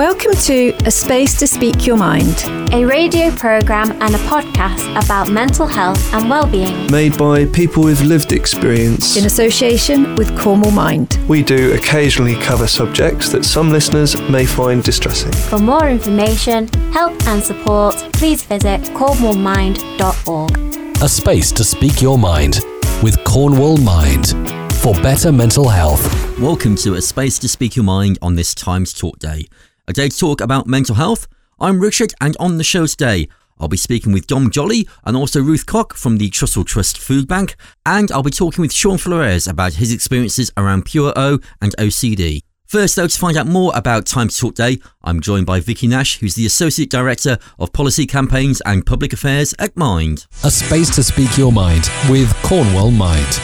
Welcome 0.00 0.32
to 0.32 0.72
A 0.86 0.90
Space 0.90 1.38
to 1.40 1.46
Speak 1.46 1.86
Your 1.86 1.98
Mind, 1.98 2.44
a 2.72 2.86
radio 2.86 3.30
program 3.32 3.90
and 4.00 4.14
a 4.14 4.18
podcast 4.20 4.90
about 4.92 5.30
mental 5.30 5.66
health 5.66 6.14
and 6.14 6.30
well-being, 6.30 6.90
made 6.90 7.18
by 7.18 7.44
people 7.44 7.84
with 7.84 8.00
lived 8.00 8.32
experience 8.32 9.18
in 9.18 9.26
association 9.26 10.14
with 10.14 10.34
Cornwall 10.38 10.70
Mind. 10.70 11.18
We 11.28 11.42
do 11.42 11.74
occasionally 11.74 12.36
cover 12.36 12.66
subjects 12.66 13.28
that 13.32 13.44
some 13.44 13.68
listeners 13.68 14.18
may 14.22 14.46
find 14.46 14.82
distressing. 14.82 15.32
For 15.32 15.58
more 15.58 15.86
information, 15.86 16.68
help 16.94 17.22
and 17.26 17.44
support, 17.44 17.94
please 18.14 18.42
visit 18.42 18.80
cornwallmind.org. 18.94 21.02
A 21.02 21.08
space 21.10 21.52
to 21.52 21.62
speak 21.62 22.00
your 22.00 22.16
mind 22.16 22.60
with 23.02 23.22
Cornwall 23.24 23.76
Mind 23.76 24.28
for 24.76 24.94
better 25.02 25.30
mental 25.30 25.68
health. 25.68 26.02
Welcome 26.38 26.74
to 26.76 26.94
A 26.94 27.02
Space 27.02 27.38
to 27.40 27.50
Speak 27.50 27.76
Your 27.76 27.84
Mind 27.84 28.18
on 28.22 28.36
this 28.36 28.54
Times 28.54 28.94
Talk 28.94 29.18
Day 29.18 29.46
a 29.90 29.92
day 29.92 30.08
to 30.08 30.16
talk 30.16 30.40
about 30.40 30.68
mental 30.68 30.94
health. 30.94 31.26
I'm 31.58 31.80
Richard, 31.80 32.14
and 32.20 32.36
on 32.38 32.58
the 32.58 32.64
show 32.64 32.86
today, 32.86 33.28
I'll 33.58 33.66
be 33.66 33.76
speaking 33.76 34.12
with 34.12 34.28
Dom 34.28 34.48
Joly 34.48 34.88
and 35.04 35.16
also 35.16 35.42
Ruth 35.42 35.66
Koch 35.66 35.94
from 35.94 36.18
the 36.18 36.30
Trussell 36.30 36.64
Trust 36.64 36.96
Food 36.96 37.26
Bank, 37.26 37.56
and 37.84 38.10
I'll 38.12 38.22
be 38.22 38.30
talking 38.30 38.62
with 38.62 38.72
Shaun 38.72 38.98
Flores 38.98 39.48
about 39.48 39.74
his 39.74 39.92
experiences 39.92 40.52
around 40.56 40.84
Pure 40.84 41.12
O 41.16 41.40
and 41.60 41.74
OCD. 41.76 42.42
First, 42.66 42.94
though, 42.94 43.08
to 43.08 43.18
find 43.18 43.36
out 43.36 43.48
more 43.48 43.72
about 43.74 44.06
Time 44.06 44.28
to 44.28 44.36
Talk 44.36 44.54
Day, 44.54 44.78
I'm 45.02 45.20
joined 45.20 45.46
by 45.46 45.58
Vicky 45.58 45.88
Nash, 45.88 46.20
who's 46.20 46.36
the 46.36 46.46
Associate 46.46 46.88
Director 46.88 47.36
of 47.58 47.72
Policy 47.72 48.06
Campaigns 48.06 48.62
and 48.64 48.86
Public 48.86 49.12
Affairs 49.12 49.56
at 49.58 49.76
Mind. 49.76 50.28
A 50.44 50.52
space 50.52 50.94
to 50.94 51.02
speak 51.02 51.36
your 51.36 51.50
mind 51.50 51.90
with 52.08 52.32
Cornwall 52.44 52.92
Mind. 52.92 53.40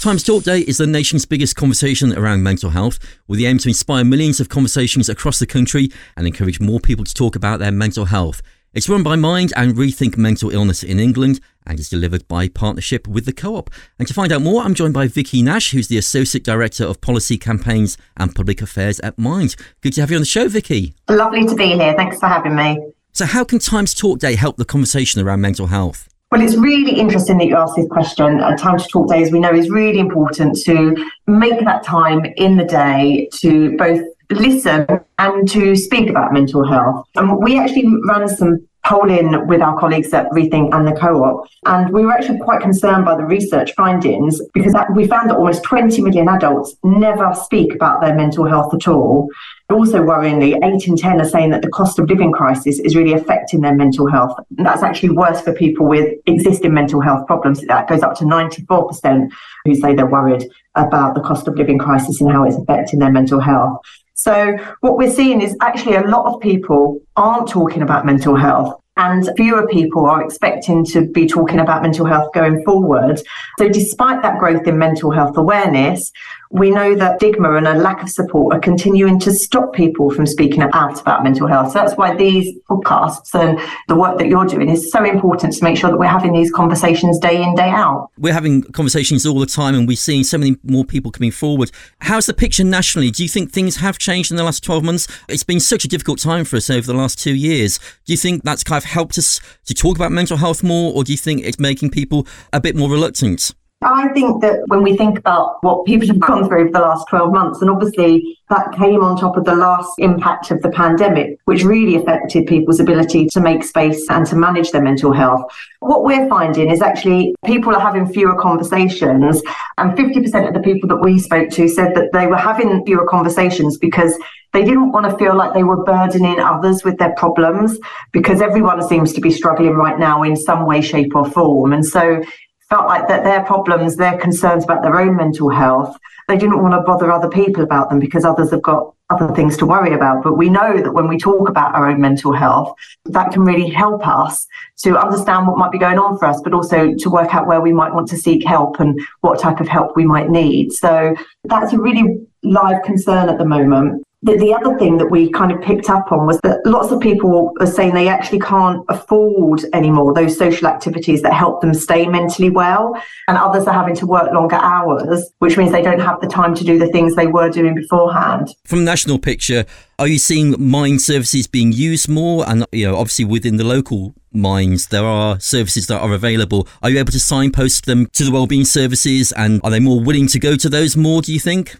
Times 0.00 0.22
Talk 0.22 0.44
Day 0.44 0.60
is 0.60 0.78
the 0.78 0.86
nation's 0.86 1.26
biggest 1.26 1.56
conversation 1.56 2.16
around 2.16 2.44
mental 2.44 2.70
health, 2.70 3.00
with 3.26 3.40
the 3.40 3.46
aim 3.46 3.58
to 3.58 3.68
inspire 3.68 4.04
millions 4.04 4.38
of 4.38 4.48
conversations 4.48 5.08
across 5.08 5.40
the 5.40 5.46
country 5.46 5.88
and 6.16 6.24
encourage 6.24 6.60
more 6.60 6.78
people 6.78 7.04
to 7.04 7.12
talk 7.12 7.34
about 7.34 7.58
their 7.58 7.72
mental 7.72 8.04
health. 8.04 8.40
It's 8.72 8.88
run 8.88 9.02
by 9.02 9.16
Mind 9.16 9.52
and 9.56 9.74
Rethink 9.74 10.16
Mental 10.16 10.50
Illness 10.50 10.84
in 10.84 11.00
England 11.00 11.40
and 11.66 11.80
is 11.80 11.88
delivered 11.88 12.28
by 12.28 12.46
partnership 12.46 13.08
with 13.08 13.26
the 13.26 13.32
Co-op. 13.32 13.70
And 13.98 14.06
to 14.06 14.14
find 14.14 14.30
out 14.30 14.40
more, 14.40 14.62
I'm 14.62 14.74
joined 14.74 14.94
by 14.94 15.08
Vicky 15.08 15.42
Nash, 15.42 15.72
who's 15.72 15.88
the 15.88 15.98
Associate 15.98 16.44
Director 16.44 16.84
of 16.84 17.00
Policy 17.00 17.36
Campaigns 17.36 17.98
and 18.16 18.32
Public 18.32 18.62
Affairs 18.62 19.00
at 19.00 19.18
Mind. 19.18 19.56
Good 19.80 19.94
to 19.94 20.00
have 20.02 20.12
you 20.12 20.16
on 20.16 20.22
the 20.22 20.26
show, 20.26 20.46
Vicky. 20.48 20.94
Lovely 21.08 21.44
to 21.44 21.56
be 21.56 21.72
here. 21.72 21.94
Thanks 21.94 22.20
for 22.20 22.28
having 22.28 22.54
me. 22.54 22.92
So 23.12 23.26
how 23.26 23.42
can 23.42 23.58
Times 23.58 23.94
Talk 23.94 24.20
Day 24.20 24.36
help 24.36 24.58
the 24.58 24.64
conversation 24.64 25.20
around 25.20 25.40
mental 25.40 25.66
health? 25.66 26.08
Well, 26.30 26.42
it's 26.42 26.56
really 26.56 26.98
interesting 26.98 27.38
that 27.38 27.46
you 27.46 27.56
asked 27.56 27.76
this 27.76 27.88
question. 27.88 28.40
A 28.40 28.54
time 28.54 28.78
to 28.78 28.86
talk 28.86 29.08
day, 29.08 29.22
as 29.22 29.32
we 29.32 29.40
know, 29.40 29.54
is 29.54 29.70
really 29.70 29.98
important 29.98 30.58
to 30.64 30.94
make 31.26 31.58
that 31.64 31.82
time 31.82 32.26
in 32.36 32.58
the 32.58 32.66
day 32.66 33.30
to 33.40 33.74
both 33.78 34.02
listen 34.30 34.86
and 35.18 35.48
to 35.48 35.74
speak 35.74 36.10
about 36.10 36.34
mental 36.34 36.68
health. 36.68 37.06
And 37.16 37.38
we 37.38 37.58
actually 37.58 37.86
ran 38.06 38.28
some 38.28 38.67
polling 38.84 39.46
with 39.46 39.60
our 39.60 39.78
colleagues 39.78 40.12
at 40.14 40.30
Rethink 40.30 40.74
and 40.74 40.86
the 40.86 40.92
Co-op, 40.92 41.46
and 41.66 41.92
we 41.92 42.04
were 42.04 42.12
actually 42.12 42.38
quite 42.38 42.60
concerned 42.60 43.04
by 43.04 43.16
the 43.16 43.24
research 43.24 43.72
findings 43.74 44.40
because 44.54 44.74
we 44.94 45.06
found 45.06 45.28
that 45.30 45.36
almost 45.36 45.62
20 45.64 46.00
million 46.02 46.28
adults 46.28 46.76
never 46.82 47.34
speak 47.34 47.74
about 47.74 48.00
their 48.00 48.14
mental 48.14 48.46
health 48.46 48.72
at 48.74 48.88
all. 48.88 49.28
Also, 49.70 49.98
worryingly, 49.98 50.56
8 50.64 50.88
in 50.88 50.96
10 50.96 51.20
are 51.20 51.28
saying 51.28 51.50
that 51.50 51.60
the 51.60 51.68
cost 51.68 51.98
of 51.98 52.08
living 52.08 52.32
crisis 52.32 52.78
is 52.78 52.96
really 52.96 53.12
affecting 53.12 53.60
their 53.60 53.74
mental 53.74 54.06
health. 54.06 54.32
That's 54.52 54.82
actually 54.82 55.10
worse 55.10 55.42
for 55.42 55.52
people 55.52 55.86
with 55.86 56.14
existing 56.26 56.72
mental 56.72 57.02
health 57.02 57.26
problems. 57.26 57.60
That 57.66 57.86
goes 57.86 58.02
up 58.02 58.14
to 58.16 58.24
94% 58.24 59.30
who 59.66 59.74
say 59.74 59.94
they're 59.94 60.06
worried 60.06 60.48
about 60.74 61.14
the 61.14 61.20
cost 61.20 61.46
of 61.48 61.56
living 61.56 61.78
crisis 61.78 62.22
and 62.22 62.32
how 62.32 62.44
it's 62.44 62.56
affecting 62.56 63.00
their 63.00 63.12
mental 63.12 63.40
health. 63.40 63.82
So, 64.18 64.56
what 64.80 64.96
we're 64.96 65.12
seeing 65.12 65.40
is 65.40 65.56
actually 65.60 65.94
a 65.94 66.02
lot 66.02 66.26
of 66.26 66.40
people 66.40 67.00
aren't 67.14 67.48
talking 67.48 67.82
about 67.82 68.04
mental 68.04 68.34
health 68.34 68.74
and 68.96 69.30
fewer 69.36 69.64
people 69.68 70.06
are 70.06 70.24
expecting 70.24 70.84
to 70.86 71.06
be 71.06 71.24
talking 71.24 71.60
about 71.60 71.82
mental 71.82 72.04
health 72.04 72.32
going 72.34 72.64
forward. 72.64 73.22
So, 73.60 73.68
despite 73.68 74.22
that 74.22 74.40
growth 74.40 74.66
in 74.66 74.76
mental 74.76 75.12
health 75.12 75.36
awareness, 75.36 76.10
we 76.50 76.70
know 76.70 76.94
that 76.94 77.18
stigma 77.18 77.54
and 77.54 77.66
a 77.66 77.74
lack 77.74 78.02
of 78.02 78.08
support 78.08 78.56
are 78.56 78.60
continuing 78.60 79.18
to 79.20 79.32
stop 79.32 79.74
people 79.74 80.10
from 80.10 80.26
speaking 80.26 80.62
out 80.62 81.00
about 81.00 81.22
mental 81.22 81.46
health. 81.46 81.72
So 81.72 81.80
that's 81.80 81.96
why 81.96 82.14
these 82.14 82.56
podcasts 82.70 83.34
and 83.34 83.60
the 83.88 83.96
work 83.96 84.18
that 84.18 84.28
you're 84.28 84.46
doing 84.46 84.68
is 84.68 84.90
so 84.90 85.04
important 85.04 85.52
to 85.54 85.64
make 85.64 85.76
sure 85.76 85.90
that 85.90 85.98
we're 85.98 86.06
having 86.06 86.32
these 86.32 86.50
conversations 86.50 87.18
day 87.18 87.42
in, 87.42 87.54
day 87.54 87.68
out. 87.68 88.10
We're 88.16 88.32
having 88.32 88.62
conversations 88.62 89.26
all 89.26 89.38
the 89.38 89.46
time 89.46 89.74
and 89.74 89.86
we're 89.86 89.96
seeing 89.96 90.24
so 90.24 90.38
many 90.38 90.56
more 90.62 90.84
people 90.84 91.10
coming 91.10 91.30
forward. 91.30 91.70
How's 92.00 92.26
the 92.26 92.34
picture 92.34 92.64
nationally? 92.64 93.10
Do 93.10 93.22
you 93.22 93.28
think 93.28 93.52
things 93.52 93.76
have 93.76 93.98
changed 93.98 94.30
in 94.30 94.36
the 94.36 94.44
last 94.44 94.64
12 94.64 94.82
months? 94.82 95.06
It's 95.28 95.44
been 95.44 95.60
such 95.60 95.84
a 95.84 95.88
difficult 95.88 96.18
time 96.18 96.44
for 96.44 96.56
us 96.56 96.70
over 96.70 96.86
the 96.86 96.94
last 96.94 97.18
two 97.18 97.34
years. 97.34 97.78
Do 98.06 98.12
you 98.12 98.16
think 98.16 98.42
that's 98.42 98.64
kind 98.64 98.82
of 98.82 98.84
helped 98.84 99.18
us 99.18 99.40
to 99.66 99.74
talk 99.74 99.96
about 99.96 100.12
mental 100.12 100.38
health 100.38 100.62
more 100.62 100.94
or 100.94 101.04
do 101.04 101.12
you 101.12 101.18
think 101.18 101.42
it's 101.44 101.58
making 101.58 101.90
people 101.90 102.26
a 102.52 102.60
bit 102.60 102.74
more 102.74 102.90
reluctant? 102.90 103.52
I 103.80 104.08
think 104.08 104.42
that 104.42 104.62
when 104.66 104.82
we 104.82 104.96
think 104.96 105.20
about 105.20 105.62
what 105.62 105.86
people 105.86 106.08
have 106.08 106.18
gone 106.18 106.48
through 106.48 106.66
for 106.66 106.72
the 106.72 106.80
last 106.80 107.06
12 107.08 107.32
months, 107.32 107.60
and 107.60 107.70
obviously 107.70 108.36
that 108.50 108.72
came 108.72 109.04
on 109.04 109.16
top 109.16 109.36
of 109.36 109.44
the 109.44 109.54
last 109.54 109.92
impact 109.98 110.50
of 110.50 110.60
the 110.62 110.70
pandemic, 110.70 111.38
which 111.44 111.62
really 111.62 111.94
affected 111.94 112.48
people's 112.48 112.80
ability 112.80 113.28
to 113.28 113.40
make 113.40 113.62
space 113.62 114.04
and 114.10 114.26
to 114.26 114.34
manage 114.34 114.72
their 114.72 114.82
mental 114.82 115.12
health. 115.12 115.42
What 115.78 116.02
we're 116.02 116.28
finding 116.28 116.70
is 116.70 116.82
actually 116.82 117.36
people 117.44 117.72
are 117.72 117.80
having 117.80 118.12
fewer 118.12 118.34
conversations, 118.40 119.40
and 119.76 119.96
50% 119.96 120.48
of 120.48 120.54
the 120.54 120.60
people 120.60 120.88
that 120.88 120.96
we 120.96 121.20
spoke 121.20 121.50
to 121.50 121.68
said 121.68 121.94
that 121.94 122.12
they 122.12 122.26
were 122.26 122.36
having 122.36 122.84
fewer 122.84 123.06
conversations 123.06 123.78
because 123.78 124.18
they 124.52 124.64
didn't 124.64 124.90
want 124.90 125.08
to 125.08 125.16
feel 125.18 125.36
like 125.36 125.54
they 125.54 125.62
were 125.62 125.84
burdening 125.84 126.40
others 126.40 126.82
with 126.82 126.98
their 126.98 127.14
problems 127.16 127.78
because 128.12 128.40
everyone 128.40 128.82
seems 128.88 129.12
to 129.12 129.20
be 129.20 129.30
struggling 129.30 129.74
right 129.74 130.00
now 130.00 130.24
in 130.24 130.34
some 130.34 130.66
way, 130.66 130.80
shape, 130.80 131.14
or 131.14 131.30
form. 131.30 131.72
And 131.72 131.84
so 131.86 132.22
felt 132.68 132.86
like 132.86 133.08
that 133.08 133.24
their 133.24 133.42
problems, 133.44 133.96
their 133.96 134.18
concerns 134.18 134.64
about 134.64 134.82
their 134.82 134.98
own 134.98 135.16
mental 135.16 135.48
health, 135.48 135.96
they 136.28 136.36
didn't 136.36 136.62
want 136.62 136.74
to 136.74 136.80
bother 136.80 137.10
other 137.10 137.28
people 137.28 137.62
about 137.62 137.88
them 137.88 137.98
because 137.98 138.24
others 138.24 138.50
have 138.50 138.62
got 138.62 138.94
other 139.10 139.34
things 139.34 139.56
to 139.56 139.64
worry 139.64 139.94
about. 139.94 140.22
But 140.22 140.36
we 140.36 140.50
know 140.50 140.76
that 140.82 140.92
when 140.92 141.08
we 141.08 141.18
talk 141.18 141.48
about 141.48 141.74
our 141.74 141.88
own 141.88 142.00
mental 142.00 142.32
health, 142.32 142.74
that 143.06 143.32
can 143.32 143.42
really 143.42 143.70
help 143.70 144.06
us 144.06 144.46
to 144.82 144.98
understand 144.98 145.46
what 145.46 145.56
might 145.56 145.72
be 145.72 145.78
going 145.78 145.98
on 145.98 146.18
for 146.18 146.26
us, 146.26 146.40
but 146.42 146.52
also 146.52 146.94
to 146.94 147.10
work 147.10 147.34
out 147.34 147.46
where 147.46 147.62
we 147.62 147.72
might 147.72 147.94
want 147.94 148.08
to 148.08 148.18
seek 148.18 148.46
help 148.46 148.80
and 148.80 149.00
what 149.22 149.40
type 149.40 149.60
of 149.60 149.68
help 149.68 149.96
we 149.96 150.04
might 150.04 150.28
need. 150.28 150.72
So 150.72 151.14
that's 151.44 151.72
a 151.72 151.78
really 151.78 152.26
live 152.42 152.82
concern 152.82 153.30
at 153.30 153.38
the 153.38 153.46
moment 153.46 154.04
the, 154.22 154.36
the 154.36 154.52
other 154.52 154.76
thing 154.78 154.98
that 154.98 155.06
we 155.06 155.30
kind 155.30 155.52
of 155.52 155.60
picked 155.60 155.88
up 155.88 156.10
on 156.10 156.26
was 156.26 156.40
that 156.40 156.60
lots 156.66 156.90
of 156.90 157.00
people 157.00 157.52
are 157.60 157.66
saying 157.66 157.94
they 157.94 158.08
actually 158.08 158.40
can't 158.40 158.84
afford 158.88 159.64
anymore 159.72 160.12
those 160.12 160.36
social 160.36 160.66
activities 160.66 161.22
that 161.22 161.32
help 161.32 161.60
them 161.60 161.72
stay 161.72 162.06
mentally 162.06 162.50
well. 162.50 163.00
And 163.28 163.38
others 163.38 163.68
are 163.68 163.74
having 163.74 163.94
to 163.96 164.06
work 164.06 164.32
longer 164.32 164.56
hours, 164.56 165.30
which 165.38 165.56
means 165.56 165.70
they 165.70 165.82
don't 165.82 166.00
have 166.00 166.20
the 166.20 166.26
time 166.26 166.56
to 166.56 166.64
do 166.64 166.78
the 166.78 166.88
things 166.88 167.14
they 167.14 167.28
were 167.28 167.48
doing 167.48 167.76
beforehand. 167.76 168.48
From 168.64 168.84
national 168.84 169.20
picture, 169.20 169.64
are 170.00 170.08
you 170.08 170.18
seeing 170.18 170.56
mind 170.58 171.00
services 171.00 171.46
being 171.46 171.70
used 171.70 172.08
more? 172.08 172.48
And, 172.48 172.66
you 172.72 172.86
know, 172.86 172.96
obviously 172.96 173.24
within 173.24 173.56
the 173.56 173.64
local 173.64 174.14
minds, 174.32 174.88
there 174.88 175.04
are 175.04 175.38
services 175.38 175.86
that 175.86 176.00
are 176.00 176.12
available. 176.12 176.66
Are 176.82 176.90
you 176.90 176.98
able 176.98 177.12
to 177.12 177.20
signpost 177.20 177.86
them 177.86 178.06
to 178.14 178.24
the 178.24 178.32
wellbeing 178.32 178.64
services? 178.64 179.30
And 179.30 179.60
are 179.62 179.70
they 179.70 179.80
more 179.80 180.02
willing 180.02 180.26
to 180.28 180.40
go 180.40 180.56
to 180.56 180.68
those 180.68 180.96
more, 180.96 181.22
do 181.22 181.32
you 181.32 181.38
think? 181.38 181.76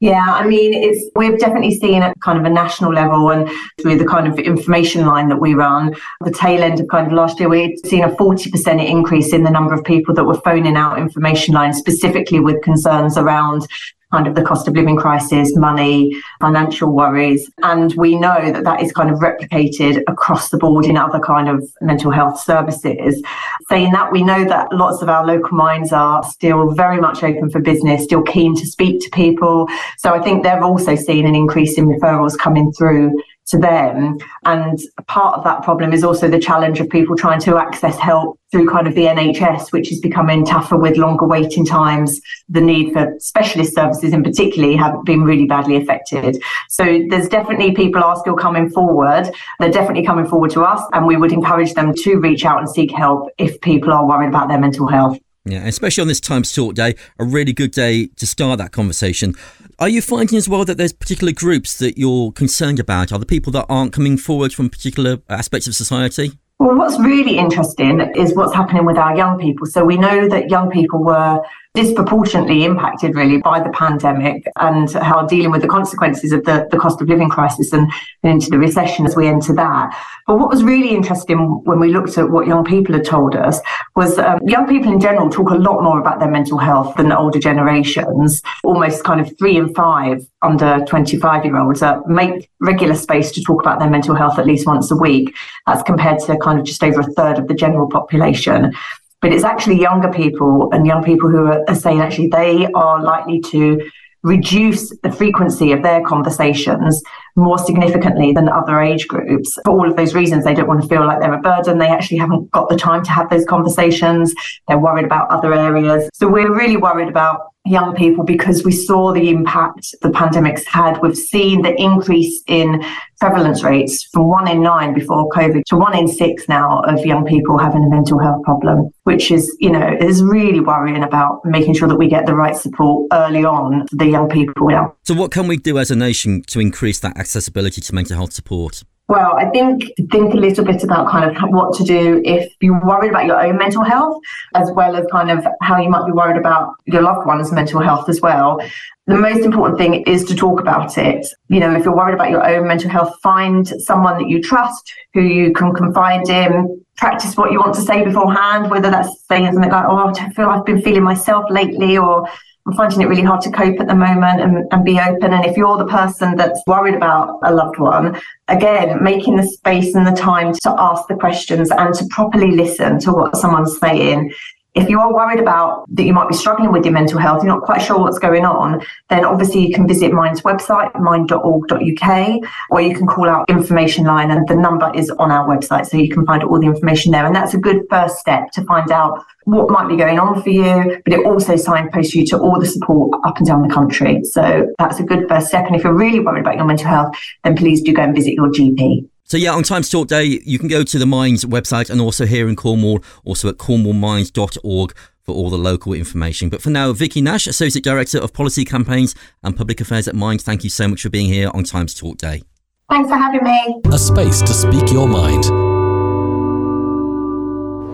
Yeah, 0.00 0.24
I 0.26 0.46
mean, 0.46 0.72
it's 0.72 1.10
we've 1.14 1.38
definitely 1.38 1.74
seen 1.74 2.02
at 2.02 2.18
kind 2.20 2.38
of 2.38 2.46
a 2.46 2.50
national 2.50 2.90
level 2.90 3.30
and 3.30 3.50
through 3.80 3.98
the 3.98 4.06
kind 4.06 4.26
of 4.26 4.38
information 4.38 5.04
line 5.04 5.28
that 5.28 5.38
we 5.38 5.52
run, 5.52 5.94
the 6.24 6.30
tail 6.30 6.62
end 6.62 6.80
of 6.80 6.88
kind 6.88 7.06
of 7.06 7.12
last 7.12 7.38
year, 7.38 7.50
we'd 7.50 7.84
seen 7.86 8.04
a 8.04 8.08
40% 8.08 8.88
increase 8.88 9.34
in 9.34 9.42
the 9.42 9.50
number 9.50 9.74
of 9.74 9.84
people 9.84 10.14
that 10.14 10.24
were 10.24 10.40
phoning 10.40 10.74
out 10.74 10.98
information 10.98 11.52
lines 11.52 11.76
specifically 11.76 12.40
with 12.40 12.62
concerns 12.62 13.18
around 13.18 13.68
kind 14.12 14.26
of 14.26 14.34
the 14.34 14.42
cost 14.42 14.66
of 14.66 14.74
living 14.74 14.96
crisis, 14.96 15.56
money, 15.56 16.20
financial 16.40 16.92
worries. 16.92 17.50
And 17.62 17.94
we 17.94 18.16
know 18.16 18.52
that 18.52 18.64
that 18.64 18.82
is 18.82 18.92
kind 18.92 19.10
of 19.10 19.18
replicated 19.18 20.02
across 20.08 20.50
the 20.50 20.58
board 20.58 20.86
in 20.86 20.96
other 20.96 21.20
kind 21.20 21.48
of 21.48 21.68
mental 21.80 22.10
health 22.10 22.40
services. 22.40 23.22
Saying 23.68 23.92
that, 23.92 24.12
we 24.12 24.22
know 24.22 24.44
that 24.44 24.72
lots 24.72 25.02
of 25.02 25.08
our 25.08 25.24
local 25.24 25.56
minds 25.56 25.92
are 25.92 26.22
still 26.24 26.72
very 26.72 27.00
much 27.00 27.22
open 27.22 27.50
for 27.50 27.60
business, 27.60 28.04
still 28.04 28.22
keen 28.22 28.56
to 28.56 28.66
speak 28.66 29.00
to 29.02 29.10
people. 29.10 29.68
So 29.98 30.12
I 30.12 30.20
think 30.20 30.42
they've 30.42 30.62
also 30.62 30.96
seen 30.96 31.26
an 31.26 31.34
increase 31.34 31.78
in 31.78 31.86
referrals 31.86 32.36
coming 32.38 32.72
through 32.72 33.20
to 33.50 33.58
them. 33.58 34.18
And 34.44 34.78
part 35.06 35.36
of 35.36 35.44
that 35.44 35.62
problem 35.62 35.92
is 35.92 36.04
also 36.04 36.28
the 36.28 36.38
challenge 36.38 36.80
of 36.80 36.88
people 36.88 37.16
trying 37.16 37.40
to 37.42 37.56
access 37.56 37.98
help 37.98 38.38
through 38.50 38.68
kind 38.68 38.86
of 38.86 38.94
the 38.94 39.04
NHS, 39.04 39.72
which 39.72 39.92
is 39.92 40.00
becoming 40.00 40.44
tougher 40.44 40.76
with 40.76 40.96
longer 40.96 41.26
waiting 41.26 41.64
times. 41.64 42.20
The 42.48 42.60
need 42.60 42.92
for 42.92 43.14
specialist 43.18 43.74
services 43.74 44.12
in 44.12 44.22
particularly 44.22 44.76
have 44.76 45.04
been 45.04 45.22
really 45.22 45.46
badly 45.46 45.76
affected. 45.76 46.42
So 46.68 47.04
there's 47.08 47.28
definitely 47.28 47.72
people 47.72 48.02
are 48.02 48.16
still 48.16 48.36
coming 48.36 48.70
forward. 48.70 49.30
They're 49.58 49.70
definitely 49.70 50.04
coming 50.04 50.26
forward 50.26 50.50
to 50.52 50.62
us 50.62 50.82
and 50.92 51.06
we 51.06 51.16
would 51.16 51.32
encourage 51.32 51.74
them 51.74 51.94
to 51.94 52.16
reach 52.16 52.44
out 52.44 52.58
and 52.58 52.68
seek 52.68 52.90
help 52.90 53.30
if 53.38 53.60
people 53.60 53.92
are 53.92 54.06
worried 54.06 54.28
about 54.28 54.48
their 54.48 54.58
mental 54.58 54.86
health. 54.86 55.18
Yeah, 55.46 55.66
especially 55.66 56.02
on 56.02 56.08
this 56.08 56.20
Times 56.20 56.52
Talk 56.54 56.74
Day, 56.74 56.94
a 57.18 57.24
really 57.24 57.54
good 57.54 57.70
day 57.70 58.08
to 58.16 58.26
start 58.26 58.58
that 58.58 58.72
conversation. 58.72 59.34
Are 59.78 59.88
you 59.88 60.02
finding 60.02 60.36
as 60.36 60.50
well 60.50 60.66
that 60.66 60.76
there's 60.76 60.92
particular 60.92 61.32
groups 61.32 61.78
that 61.78 61.96
you're 61.96 62.30
concerned 62.32 62.78
about? 62.78 63.10
Are 63.10 63.18
the 63.18 63.24
people 63.24 63.50
that 63.52 63.64
aren't 63.70 63.94
coming 63.94 64.18
forward 64.18 64.52
from 64.52 64.68
particular 64.68 65.18
aspects 65.30 65.66
of 65.66 65.74
society? 65.74 66.32
Well, 66.58 66.76
what's 66.76 67.00
really 67.00 67.38
interesting 67.38 68.00
is 68.16 68.36
what's 68.36 68.54
happening 68.54 68.84
with 68.84 68.98
our 68.98 69.16
young 69.16 69.38
people. 69.38 69.66
So 69.66 69.82
we 69.82 69.96
know 69.96 70.28
that 70.28 70.50
young 70.50 70.68
people 70.68 71.02
were 71.02 71.40
disproportionately 71.74 72.64
impacted 72.64 73.14
really 73.14 73.38
by 73.38 73.60
the 73.60 73.70
pandemic 73.70 74.44
and 74.56 74.90
how 74.90 75.24
dealing 75.24 75.52
with 75.52 75.62
the 75.62 75.68
consequences 75.68 76.32
of 76.32 76.44
the, 76.44 76.66
the 76.72 76.76
cost 76.76 77.00
of 77.00 77.08
living 77.08 77.28
crisis 77.28 77.72
and, 77.72 77.88
and 78.24 78.32
into 78.32 78.50
the 78.50 78.58
recession 78.58 79.06
as 79.06 79.14
we 79.14 79.28
enter 79.28 79.54
that. 79.54 79.96
But 80.26 80.38
what 80.38 80.50
was 80.50 80.64
really 80.64 80.90
interesting 80.90 81.38
when 81.64 81.78
we 81.78 81.92
looked 81.92 82.18
at 82.18 82.28
what 82.28 82.48
young 82.48 82.64
people 82.64 82.94
had 82.94 83.04
told 83.04 83.36
us 83.36 83.60
was 83.94 84.18
um, 84.18 84.40
young 84.46 84.66
people 84.66 84.92
in 84.92 84.98
general 84.98 85.30
talk 85.30 85.50
a 85.50 85.54
lot 85.54 85.82
more 85.82 86.00
about 86.00 86.18
their 86.18 86.30
mental 86.30 86.58
health 86.58 86.96
than 86.96 87.08
the 87.08 87.16
older 87.16 87.38
generations. 87.38 88.42
Almost 88.64 89.04
kind 89.04 89.20
of 89.20 89.38
three 89.38 89.56
and 89.56 89.74
five 89.74 90.26
under 90.42 90.84
25 90.86 91.44
year 91.44 91.56
olds 91.56 91.82
uh, 91.82 92.00
make 92.08 92.50
regular 92.60 92.94
space 92.94 93.30
to 93.32 93.42
talk 93.42 93.60
about 93.60 93.78
their 93.78 93.90
mental 93.90 94.16
health 94.16 94.40
at 94.40 94.46
least 94.46 94.66
once 94.66 94.90
a 94.90 94.96
week. 94.96 95.36
That's 95.68 95.82
compared 95.84 96.18
to 96.20 96.36
kind 96.38 96.58
of 96.58 96.64
just 96.64 96.82
over 96.82 97.00
a 97.00 97.12
third 97.12 97.38
of 97.38 97.46
the 97.46 97.54
general 97.54 97.88
population 97.88 98.72
but 99.20 99.32
it's 99.32 99.44
actually 99.44 99.80
younger 99.80 100.10
people 100.10 100.68
and 100.72 100.86
young 100.86 101.02
people 101.02 101.28
who 101.28 101.46
are, 101.46 101.64
are 101.68 101.74
saying 101.74 102.00
actually 102.00 102.28
they 102.28 102.66
are 102.74 103.02
likely 103.02 103.40
to 103.40 103.80
reduce 104.22 104.90
the 105.02 105.10
frequency 105.10 105.72
of 105.72 105.82
their 105.82 106.02
conversations 106.02 107.02
more 107.36 107.58
significantly 107.58 108.32
than 108.32 108.48
other 108.48 108.80
age 108.80 109.08
groups. 109.08 109.58
For 109.64 109.70
all 109.70 109.88
of 109.88 109.96
those 109.96 110.14
reasons, 110.14 110.44
they 110.44 110.54
don't 110.54 110.68
want 110.68 110.82
to 110.82 110.88
feel 110.88 111.06
like 111.06 111.20
they're 111.20 111.32
a 111.32 111.40
burden. 111.40 111.78
They 111.78 111.88
actually 111.88 112.18
haven't 112.18 112.50
got 112.50 112.68
the 112.68 112.76
time 112.76 113.02
to 113.04 113.10
have 113.10 113.30
those 113.30 113.46
conversations. 113.46 114.34
They're 114.68 114.78
worried 114.78 115.06
about 115.06 115.30
other 115.30 115.54
areas. 115.54 116.10
So 116.12 116.28
we're 116.28 116.54
really 116.54 116.76
worried 116.76 117.08
about 117.08 117.46
young 117.70 117.94
people 117.94 118.24
because 118.24 118.64
we 118.64 118.72
saw 118.72 119.12
the 119.12 119.30
impact 119.30 119.94
the 120.02 120.10
pandemic's 120.10 120.66
had. 120.66 121.00
We've 121.02 121.16
seen 121.16 121.62
the 121.62 121.74
increase 121.80 122.42
in 122.46 122.84
prevalence 123.20 123.62
rates 123.62 124.04
from 124.12 124.28
one 124.28 124.48
in 124.48 124.62
nine 124.62 124.94
before 124.94 125.28
COVID 125.30 125.62
to 125.66 125.76
one 125.76 125.96
in 125.96 126.08
six 126.08 126.48
now 126.48 126.80
of 126.82 127.04
young 127.06 127.24
people 127.24 127.58
having 127.58 127.84
a 127.84 127.88
mental 127.88 128.18
health 128.18 128.42
problem, 128.42 128.90
which 129.04 129.30
is, 129.30 129.54
you 129.60 129.70
know, 129.70 129.96
is 130.00 130.22
really 130.22 130.60
worrying 130.60 131.02
about 131.02 131.40
making 131.44 131.74
sure 131.74 131.88
that 131.88 131.96
we 131.96 132.08
get 132.08 132.26
the 132.26 132.34
right 132.34 132.56
support 132.56 133.06
early 133.12 133.44
on 133.44 133.86
for 133.88 133.96
the 133.96 134.06
young 134.06 134.28
people 134.28 134.68
now. 134.68 134.94
So 135.04 135.14
what 135.14 135.30
can 135.30 135.46
we 135.46 135.56
do 135.56 135.78
as 135.78 135.90
a 135.90 135.96
nation 135.96 136.42
to 136.48 136.60
increase 136.60 136.98
that 137.00 137.16
accessibility 137.16 137.80
to 137.82 137.94
mental 137.94 138.16
health 138.16 138.32
support? 138.32 138.82
Well, 139.10 139.32
I 139.36 139.46
think 139.46 139.90
think 140.12 140.34
a 140.34 140.36
little 140.36 140.64
bit 140.64 140.84
about 140.84 141.10
kind 141.10 141.24
of 141.28 141.36
what 141.50 141.74
to 141.78 141.82
do 141.82 142.22
if 142.24 142.48
you're 142.60 142.80
worried 142.86 143.10
about 143.10 143.26
your 143.26 143.44
own 143.44 143.58
mental 143.58 143.82
health, 143.82 144.16
as 144.54 144.70
well 144.70 144.94
as 144.94 145.04
kind 145.10 145.32
of 145.32 145.44
how 145.62 145.82
you 145.82 145.90
might 145.90 146.06
be 146.06 146.12
worried 146.12 146.36
about 146.36 146.74
your 146.86 147.02
loved 147.02 147.26
one's 147.26 147.50
mental 147.50 147.80
health 147.80 148.08
as 148.08 148.20
well. 148.20 148.60
The 149.08 149.16
most 149.16 149.44
important 149.44 149.78
thing 149.78 150.04
is 150.04 150.24
to 150.26 150.36
talk 150.36 150.60
about 150.60 150.96
it. 150.96 151.26
You 151.48 151.58
know, 151.58 151.74
if 151.74 151.84
you're 151.84 151.96
worried 151.96 152.14
about 152.14 152.30
your 152.30 152.46
own 152.48 152.68
mental 152.68 152.88
health, 152.88 153.12
find 153.20 153.66
someone 153.66 154.16
that 154.18 154.28
you 154.28 154.40
trust 154.40 154.94
who 155.12 155.22
you 155.22 155.52
can 155.54 155.74
confide 155.74 156.28
in. 156.28 156.80
Practice 156.96 157.36
what 157.36 157.50
you 157.50 157.58
want 157.58 157.74
to 157.74 157.80
say 157.80 158.04
beforehand, 158.04 158.70
whether 158.70 158.92
that's 158.92 159.26
saying 159.26 159.46
something 159.46 159.72
like, 159.72 159.86
"Oh, 159.88 160.12
I 160.16 160.30
feel 160.34 160.48
I've 160.50 160.64
been 160.64 160.82
feeling 160.82 161.02
myself 161.02 161.46
lately," 161.50 161.98
or 161.98 162.28
I'm 162.66 162.74
finding 162.74 163.00
it 163.00 163.06
really 163.06 163.22
hard 163.22 163.40
to 163.42 163.50
cope 163.50 163.80
at 163.80 163.88
the 163.88 163.94
moment 163.94 164.40
and, 164.40 164.66
and 164.70 164.84
be 164.84 165.00
open. 165.00 165.32
And 165.32 165.44
if 165.44 165.56
you're 165.56 165.78
the 165.78 165.86
person 165.86 166.36
that's 166.36 166.62
worried 166.66 166.94
about 166.94 167.38
a 167.42 167.54
loved 167.54 167.78
one, 167.78 168.20
again, 168.48 169.02
making 169.02 169.36
the 169.36 169.46
space 169.46 169.94
and 169.94 170.06
the 170.06 170.12
time 170.12 170.52
to 170.52 170.74
ask 170.78 171.08
the 171.08 171.16
questions 171.16 171.70
and 171.70 171.94
to 171.94 172.06
properly 172.10 172.50
listen 172.50 172.98
to 173.00 173.12
what 173.12 173.36
someone's 173.36 173.78
saying 173.78 174.32
if 174.74 174.88
you 174.88 175.00
are 175.00 175.12
worried 175.12 175.40
about 175.40 175.84
that 175.94 176.04
you 176.04 176.12
might 176.12 176.28
be 176.28 176.34
struggling 176.34 176.70
with 176.70 176.84
your 176.84 176.94
mental 176.94 177.18
health, 177.18 177.42
you're 177.42 177.52
not 177.52 177.62
quite 177.62 177.82
sure 177.82 177.98
what's 177.98 178.18
going 178.18 178.44
on, 178.44 178.80
then 179.08 179.24
obviously 179.24 179.66
you 179.66 179.74
can 179.74 179.86
visit 179.88 180.12
Mind's 180.12 180.42
website, 180.42 180.98
mind.org.uk, 181.00 182.40
or 182.70 182.80
you 182.80 182.94
can 182.94 183.06
call 183.06 183.28
our 183.28 183.44
information 183.48 184.04
line 184.04 184.30
and 184.30 184.46
the 184.46 184.54
number 184.54 184.92
is 184.94 185.10
on 185.10 185.32
our 185.32 185.48
website. 185.48 185.86
So 185.86 185.96
you 185.96 186.08
can 186.08 186.24
find 186.24 186.44
all 186.44 186.60
the 186.60 186.66
information 186.66 187.10
there. 187.10 187.26
And 187.26 187.34
that's 187.34 187.54
a 187.54 187.58
good 187.58 187.84
first 187.90 188.18
step 188.18 188.52
to 188.52 188.64
find 188.64 188.92
out 188.92 189.24
what 189.44 189.70
might 189.70 189.88
be 189.88 189.96
going 189.96 190.20
on 190.20 190.40
for 190.40 190.50
you, 190.50 191.00
but 191.04 191.14
it 191.14 191.26
also 191.26 191.56
signposts 191.56 192.14
you 192.14 192.24
to 192.26 192.38
all 192.38 192.60
the 192.60 192.66
support 192.66 193.18
up 193.24 193.38
and 193.38 193.46
down 193.46 193.66
the 193.66 193.74
country. 193.74 194.22
So 194.24 194.72
that's 194.78 195.00
a 195.00 195.02
good 195.02 195.28
first 195.28 195.48
step. 195.48 195.66
And 195.66 195.74
if 195.74 195.82
you're 195.82 195.94
really 195.94 196.20
worried 196.20 196.42
about 196.42 196.56
your 196.56 196.64
mental 196.64 196.86
health, 196.86 197.16
then 197.42 197.56
please 197.56 197.82
do 197.82 197.92
go 197.92 198.02
and 198.02 198.14
visit 198.14 198.34
your 198.34 198.48
GP. 198.48 199.08
So 199.30 199.36
yeah, 199.36 199.52
on 199.52 199.62
Times 199.62 199.88
Talk 199.88 200.08
Day, 200.08 200.40
you 200.44 200.58
can 200.58 200.66
go 200.66 200.82
to 200.82 200.98
the 200.98 201.06
Minds 201.06 201.44
website 201.44 201.88
and 201.88 202.00
also 202.00 202.26
here 202.26 202.48
in 202.48 202.56
Cornwall, 202.56 202.98
also 203.24 203.48
at 203.48 203.58
cornwallminds.org 203.58 204.96
for 205.22 205.32
all 205.32 205.50
the 205.50 205.56
local 205.56 205.92
information. 205.92 206.48
But 206.48 206.60
for 206.60 206.70
now, 206.70 206.92
Vicky 206.92 207.20
Nash, 207.20 207.46
Associate 207.46 207.84
Director 207.84 208.18
of 208.18 208.32
Policy 208.32 208.64
Campaigns 208.64 209.14
and 209.44 209.56
Public 209.56 209.80
Affairs 209.80 210.08
at 210.08 210.16
Mind, 210.16 210.42
thank 210.42 210.64
you 210.64 210.70
so 210.70 210.88
much 210.88 211.02
for 211.02 211.10
being 211.10 211.26
here 211.26 211.48
on 211.54 211.62
Times 211.62 211.94
Talk 211.94 212.18
Day. 212.18 212.42
Thanks 212.90 213.08
for 213.08 213.14
having 213.14 213.44
me. 213.44 213.80
A 213.92 213.98
space 214.00 214.40
to 214.40 214.52
speak 214.52 214.90
your 214.90 215.06
mind. 215.06 215.44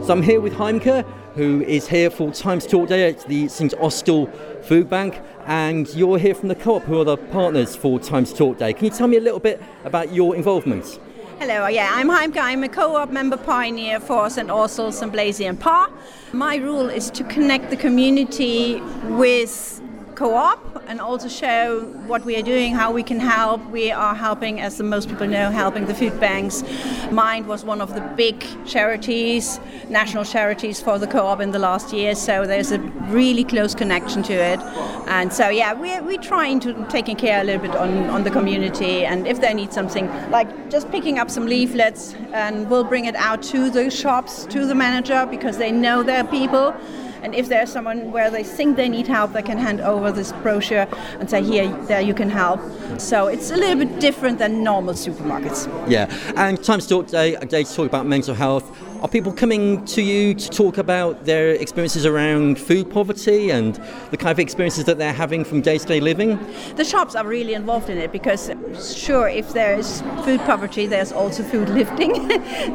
So 0.06 0.14
I'm 0.14 0.22
here 0.22 0.40
with 0.40 0.54
Heimke, 0.54 1.04
who 1.34 1.60
is 1.64 1.86
here 1.86 2.08
for 2.08 2.30
Times 2.32 2.66
Talk 2.66 2.88
Day 2.88 3.10
at 3.10 3.28
the 3.28 3.48
St 3.48 3.74
Austell 3.74 4.28
Food 4.62 4.88
Bank, 4.88 5.20
and 5.44 5.86
you're 5.94 6.16
here 6.16 6.34
from 6.34 6.48
the 6.48 6.54
Co-op, 6.54 6.84
who 6.84 6.98
are 6.98 7.04
the 7.04 7.18
partners 7.18 7.76
for 7.76 8.00
Times 8.00 8.32
Talk 8.32 8.56
Day. 8.56 8.72
Can 8.72 8.86
you 8.86 8.90
tell 8.90 9.06
me 9.06 9.18
a 9.18 9.20
little 9.20 9.38
bit 9.38 9.62
about 9.84 10.14
your 10.14 10.34
involvement? 10.34 10.98
Hello, 11.38 11.64
uh, 11.64 11.68
yeah, 11.68 11.90
I'm 11.92 12.08
Heimke. 12.08 12.38
I'm 12.38 12.64
a 12.64 12.68
co-op 12.70 13.10
member 13.10 13.36
pioneer 13.36 14.00
for 14.00 14.30
St. 14.30 15.12
Blaise 15.12 15.38
and 15.38 15.60
Par. 15.60 15.90
My 16.32 16.56
role 16.56 16.88
is 16.88 17.10
to 17.10 17.24
connect 17.24 17.68
the 17.68 17.76
community 17.76 18.80
with 19.04 19.82
co-op 20.16 20.82
and 20.88 21.00
also 21.00 21.28
show 21.28 21.82
what 22.06 22.24
we 22.24 22.36
are 22.36 22.42
doing, 22.42 22.72
how 22.72 22.90
we 22.90 23.02
can 23.02 23.20
help. 23.20 23.64
We 23.70 23.92
are 23.92 24.14
helping, 24.14 24.60
as 24.60 24.80
most 24.80 25.08
people 25.10 25.26
know, 25.26 25.50
helping 25.50 25.84
the 25.84 25.94
food 25.94 26.18
banks. 26.18 26.64
Mind 27.10 27.46
was 27.46 27.64
one 27.64 27.82
of 27.82 27.94
the 27.94 28.00
big 28.16 28.44
charities, 28.64 29.60
national 29.90 30.24
charities 30.24 30.80
for 30.80 30.98
the 30.98 31.06
co-op 31.06 31.40
in 31.40 31.50
the 31.50 31.58
last 31.58 31.92
year, 31.92 32.14
so 32.14 32.46
there's 32.46 32.72
a 32.72 32.78
really 33.18 33.44
close 33.44 33.74
connection 33.74 34.22
to 34.22 34.32
it. 34.32 34.58
And 35.06 35.32
so, 35.32 35.50
yeah, 35.50 35.74
we're, 35.74 36.02
we're 36.02 36.22
trying 36.22 36.60
to 36.60 36.86
taking 36.88 37.16
care 37.16 37.42
a 37.42 37.44
little 37.44 37.62
bit 37.62 37.76
on, 37.76 38.08
on 38.08 38.24
the 38.24 38.30
community, 38.30 39.04
and 39.04 39.26
if 39.26 39.40
they 39.42 39.52
need 39.52 39.72
something, 39.72 40.06
like 40.30 40.70
just 40.70 40.90
picking 40.90 41.18
up 41.18 41.30
some 41.30 41.46
leaflets, 41.46 42.14
and 42.32 42.70
we'll 42.70 42.84
bring 42.84 43.04
it 43.04 43.16
out 43.16 43.42
to 43.42 43.68
the 43.70 43.90
shops, 43.90 44.46
to 44.46 44.64
the 44.64 44.74
manager, 44.74 45.26
because 45.26 45.58
they 45.58 45.70
know 45.70 46.02
their 46.02 46.24
people 46.24 46.74
and 47.22 47.34
if 47.34 47.48
there's 47.48 47.70
someone 47.70 48.12
where 48.12 48.30
they 48.30 48.42
think 48.42 48.76
they 48.76 48.88
need 48.88 49.06
help, 49.06 49.32
they 49.32 49.42
can 49.42 49.58
hand 49.58 49.80
over 49.80 50.12
this 50.12 50.32
brochure 50.42 50.86
and 51.18 51.28
say, 51.28 51.42
here, 51.42 51.68
there, 51.86 52.00
you 52.00 52.14
can 52.14 52.30
help. 52.30 52.60
So 52.98 53.26
it's 53.28 53.50
a 53.50 53.56
little 53.56 53.84
bit 53.84 54.00
different 54.00 54.38
than 54.38 54.62
normal 54.62 54.94
supermarkets. 54.94 55.66
Yeah, 55.88 56.12
and 56.36 56.62
Times 56.62 56.86
Talk 56.86 57.08
Day, 57.08 57.34
a 57.34 57.40
uh, 57.40 57.44
day 57.44 57.64
to 57.64 57.74
talk 57.74 57.86
about 57.86 58.06
mental 58.06 58.34
health. 58.34 58.70
Are 59.06 59.08
people 59.08 59.32
coming 59.32 59.84
to 59.84 60.02
you 60.02 60.34
to 60.34 60.50
talk 60.50 60.78
about 60.78 61.26
their 61.26 61.50
experiences 61.50 62.04
around 62.04 62.58
food 62.58 62.90
poverty 62.90 63.50
and 63.50 63.76
the 64.10 64.16
kind 64.16 64.32
of 64.32 64.40
experiences 64.40 64.84
that 64.86 64.98
they're 64.98 65.12
having 65.12 65.44
from 65.44 65.60
day 65.60 65.78
to 65.78 65.86
day 65.86 66.00
living? 66.00 66.44
The 66.74 66.84
shops 66.84 67.14
are 67.14 67.24
really 67.24 67.54
involved 67.54 67.88
in 67.88 67.98
it 67.98 68.10
because, 68.10 68.50
sure, 68.98 69.28
if 69.28 69.52
there's 69.52 70.00
food 70.24 70.40
poverty, 70.40 70.88
there's 70.88 71.12
also 71.12 71.44
food 71.44 71.68
lifting. 71.68 72.14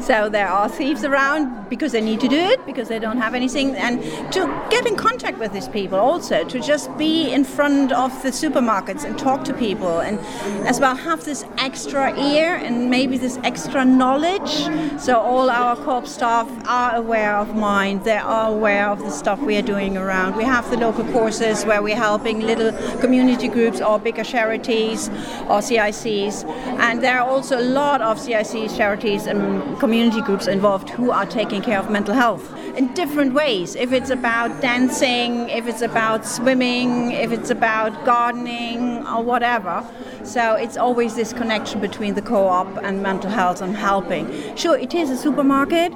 so 0.00 0.30
there 0.30 0.48
are 0.48 0.70
thieves 0.70 1.04
around 1.04 1.68
because 1.68 1.92
they 1.92 2.00
need 2.00 2.20
to 2.20 2.28
do 2.28 2.38
it, 2.38 2.64
because 2.64 2.88
they 2.88 2.98
don't 2.98 3.18
have 3.18 3.34
anything. 3.34 3.76
And 3.76 4.00
to 4.32 4.40
get 4.70 4.86
in 4.86 4.96
contact 4.96 5.38
with 5.38 5.52
these 5.52 5.68
people 5.68 5.98
also, 5.98 6.44
to 6.44 6.60
just 6.60 6.96
be 6.96 7.30
in 7.30 7.44
front 7.44 7.92
of 7.92 8.10
the 8.22 8.30
supermarkets 8.30 9.04
and 9.04 9.18
talk 9.18 9.44
to 9.44 9.52
people, 9.52 10.00
and 10.00 10.18
as 10.66 10.80
well 10.80 10.96
have 10.96 11.26
this 11.26 11.44
extra 11.58 12.18
ear 12.18 12.54
and 12.54 12.88
maybe 12.88 13.18
this 13.18 13.38
extra 13.44 13.84
knowledge. 13.84 14.52
So 14.98 15.20
all 15.20 15.50
our 15.50 15.76
corps 15.76 16.06
staff 16.22 16.48
are 16.68 16.94
aware 16.94 17.36
of 17.36 17.52
Mind, 17.56 18.04
they 18.04 18.16
are 18.16 18.48
aware 18.48 18.88
of 18.88 19.00
the 19.00 19.10
stuff 19.10 19.40
we 19.40 19.56
are 19.56 19.68
doing 19.74 19.96
around. 19.96 20.36
We 20.36 20.44
have 20.44 20.70
the 20.70 20.76
local 20.76 21.04
courses 21.06 21.64
where 21.64 21.82
we're 21.82 21.96
helping 21.96 22.38
little 22.38 22.70
community 23.00 23.48
groups 23.48 23.80
or 23.80 23.98
bigger 23.98 24.22
charities 24.22 25.08
or 25.50 25.58
CICs. 25.68 26.44
And 26.78 27.02
there 27.02 27.18
are 27.18 27.28
also 27.28 27.58
a 27.58 27.66
lot 27.80 28.02
of 28.02 28.18
CICs, 28.18 28.76
charities, 28.76 29.26
and 29.26 29.76
community 29.80 30.20
groups 30.20 30.46
involved 30.46 30.90
who 30.90 31.10
are 31.10 31.26
taking 31.26 31.60
care 31.60 31.80
of 31.80 31.90
mental 31.90 32.14
health 32.14 32.52
in 32.76 32.92
different 32.94 33.34
ways. 33.34 33.74
If 33.74 33.92
it's 33.92 34.10
about 34.10 34.60
dancing, 34.60 35.48
if 35.48 35.66
it's 35.66 35.82
about 35.82 36.26
swimming, 36.26 37.12
if 37.12 37.32
it's 37.32 37.50
about 37.50 38.04
gardening, 38.04 39.06
or 39.06 39.22
whatever. 39.22 39.84
So 40.24 40.54
it's 40.54 40.76
always 40.76 41.14
this 41.14 41.32
connection 41.32 41.80
between 41.80 42.14
the 42.14 42.22
co 42.22 42.46
op 42.46 42.76
and 42.82 43.02
mental 43.02 43.30
health 43.30 43.62
and 43.62 43.76
helping. 43.76 44.56
Sure, 44.56 44.76
it 44.76 44.94
is 44.94 45.10
a 45.10 45.16
supermarket. 45.16 45.92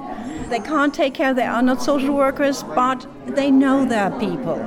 They 0.49 0.59
can't 0.59 0.93
take 0.93 1.13
care, 1.13 1.33
they 1.33 1.45
are 1.45 1.61
not 1.61 1.81
social 1.81 2.15
workers, 2.15 2.63
but 2.63 3.05
they 3.25 3.51
know 3.51 3.85
their 3.85 4.11
people 4.19 4.59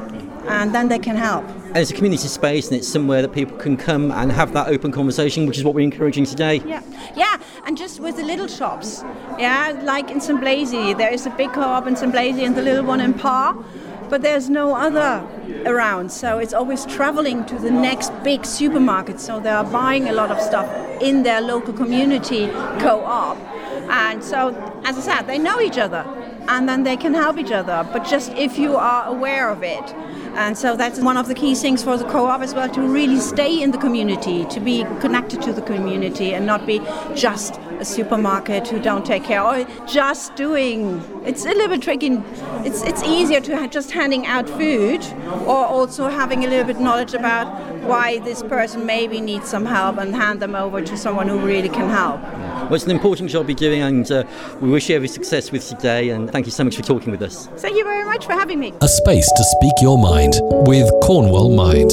and 0.48 0.74
then 0.74 0.88
they 0.88 0.98
can 0.98 1.16
help. 1.16 1.44
And 1.70 1.78
it's 1.78 1.92
a 1.92 1.94
community 1.94 2.26
space 2.26 2.66
and 2.66 2.76
it's 2.76 2.88
somewhere 2.88 3.22
that 3.22 3.32
people 3.32 3.56
can 3.56 3.76
come 3.76 4.10
and 4.10 4.32
have 4.32 4.52
that 4.54 4.66
open 4.66 4.90
conversation, 4.90 5.46
which 5.46 5.56
is 5.56 5.62
what 5.62 5.72
we're 5.72 5.84
encouraging 5.84 6.24
today. 6.24 6.56
Yeah, 6.66 6.82
yeah, 7.14 7.36
and 7.64 7.78
just 7.78 8.00
with 8.00 8.16
the 8.16 8.24
little 8.24 8.48
shops. 8.48 9.04
Yeah, 9.38 9.80
like 9.84 10.10
in 10.10 10.20
St. 10.20 10.40
Blaise, 10.40 10.72
there 10.72 11.12
is 11.12 11.26
a 11.26 11.30
big 11.30 11.52
co 11.52 11.60
op 11.60 11.86
in 11.86 11.94
St. 11.94 12.10
Blaise 12.10 12.38
and 12.38 12.56
the 12.56 12.62
little 12.62 12.84
one 12.84 13.00
in 13.00 13.14
Par, 13.14 13.56
but 14.08 14.20
there's 14.20 14.50
no 14.50 14.74
other 14.74 15.24
around. 15.64 16.10
So 16.10 16.38
it's 16.38 16.52
always 16.52 16.84
traveling 16.86 17.44
to 17.46 17.56
the 17.56 17.70
next 17.70 18.10
big 18.24 18.44
supermarket. 18.44 19.20
So 19.20 19.38
they 19.38 19.50
are 19.50 19.62
buying 19.62 20.08
a 20.08 20.12
lot 20.12 20.32
of 20.32 20.40
stuff 20.40 20.68
in 21.00 21.22
their 21.22 21.40
local 21.40 21.72
community 21.72 22.48
co 22.80 23.04
op. 23.04 23.38
And 23.90 24.24
so, 24.24 24.48
as 24.84 24.98
I 24.98 25.00
said, 25.02 25.22
they 25.28 25.38
know 25.38 25.60
each 25.60 25.78
other 25.78 26.04
and 26.50 26.69
then 26.69 26.83
they 26.83 26.97
can 26.97 27.14
help 27.14 27.38
each 27.38 27.52
other. 27.52 27.88
But 27.92 28.04
just 28.04 28.33
if 28.33 28.59
you 28.59 28.76
are 28.76 29.07
aware 29.07 29.49
of 29.49 29.62
it. 29.62 29.95
And 30.35 30.57
so 30.57 30.76
that's 30.76 31.00
one 31.00 31.16
of 31.16 31.28
the 31.28 31.35
key 31.35 31.54
things 31.54 31.83
for 31.83 31.97
the 31.97 32.04
co-op 32.04 32.40
as 32.40 32.54
well 32.54 32.69
to 32.69 32.83
really 32.83 33.19
stay 33.19 33.62
in 33.62 33.71
the 33.71 33.78
community, 33.78 34.45
to 34.47 34.61
be 34.61 34.85
connected 35.00 35.42
to 35.42 35.52
the 35.52 35.62
community 35.62 36.35
and 36.35 36.47
not 36.47 36.66
be 36.66 36.80
just 37.14 37.59
a 37.78 37.85
supermarket 37.85 38.69
who 38.69 38.80
don't 38.80 39.07
take 39.07 39.25
care 39.25 39.42
or 39.42 39.66
just 39.87 40.37
doing 40.37 41.02
it's 41.25 41.47
a 41.47 41.49
little 41.49 41.69
bit 41.69 41.80
tricky 41.80 42.21
it's 42.66 42.83
it's 42.83 43.02
easier 43.04 43.40
to 43.40 43.66
just 43.69 43.90
handing 43.90 44.26
out 44.26 44.47
food 44.49 45.02
or 45.47 45.64
also 45.64 46.09
having 46.09 46.45
a 46.45 46.49
little 46.49 46.66
bit 46.66 46.78
knowledge 46.78 47.14
about 47.14 47.47
why 47.85 48.19
this 48.19 48.42
person 48.42 48.85
maybe 48.85 49.19
needs 49.19 49.49
some 49.49 49.64
help 49.64 49.97
and 49.97 50.14
hand 50.14 50.40
them 50.40 50.54
over 50.54 50.83
to 50.83 50.95
someone 50.95 51.26
who 51.26 51.38
really 51.38 51.71
can 51.71 51.88
help 51.88 52.21
well, 52.70 52.76
it's 52.76 52.84
an 52.84 52.92
important 52.92 53.28
job 53.28 53.48
you're 53.48 53.56
doing, 53.56 53.82
and 53.82 54.12
uh, 54.12 54.22
we 54.60 54.70
wish 54.70 54.88
you 54.88 54.94
every 54.94 55.08
success 55.08 55.50
with 55.50 55.68
today. 55.68 56.10
And 56.10 56.30
thank 56.30 56.46
you 56.46 56.52
so 56.52 56.62
much 56.62 56.76
for 56.76 56.82
talking 56.82 57.10
with 57.10 57.20
us. 57.20 57.48
Thank 57.56 57.76
you 57.76 57.82
very 57.82 58.04
much 58.04 58.26
for 58.26 58.32
having 58.32 58.60
me. 58.60 58.72
A 58.80 58.86
space 58.86 59.28
to 59.36 59.42
speak 59.42 59.72
your 59.80 59.98
mind 59.98 60.34
with 60.68 60.88
Cornwall 61.02 61.50
Mind. 61.50 61.90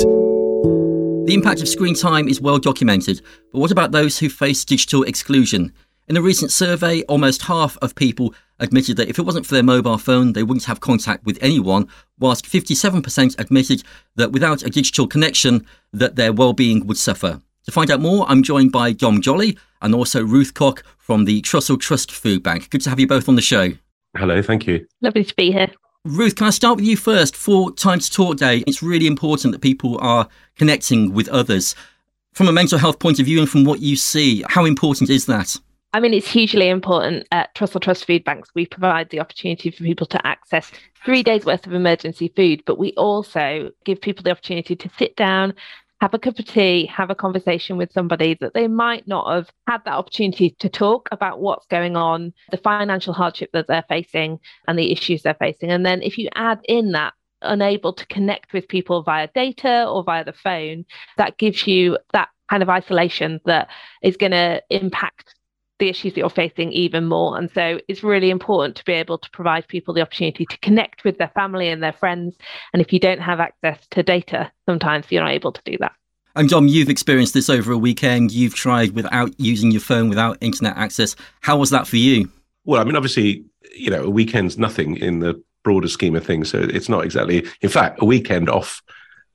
The 1.27 1.33
impact 1.33 1.63
of 1.63 1.67
screen 1.67 1.95
time 1.95 2.27
is 2.27 2.39
well 2.39 2.59
documented, 2.59 3.23
but 3.51 3.57
what 3.57 3.71
about 3.71 3.91
those 3.91 4.19
who 4.19 4.29
face 4.29 4.63
digital 4.63 5.01
exclusion? 5.01 5.73
In 6.07 6.15
a 6.15 6.21
recent 6.21 6.51
survey, 6.51 7.01
almost 7.05 7.41
half 7.41 7.75
of 7.81 7.95
people 7.95 8.35
admitted 8.59 8.97
that 8.97 9.09
if 9.09 9.17
it 9.17 9.23
wasn't 9.23 9.47
for 9.47 9.55
their 9.55 9.63
mobile 9.63 9.97
phone, 9.97 10.33
they 10.33 10.43
wouldn't 10.43 10.65
have 10.65 10.79
contact 10.79 11.25
with 11.25 11.39
anyone, 11.41 11.87
whilst 12.19 12.45
57% 12.45 13.39
admitted 13.39 13.83
that 14.15 14.31
without 14.31 14.61
a 14.61 14.69
digital 14.69 15.07
connection, 15.07 15.65
that 15.91 16.17
their 16.17 16.31
well-being 16.31 16.85
would 16.85 16.97
suffer. 16.97 17.41
To 17.67 17.73
find 17.73 17.91
out 17.91 17.99
more, 17.99 18.25
I'm 18.29 18.43
joined 18.43 18.71
by 18.71 18.93
Dom 18.93 19.21
Joly 19.21 19.57
and 19.81 19.93
also 19.93 20.23
Ruth 20.23 20.53
Koch 20.53 20.83
from 20.97 21.25
the 21.25 21.41
Trussell 21.41 21.77
Trust 21.77 22.13
Food 22.13 22.41
Bank. 22.41 22.69
Good 22.69 22.79
to 22.83 22.89
have 22.89 22.97
you 22.97 23.07
both 23.07 23.27
on 23.27 23.35
the 23.35 23.41
show. 23.41 23.73
Hello, 24.15 24.41
thank 24.41 24.65
you. 24.65 24.87
Lovely 25.01 25.25
to 25.25 25.35
be 25.35 25.51
here. 25.51 25.67
Ruth, 26.05 26.37
can 26.37 26.47
I 26.47 26.51
start 26.51 26.77
with 26.77 26.85
you 26.85 26.95
first? 26.95 27.35
For 27.35 27.73
Time 27.73 27.99
to 27.99 28.09
Talk 28.09 28.37
Day, 28.37 28.63
it's 28.67 28.81
really 28.81 29.05
important 29.05 29.51
that 29.51 29.59
people 29.59 29.99
are 29.99 30.29
connecting 30.57 31.11
with 31.11 31.27
others. 31.27 31.75
From 32.31 32.47
a 32.47 32.53
mental 32.53 32.77
health 32.77 32.99
point 32.99 33.19
of 33.19 33.25
view 33.25 33.39
and 33.39 33.49
from 33.49 33.65
what 33.65 33.81
you 33.81 33.97
see, 33.97 34.45
how 34.47 34.63
important 34.63 35.09
is 35.09 35.25
that? 35.25 35.57
I 35.91 35.99
mean, 35.99 36.13
it's 36.13 36.29
hugely 36.29 36.69
important. 36.69 37.27
At 37.33 37.53
Trussell 37.53 37.81
Trust 37.81 38.05
Food 38.05 38.23
Banks, 38.23 38.49
we 38.55 38.65
provide 38.65 39.09
the 39.09 39.19
opportunity 39.19 39.71
for 39.71 39.83
people 39.83 40.07
to 40.07 40.25
access 40.25 40.71
three 41.03 41.21
days' 41.21 41.43
worth 41.43 41.67
of 41.67 41.73
emergency 41.73 42.31
food, 42.33 42.63
but 42.65 42.77
we 42.79 42.93
also 42.93 43.71
give 43.83 43.99
people 43.99 44.23
the 44.23 44.31
opportunity 44.31 44.73
to 44.77 44.89
sit 44.97 45.17
down, 45.17 45.53
have 46.01 46.13
a 46.13 46.19
cup 46.19 46.37
of 46.37 46.45
tea, 46.45 46.85
have 46.85 47.09
a 47.09 47.15
conversation 47.15 47.77
with 47.77 47.91
somebody 47.91 48.37
that 48.39 48.53
they 48.53 48.67
might 48.67 49.07
not 49.07 49.33
have 49.33 49.51
had 49.67 49.83
that 49.85 49.95
opportunity 49.95 50.51
to 50.59 50.69
talk 50.69 51.09
about 51.11 51.39
what's 51.39 51.65
going 51.67 51.95
on, 51.95 52.33
the 52.51 52.57
financial 52.57 53.13
hardship 53.13 53.49
that 53.53 53.67
they're 53.67 53.85
facing, 53.89 54.39
and 54.67 54.77
the 54.77 54.91
issues 54.91 55.23
they're 55.23 55.33
facing. 55.35 55.71
And 55.71 55.85
then 55.85 56.01
if 56.01 56.17
you 56.17 56.29
add 56.35 56.59
in 56.65 56.91
that 56.91 57.13
unable 57.41 57.93
to 57.93 58.05
connect 58.07 58.53
with 58.53 58.67
people 58.67 59.03
via 59.03 59.27
data 59.33 59.87
or 59.87 60.03
via 60.03 60.23
the 60.23 60.33
phone, 60.33 60.85
that 61.17 61.37
gives 61.37 61.65
you 61.67 61.97
that 62.13 62.29
kind 62.49 62.63
of 62.63 62.69
isolation 62.69 63.39
that 63.45 63.69
is 64.01 64.17
going 64.17 64.31
to 64.31 64.61
impact 64.69 65.35
the 65.79 65.89
issues 65.89 66.13
that 66.13 66.19
you're 66.19 66.29
facing 66.29 66.71
even 66.71 67.05
more. 67.05 67.37
And 67.37 67.51
so 67.51 67.79
it's 67.87 68.03
really 68.03 68.29
important 68.29 68.75
to 68.77 68.85
be 68.85 68.93
able 68.93 69.17
to 69.17 69.29
provide 69.31 69.67
people 69.67 69.93
the 69.93 70.01
opportunity 70.01 70.45
to 70.45 70.57
connect 70.59 71.03
with 71.03 71.17
their 71.17 71.31
family 71.35 71.69
and 71.69 71.83
their 71.83 71.93
friends. 71.93 72.35
And 72.73 72.81
if 72.81 72.91
you 72.91 72.99
don't 72.99 73.21
have 73.21 73.39
access 73.39 73.85
to 73.91 74.03
data, 74.03 74.51
sometimes 74.67 75.05
you're 75.09 75.23
not 75.23 75.31
able 75.31 75.51
to 75.51 75.61
do 75.65 75.77
that. 75.79 75.93
And 76.35 76.49
Dom, 76.49 76.67
you've 76.67 76.89
experienced 76.89 77.33
this 77.33 77.49
over 77.49 77.71
a 77.71 77.77
weekend. 77.77 78.31
You've 78.31 78.53
tried 78.53 78.91
without 78.91 79.31
using 79.39 79.71
your 79.71 79.81
phone, 79.81 80.07
without 80.09 80.37
internet 80.41 80.77
access. 80.77 81.15
How 81.41 81.57
was 81.57 81.71
that 81.71 81.87
for 81.87 81.97
you? 81.97 82.29
Well, 82.63 82.79
I 82.79 82.83
mean, 82.83 82.95
obviously, 82.95 83.43
you 83.75 83.89
know, 83.89 84.03
a 84.03 84.09
weekend's 84.09 84.57
nothing 84.57 84.97
in 84.97 85.19
the 85.19 85.41
broader 85.63 85.87
scheme 85.87 86.15
of 86.15 86.25
things. 86.25 86.49
So 86.51 86.59
it's 86.59 86.89
not 86.89 87.05
exactly, 87.05 87.45
in 87.61 87.69
fact, 87.69 88.01
a 88.01 88.05
weekend 88.05 88.49
off 88.49 88.81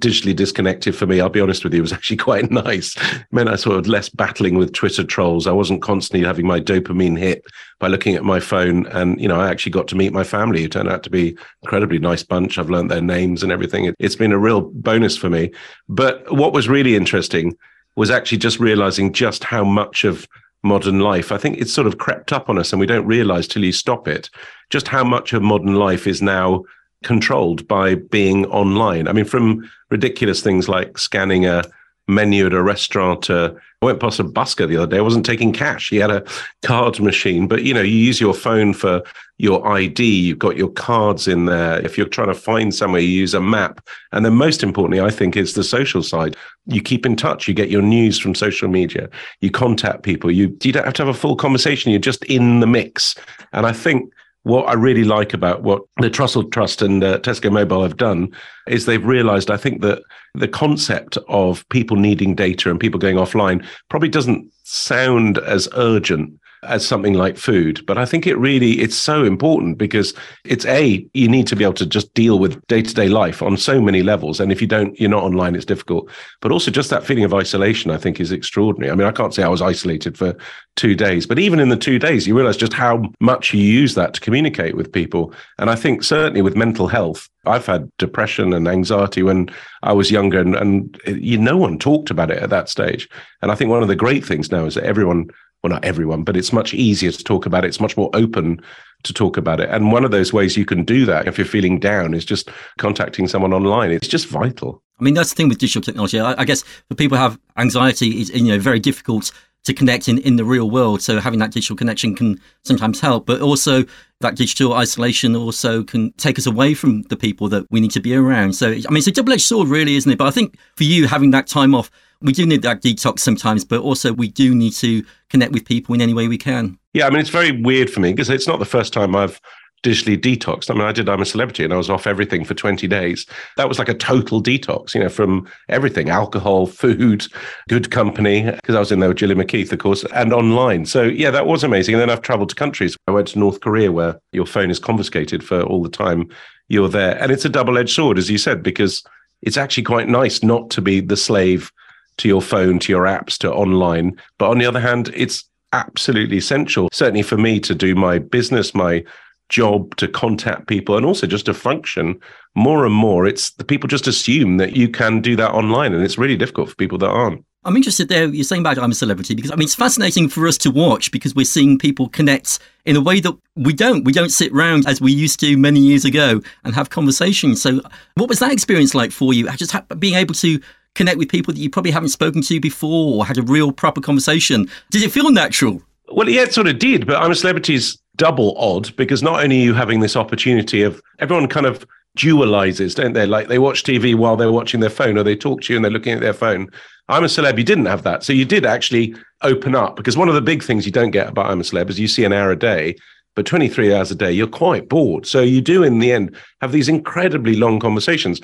digitally 0.02 0.36
disconnected 0.36 0.94
for 0.94 1.06
me, 1.06 1.20
I'll 1.20 1.30
be 1.30 1.40
honest 1.40 1.64
with 1.64 1.72
you, 1.72 1.78
it 1.78 1.82
was 1.82 1.92
actually 1.94 2.18
quite 2.18 2.50
nice. 2.50 2.96
It 2.96 3.26
meant 3.30 3.48
I 3.48 3.56
sort 3.56 3.78
of 3.78 3.86
less 3.86 4.08
battling 4.08 4.56
with 4.56 4.72
Twitter 4.72 5.04
trolls. 5.04 5.46
I 5.46 5.52
wasn't 5.52 5.80
constantly 5.80 6.26
having 6.26 6.46
my 6.46 6.60
dopamine 6.60 7.18
hit 7.18 7.44
by 7.78 7.88
looking 7.88 8.14
at 8.14 8.24
my 8.24 8.40
phone. 8.40 8.86
And, 8.88 9.18
you 9.20 9.28
know, 9.28 9.40
I 9.40 9.48
actually 9.48 9.72
got 9.72 9.88
to 9.88 9.96
meet 9.96 10.12
my 10.12 10.24
family, 10.24 10.60
who 10.60 10.68
turned 10.68 10.90
out 10.90 11.02
to 11.04 11.10
be 11.10 11.36
incredibly 11.62 11.98
nice 11.98 12.22
bunch. 12.22 12.58
I've 12.58 12.70
learned 12.70 12.90
their 12.90 13.00
names 13.00 13.42
and 13.42 13.52
everything. 13.52 13.94
It's 13.98 14.16
been 14.16 14.32
a 14.32 14.38
real 14.38 14.60
bonus 14.60 15.16
for 15.16 15.30
me. 15.30 15.52
But 15.88 16.30
what 16.32 16.52
was 16.52 16.68
really 16.68 16.96
interesting 16.96 17.56
was 17.96 18.10
actually 18.10 18.38
just 18.38 18.58
realizing 18.58 19.12
just 19.12 19.44
how 19.44 19.64
much 19.64 20.04
of 20.04 20.26
modern 20.62 21.00
life, 21.00 21.32
I 21.32 21.38
think 21.38 21.58
it's 21.58 21.72
sort 21.72 21.86
of 21.86 21.98
crept 21.98 22.32
up 22.32 22.48
on 22.48 22.58
us 22.58 22.72
and 22.72 22.80
we 22.80 22.86
don't 22.86 23.06
realize 23.06 23.48
till 23.48 23.64
you 23.64 23.72
stop 23.72 24.06
it, 24.06 24.30
just 24.70 24.88
how 24.88 25.04
much 25.04 25.32
of 25.32 25.42
modern 25.42 25.74
life 25.74 26.06
is 26.06 26.22
now 26.22 26.62
controlled 27.02 27.66
by 27.68 27.94
being 27.94 28.46
online. 28.46 29.08
I 29.08 29.12
mean, 29.12 29.24
from 29.24 29.70
ridiculous 29.90 30.40
things 30.42 30.68
like 30.68 30.98
scanning 30.98 31.46
a 31.46 31.62
menu 32.08 32.46
at 32.46 32.52
a 32.52 32.62
restaurant. 32.62 33.30
Uh, 33.30 33.52
I 33.80 33.86
went 33.86 34.00
past 34.00 34.20
a 34.20 34.24
busker 34.24 34.68
the 34.68 34.76
other 34.76 34.86
day. 34.86 34.98
I 34.98 35.02
wasn't 35.02 35.26
taking 35.26 35.52
cash. 35.52 35.90
He 35.90 35.96
had 35.96 36.10
a 36.10 36.24
card 36.62 37.00
machine, 37.00 37.48
but 37.48 37.64
you 37.64 37.74
know, 37.74 37.80
you 37.80 37.96
use 37.96 38.20
your 38.20 38.34
phone 38.34 38.74
for 38.74 39.02
your 39.38 39.66
ID. 39.66 40.04
You've 40.04 40.38
got 40.38 40.56
your 40.56 40.70
cards 40.70 41.26
in 41.26 41.46
there. 41.46 41.84
If 41.84 41.96
you're 41.98 42.06
trying 42.06 42.28
to 42.28 42.34
find 42.34 42.74
somewhere, 42.74 43.00
you 43.00 43.08
use 43.08 43.34
a 43.34 43.40
map. 43.40 43.86
And 44.12 44.24
then 44.24 44.34
most 44.34 44.62
importantly, 44.62 45.00
I 45.00 45.10
think 45.10 45.36
is 45.36 45.54
the 45.54 45.64
social 45.64 46.02
side. 46.02 46.36
You 46.66 46.80
keep 46.80 47.04
in 47.04 47.16
touch. 47.16 47.48
You 47.48 47.54
get 47.54 47.70
your 47.70 47.82
news 47.82 48.18
from 48.18 48.34
social 48.34 48.68
media. 48.68 49.08
You 49.40 49.50
contact 49.50 50.02
people. 50.02 50.30
You 50.30 50.56
you 50.62 50.72
don't 50.72 50.84
have 50.84 50.94
to 50.94 51.04
have 51.04 51.14
a 51.14 51.18
full 51.18 51.36
conversation. 51.36 51.90
You're 51.90 52.00
just 52.00 52.24
in 52.26 52.60
the 52.60 52.68
mix. 52.68 53.16
And 53.52 53.66
I 53.66 53.72
think 53.72 54.12
what 54.44 54.64
I 54.64 54.72
really 54.72 55.04
like 55.04 55.34
about 55.34 55.62
what 55.62 55.82
the 55.98 56.10
Trussell 56.10 56.50
Trust 56.50 56.82
and 56.82 57.02
uh, 57.02 57.18
Tesco 57.20 57.50
Mobile 57.50 57.82
have 57.82 57.96
done 57.96 58.30
is 58.66 58.86
they've 58.86 59.04
realized, 59.04 59.50
I 59.50 59.56
think, 59.56 59.82
that 59.82 60.02
the 60.34 60.48
concept 60.48 61.16
of 61.28 61.68
people 61.68 61.96
needing 61.96 62.34
data 62.34 62.70
and 62.70 62.80
people 62.80 62.98
going 62.98 63.16
offline 63.16 63.64
probably 63.88 64.08
doesn't 64.08 64.50
sound 64.64 65.38
as 65.38 65.68
urgent 65.76 66.38
as 66.64 66.86
something 66.86 67.14
like 67.14 67.36
food 67.36 67.84
but 67.86 67.98
i 67.98 68.04
think 68.04 68.26
it 68.26 68.36
really 68.36 68.80
it's 68.80 68.96
so 68.96 69.24
important 69.24 69.78
because 69.78 70.14
it's 70.44 70.64
a 70.66 71.04
you 71.12 71.28
need 71.28 71.46
to 71.46 71.56
be 71.56 71.64
able 71.64 71.74
to 71.74 71.86
just 71.86 72.12
deal 72.14 72.38
with 72.38 72.64
day-to-day 72.68 73.08
life 73.08 73.42
on 73.42 73.56
so 73.56 73.80
many 73.80 74.02
levels 74.02 74.38
and 74.38 74.52
if 74.52 74.60
you 74.60 74.66
don't 74.66 74.98
you're 75.00 75.10
not 75.10 75.24
online 75.24 75.54
it's 75.54 75.64
difficult. 75.64 76.10
But 76.40 76.52
also 76.52 76.70
just 76.70 76.90
that 76.90 77.04
feeling 77.04 77.24
of 77.24 77.34
isolation 77.34 77.90
i 77.90 77.96
think 77.96 78.20
is 78.20 78.32
extraordinary. 78.32 78.92
I 78.92 78.94
mean 78.94 79.08
i 79.08 79.12
can't 79.12 79.34
say 79.34 79.42
i 79.42 79.48
was 79.48 79.62
isolated 79.62 80.16
for 80.16 80.34
two 80.76 80.94
days 80.94 81.26
but 81.26 81.38
even 81.38 81.58
in 81.58 81.68
the 81.68 81.76
two 81.76 81.98
days 81.98 82.26
you 82.26 82.36
realize 82.36 82.56
just 82.56 82.72
how 82.72 83.02
much 83.20 83.52
you 83.52 83.60
use 83.60 83.94
that 83.94 84.14
to 84.14 84.20
communicate 84.20 84.76
with 84.76 84.92
people. 84.92 85.34
And 85.58 85.68
i 85.68 85.74
think 85.74 86.04
certainly 86.04 86.42
with 86.42 86.56
mental 86.56 86.86
health 86.86 87.28
I've 87.44 87.66
had 87.66 87.90
depression 87.98 88.52
and 88.52 88.68
anxiety 88.68 89.22
when 89.22 89.50
I 89.82 89.92
was 89.92 90.12
younger, 90.12 90.38
and, 90.38 90.54
and 90.54 91.00
you, 91.06 91.38
no 91.38 91.56
one 91.56 91.78
talked 91.78 92.10
about 92.10 92.30
it 92.30 92.38
at 92.38 92.50
that 92.50 92.68
stage. 92.68 93.08
And 93.40 93.50
I 93.50 93.56
think 93.56 93.70
one 93.70 93.82
of 93.82 93.88
the 93.88 93.96
great 93.96 94.24
things 94.24 94.52
now 94.52 94.64
is 94.64 94.76
that 94.76 94.84
everyone 94.84 95.28
well, 95.62 95.70
not 95.70 95.84
everyone, 95.84 96.24
but 96.24 96.36
it's 96.36 96.52
much 96.52 96.74
easier 96.74 97.12
to 97.12 97.24
talk 97.24 97.46
about 97.46 97.64
it. 97.64 97.68
It's 97.68 97.80
much 97.80 97.96
more 97.96 98.10
open 98.14 98.60
to 99.04 99.12
talk 99.12 99.36
about 99.36 99.60
it. 99.60 99.68
And 99.70 99.92
one 99.92 100.04
of 100.04 100.10
those 100.10 100.32
ways 100.32 100.56
you 100.56 100.64
can 100.64 100.84
do 100.84 101.04
that 101.06 101.28
if 101.28 101.38
you're 101.38 101.46
feeling 101.46 101.78
down 101.78 102.14
is 102.14 102.24
just 102.24 102.50
contacting 102.78 103.28
someone 103.28 103.52
online. 103.52 103.90
It's 103.90 104.08
just 104.08 104.26
vital. 104.26 104.82
I 105.00 105.04
mean, 105.04 105.14
that's 105.14 105.30
the 105.30 105.36
thing 105.36 105.48
with 105.48 105.58
digital 105.58 105.82
technology. 105.82 106.20
I, 106.20 106.40
I 106.40 106.44
guess 106.44 106.62
for 106.62 106.94
people 106.94 107.16
who 107.16 107.22
have 107.22 107.38
anxiety, 107.56 108.20
it's 108.20 108.30
you 108.30 108.52
know 108.52 108.58
very 108.58 108.80
difficult 108.80 109.32
to 109.64 109.72
connect 109.72 110.08
in, 110.08 110.18
in 110.18 110.36
the 110.36 110.44
real 110.44 110.70
world. 110.70 111.02
So 111.02 111.20
having 111.20 111.38
that 111.38 111.52
digital 111.52 111.76
connection 111.76 112.16
can 112.16 112.40
sometimes 112.64 113.00
help, 113.00 113.26
but 113.26 113.40
also 113.40 113.84
that 114.20 114.34
digital 114.34 114.74
isolation 114.74 115.36
also 115.36 115.84
can 115.84 116.12
take 116.14 116.38
us 116.38 116.46
away 116.46 116.74
from 116.74 117.02
the 117.02 117.16
people 117.16 117.48
that 117.50 117.70
we 117.70 117.80
need 117.80 117.92
to 117.92 118.00
be 118.00 118.14
around. 118.14 118.54
So 118.54 118.70
I 118.70 118.72
mean, 118.72 118.96
it's 118.96 119.06
a 119.06 119.12
double-edged 119.12 119.42
sword, 119.42 119.68
really, 119.68 119.94
isn't 119.94 120.10
it? 120.10 120.18
But 120.18 120.26
I 120.26 120.32
think 120.32 120.56
for 120.76 120.84
you 120.84 121.06
having 121.06 121.30
that 121.30 121.46
time 121.46 121.74
off 121.74 121.90
we 122.22 122.32
do 122.32 122.46
need 122.46 122.62
that 122.62 122.82
detox 122.82 123.20
sometimes, 123.20 123.64
but 123.64 123.80
also 123.80 124.12
we 124.12 124.28
do 124.28 124.54
need 124.54 124.72
to 124.74 125.04
connect 125.30 125.52
with 125.52 125.64
people 125.64 125.94
in 125.94 126.00
any 126.00 126.14
way 126.14 126.28
we 126.28 126.38
can. 126.38 126.78
Yeah, 126.92 127.06
I 127.06 127.10
mean, 127.10 127.20
it's 127.20 127.30
very 127.30 127.52
weird 127.62 127.90
for 127.90 128.00
me 128.00 128.12
because 128.12 128.30
it's 128.30 128.46
not 128.46 128.58
the 128.58 128.64
first 128.64 128.92
time 128.92 129.16
I've 129.16 129.40
digitally 129.82 130.16
detoxed. 130.16 130.70
I 130.70 130.74
mean, 130.74 130.82
I 130.82 130.92
did 130.92 131.08
I'm 131.08 131.20
a 131.20 131.26
Celebrity 131.26 131.64
and 131.64 131.72
I 131.72 131.76
was 131.76 131.90
off 131.90 132.06
everything 132.06 132.44
for 132.44 132.54
20 132.54 132.86
days. 132.86 133.26
That 133.56 133.68
was 133.68 133.78
like 133.78 133.88
a 133.88 133.94
total 133.94 134.42
detox, 134.42 134.94
you 134.94 135.00
know, 135.00 135.08
from 135.08 135.48
everything 135.68 136.08
alcohol, 136.08 136.66
food, 136.66 137.26
good 137.68 137.90
company, 137.90 138.42
because 138.42 138.76
I 138.76 138.78
was 138.78 138.92
in 138.92 139.00
there 139.00 139.08
with 139.08 139.18
Gillian 139.18 139.38
McKeith, 139.38 139.72
of 139.72 139.80
course, 139.80 140.04
and 140.14 140.32
online. 140.32 140.86
So, 140.86 141.02
yeah, 141.02 141.30
that 141.32 141.46
was 141.46 141.64
amazing. 141.64 141.94
And 141.94 142.00
then 142.00 142.10
I've 142.10 142.22
traveled 142.22 142.50
to 142.50 142.54
countries. 142.54 142.96
I 143.08 143.10
went 143.10 143.28
to 143.28 143.38
North 143.38 143.60
Korea 143.60 143.90
where 143.90 144.20
your 144.30 144.46
phone 144.46 144.70
is 144.70 144.78
confiscated 144.78 145.42
for 145.44 145.62
all 145.62 145.82
the 145.82 145.88
time 145.88 146.28
you're 146.68 146.88
there. 146.88 147.20
And 147.20 147.32
it's 147.32 147.44
a 147.44 147.50
double 147.50 147.76
edged 147.76 147.94
sword, 147.94 148.18
as 148.18 148.30
you 148.30 148.38
said, 148.38 148.62
because 148.62 149.02
it's 149.42 149.56
actually 149.56 149.82
quite 149.82 150.08
nice 150.08 150.42
not 150.44 150.70
to 150.70 150.80
be 150.80 151.00
the 151.00 151.16
slave 151.16 151.72
to 152.18 152.28
your 152.28 152.42
phone, 152.42 152.78
to 152.80 152.92
your 152.92 153.04
apps, 153.04 153.38
to 153.38 153.52
online. 153.52 154.16
But 154.38 154.50
on 154.50 154.58
the 154.58 154.66
other 154.66 154.80
hand, 154.80 155.10
it's 155.14 155.44
absolutely 155.72 156.36
essential, 156.36 156.88
certainly 156.92 157.22
for 157.22 157.36
me 157.36 157.58
to 157.60 157.74
do 157.74 157.94
my 157.94 158.18
business, 158.18 158.74
my 158.74 159.04
job 159.48 159.94
to 159.96 160.08
contact 160.08 160.66
people 160.66 160.96
and 160.96 161.04
also 161.04 161.26
just 161.26 161.44
to 161.44 161.52
function 161.52 162.18
more 162.54 162.86
and 162.86 162.94
more 162.94 163.26
it's 163.26 163.50
the 163.52 163.64
people 163.64 163.86
just 163.86 164.08
assume 164.08 164.56
that 164.56 164.74
you 164.74 164.88
can 164.88 165.20
do 165.20 165.36
that 165.36 165.52
online 165.52 165.92
and 165.92 166.02
it's 166.02 166.16
really 166.16 166.38
difficult 166.38 166.70
for 166.70 166.74
people 166.76 166.96
that 166.96 167.10
aren't 167.10 167.44
I'm 167.64 167.76
interested 167.76 168.08
there. 168.08 168.26
You're 168.26 168.42
saying 168.42 168.62
about 168.62 168.76
I'm 168.78 168.90
a 168.90 168.94
celebrity 168.94 169.36
because 169.36 169.52
I 169.52 169.54
mean 169.54 169.66
it's 169.66 169.74
fascinating 169.74 170.28
for 170.28 170.48
us 170.48 170.58
to 170.58 170.70
watch 170.72 171.12
because 171.12 171.34
we're 171.34 171.44
seeing 171.44 171.78
people 171.78 172.08
connect 172.08 172.58
in 172.86 172.96
a 172.96 173.00
way 173.00 173.20
that 173.20 173.38
we 173.54 173.72
don't. 173.72 174.02
We 174.02 174.12
don't 174.12 174.30
sit 174.30 174.52
round 174.52 174.88
as 174.88 175.00
we 175.00 175.12
used 175.12 175.38
to 175.40 175.56
many 175.56 175.78
years 175.78 176.04
ago 176.04 176.40
and 176.64 176.74
have 176.74 176.90
conversations. 176.90 177.62
So, 177.62 177.80
what 178.16 178.28
was 178.28 178.40
that 178.40 178.50
experience 178.50 178.96
like 178.96 179.12
for 179.12 179.32
you? 179.32 179.48
Just 179.52 179.76
being 180.00 180.14
able 180.14 180.34
to 180.34 180.60
connect 180.94 181.18
with 181.18 181.28
people 181.28 181.54
that 181.54 181.60
you 181.60 181.70
probably 181.70 181.90
haven't 181.90 182.10
spoken 182.10 182.42
to 182.42 182.60
before 182.60 183.16
or 183.16 183.26
had 183.26 183.38
a 183.38 183.42
real 183.42 183.72
proper 183.72 184.00
conversation. 184.00 184.68
Did 184.90 185.02
it 185.02 185.12
feel 185.12 185.30
natural? 185.30 185.82
Well, 186.10 186.28
yeah, 186.28 186.42
it 186.42 186.52
sort 186.52 186.66
of 186.66 186.78
did. 186.78 187.06
But 187.06 187.22
I'm 187.22 187.30
a 187.30 187.34
celebrity 187.34 187.74
is 187.74 187.98
double 188.16 188.56
odd 188.58 188.94
because 188.96 189.22
not 189.22 189.42
only 189.42 189.60
are 189.60 189.64
you 189.64 189.74
having 189.74 190.00
this 190.00 190.16
opportunity 190.16 190.82
of 190.82 191.00
everyone 191.18 191.48
kind 191.48 191.66
of 191.66 191.86
dualizes, 192.18 192.94
don't 192.94 193.14
they? 193.14 193.26
Like 193.26 193.48
they 193.48 193.58
watch 193.58 193.84
TV 193.84 194.14
while 194.14 194.36
they're 194.36 194.52
watching 194.52 194.80
their 194.80 194.90
phone, 194.90 195.16
or 195.16 195.22
they 195.22 195.36
talk 195.36 195.62
to 195.62 195.72
you 195.72 195.76
and 195.76 195.84
they're 195.84 195.92
looking 195.92 196.12
at 196.12 196.20
their 196.20 196.34
phone. 196.34 196.68
I'm 197.08 197.24
a 197.24 197.26
celeb. 197.26 197.58
You 197.58 197.64
didn't 197.64 197.86
have 197.86 198.02
that, 198.04 198.22
so 198.22 198.32
you 198.32 198.44
did 198.44 198.64
actually 198.64 199.14
open 199.42 199.74
up 199.74 199.96
because 199.96 200.16
one 200.16 200.28
of 200.28 200.34
the 200.34 200.40
big 200.40 200.62
things 200.62 200.86
you 200.86 200.92
don't 200.92 201.10
get 201.10 201.28
about 201.28 201.50
I'm 201.50 201.60
a 201.60 201.64
celeb 201.64 201.90
is 201.90 201.98
you 201.98 202.08
see 202.08 202.24
an 202.24 202.32
hour 202.32 202.50
a 202.50 202.58
day, 202.58 202.96
but 203.34 203.46
23 203.46 203.94
hours 203.94 204.10
a 204.10 204.14
day 204.14 204.30
you're 204.30 204.46
quite 204.46 204.88
bored. 204.88 205.26
So 205.26 205.40
you 205.40 205.60
do 205.60 205.82
in 205.82 205.98
the 205.98 206.12
end 206.12 206.36
have 206.60 206.72
these 206.72 206.88
incredibly 206.88 207.56
long 207.56 207.80
conversations. 207.80 208.40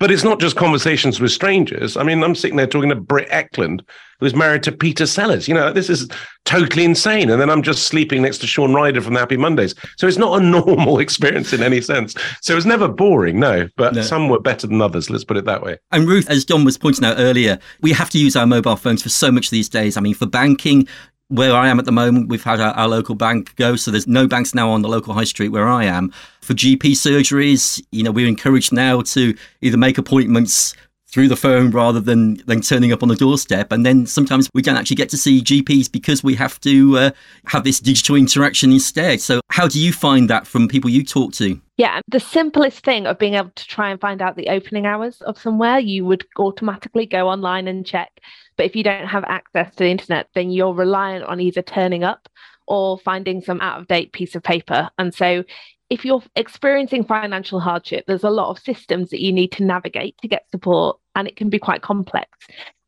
But 0.00 0.10
it's 0.10 0.24
not 0.24 0.40
just 0.40 0.56
conversations 0.56 1.20
with 1.20 1.30
strangers. 1.30 1.96
I 1.96 2.02
mean, 2.02 2.24
I'm 2.24 2.34
sitting 2.34 2.56
there 2.56 2.66
talking 2.66 2.88
to 2.88 2.96
Britt 2.96 3.28
Ekland, 3.28 3.82
who's 4.18 4.34
married 4.34 4.62
to 4.62 4.72
Peter 4.72 5.06
Sellers. 5.06 5.46
You 5.46 5.52
know, 5.54 5.72
this 5.72 5.90
is 5.90 6.08
totally 6.46 6.84
insane. 6.84 7.30
And 7.30 7.40
then 7.40 7.50
I'm 7.50 7.62
just 7.62 7.84
sleeping 7.84 8.22
next 8.22 8.38
to 8.38 8.46
Shaun 8.46 8.72
Ryder 8.72 9.02
from 9.02 9.14
the 9.14 9.20
Happy 9.20 9.36
Mondays. 9.36 9.74
So 9.98 10.06
it's 10.06 10.16
not 10.16 10.40
a 10.40 10.44
normal 10.44 10.98
experience 11.00 11.52
in 11.52 11.62
any 11.62 11.82
sense. 11.82 12.14
So 12.40 12.54
it 12.54 12.56
was 12.56 12.66
never 12.66 12.88
boring, 12.88 13.38
no, 13.38 13.68
but 13.76 13.94
no. 13.94 14.02
some 14.02 14.28
were 14.28 14.40
better 14.40 14.66
than 14.66 14.80
others. 14.80 15.10
Let's 15.10 15.24
put 15.24 15.36
it 15.36 15.44
that 15.44 15.62
way. 15.62 15.76
And 15.92 16.08
Ruth, 16.08 16.30
as 16.30 16.44
Dom 16.46 16.64
was 16.64 16.78
pointing 16.78 17.04
out 17.04 17.16
earlier, 17.18 17.58
we 17.82 17.92
have 17.92 18.10
to 18.10 18.18
use 18.18 18.36
our 18.36 18.46
mobile 18.46 18.76
phones 18.76 19.02
for 19.02 19.10
so 19.10 19.30
much 19.30 19.50
these 19.50 19.68
days. 19.68 19.96
I 19.96 20.00
mean, 20.00 20.14
for 20.14 20.26
banking, 20.26 20.88
where 21.30 21.54
I 21.54 21.68
am 21.68 21.78
at 21.78 21.84
the 21.84 21.92
moment, 21.92 22.28
we've 22.28 22.42
had 22.42 22.60
our, 22.60 22.72
our, 22.74 22.88
local 22.88 23.14
bank 23.14 23.54
go, 23.54 23.76
so 23.76 23.90
there's 23.90 24.08
no 24.08 24.26
banks 24.26 24.52
now 24.52 24.68
on 24.70 24.82
the 24.82 24.88
local 24.88 25.14
high 25.14 25.24
street 25.24 25.50
where 25.50 25.68
I 25.68 25.84
am. 25.84 26.12
For 26.40 26.54
GP 26.54 26.92
surgeries, 26.92 27.82
you 27.92 28.02
know, 28.02 28.10
we're 28.10 28.26
encouraged 28.26 28.72
now 28.72 29.02
to 29.02 29.34
either 29.62 29.76
make 29.76 29.96
appointments 29.96 30.74
through 31.06 31.28
the 31.28 31.36
phone 31.36 31.70
rather 31.70 32.00
than 32.00 32.34
than 32.46 32.60
turning 32.60 32.92
up 32.92 33.02
on 33.02 33.08
the 33.08 33.16
doorstep. 33.16 33.72
And 33.72 33.84
then 33.84 34.06
sometimes 34.06 34.48
we 34.54 34.62
don't 34.62 34.76
actually 34.76 34.96
get 34.96 35.08
to 35.10 35.16
see 35.16 35.42
GPs 35.42 35.90
because 35.90 36.22
we 36.22 36.34
have 36.36 36.60
to 36.60 36.98
uh, 36.98 37.10
have 37.46 37.64
this 37.64 37.80
digital 37.80 38.16
interaction 38.16 38.72
instead. 38.72 39.20
So, 39.20 39.40
how 39.50 39.68
do 39.68 39.80
you 39.80 39.92
find 39.92 40.30
that 40.30 40.46
from 40.46 40.68
people 40.68 40.90
you 40.90 41.04
talk 41.04 41.32
to? 41.34 41.60
Yeah, 41.76 42.00
the 42.08 42.20
simplest 42.20 42.84
thing 42.84 43.06
of 43.06 43.18
being 43.18 43.34
able 43.34 43.50
to 43.50 43.66
try 43.66 43.90
and 43.90 44.00
find 44.00 44.20
out 44.20 44.36
the 44.36 44.48
opening 44.48 44.86
hours 44.86 45.20
of 45.22 45.38
somewhere, 45.38 45.78
you 45.78 46.04
would 46.04 46.26
automatically 46.38 47.06
go 47.06 47.28
online 47.28 47.66
and 47.66 47.86
check 47.86 48.20
but 48.60 48.66
if 48.66 48.76
you 48.76 48.82
don't 48.82 49.06
have 49.06 49.24
access 49.24 49.70
to 49.70 49.84
the 49.84 49.90
internet, 49.90 50.28
then 50.34 50.50
you're 50.50 50.74
reliant 50.74 51.24
on 51.24 51.40
either 51.40 51.62
turning 51.62 52.04
up 52.04 52.28
or 52.66 52.98
finding 52.98 53.40
some 53.40 53.58
out 53.62 53.80
of 53.80 53.88
date 53.88 54.12
piece 54.12 54.34
of 54.34 54.42
paper. 54.42 54.90
And 54.98 55.14
so 55.14 55.44
if 55.88 56.04
you're 56.04 56.22
experiencing 56.36 57.04
financial 57.04 57.58
hardship, 57.58 58.04
there's 58.06 58.22
a 58.22 58.28
lot 58.28 58.50
of 58.50 58.58
systems 58.58 59.08
that 59.08 59.22
you 59.22 59.32
need 59.32 59.52
to 59.52 59.64
navigate 59.64 60.18
to 60.18 60.28
get 60.28 60.50
support, 60.50 60.98
and 61.14 61.26
it 61.26 61.36
can 61.36 61.48
be 61.48 61.58
quite 61.58 61.80
complex. 61.80 62.28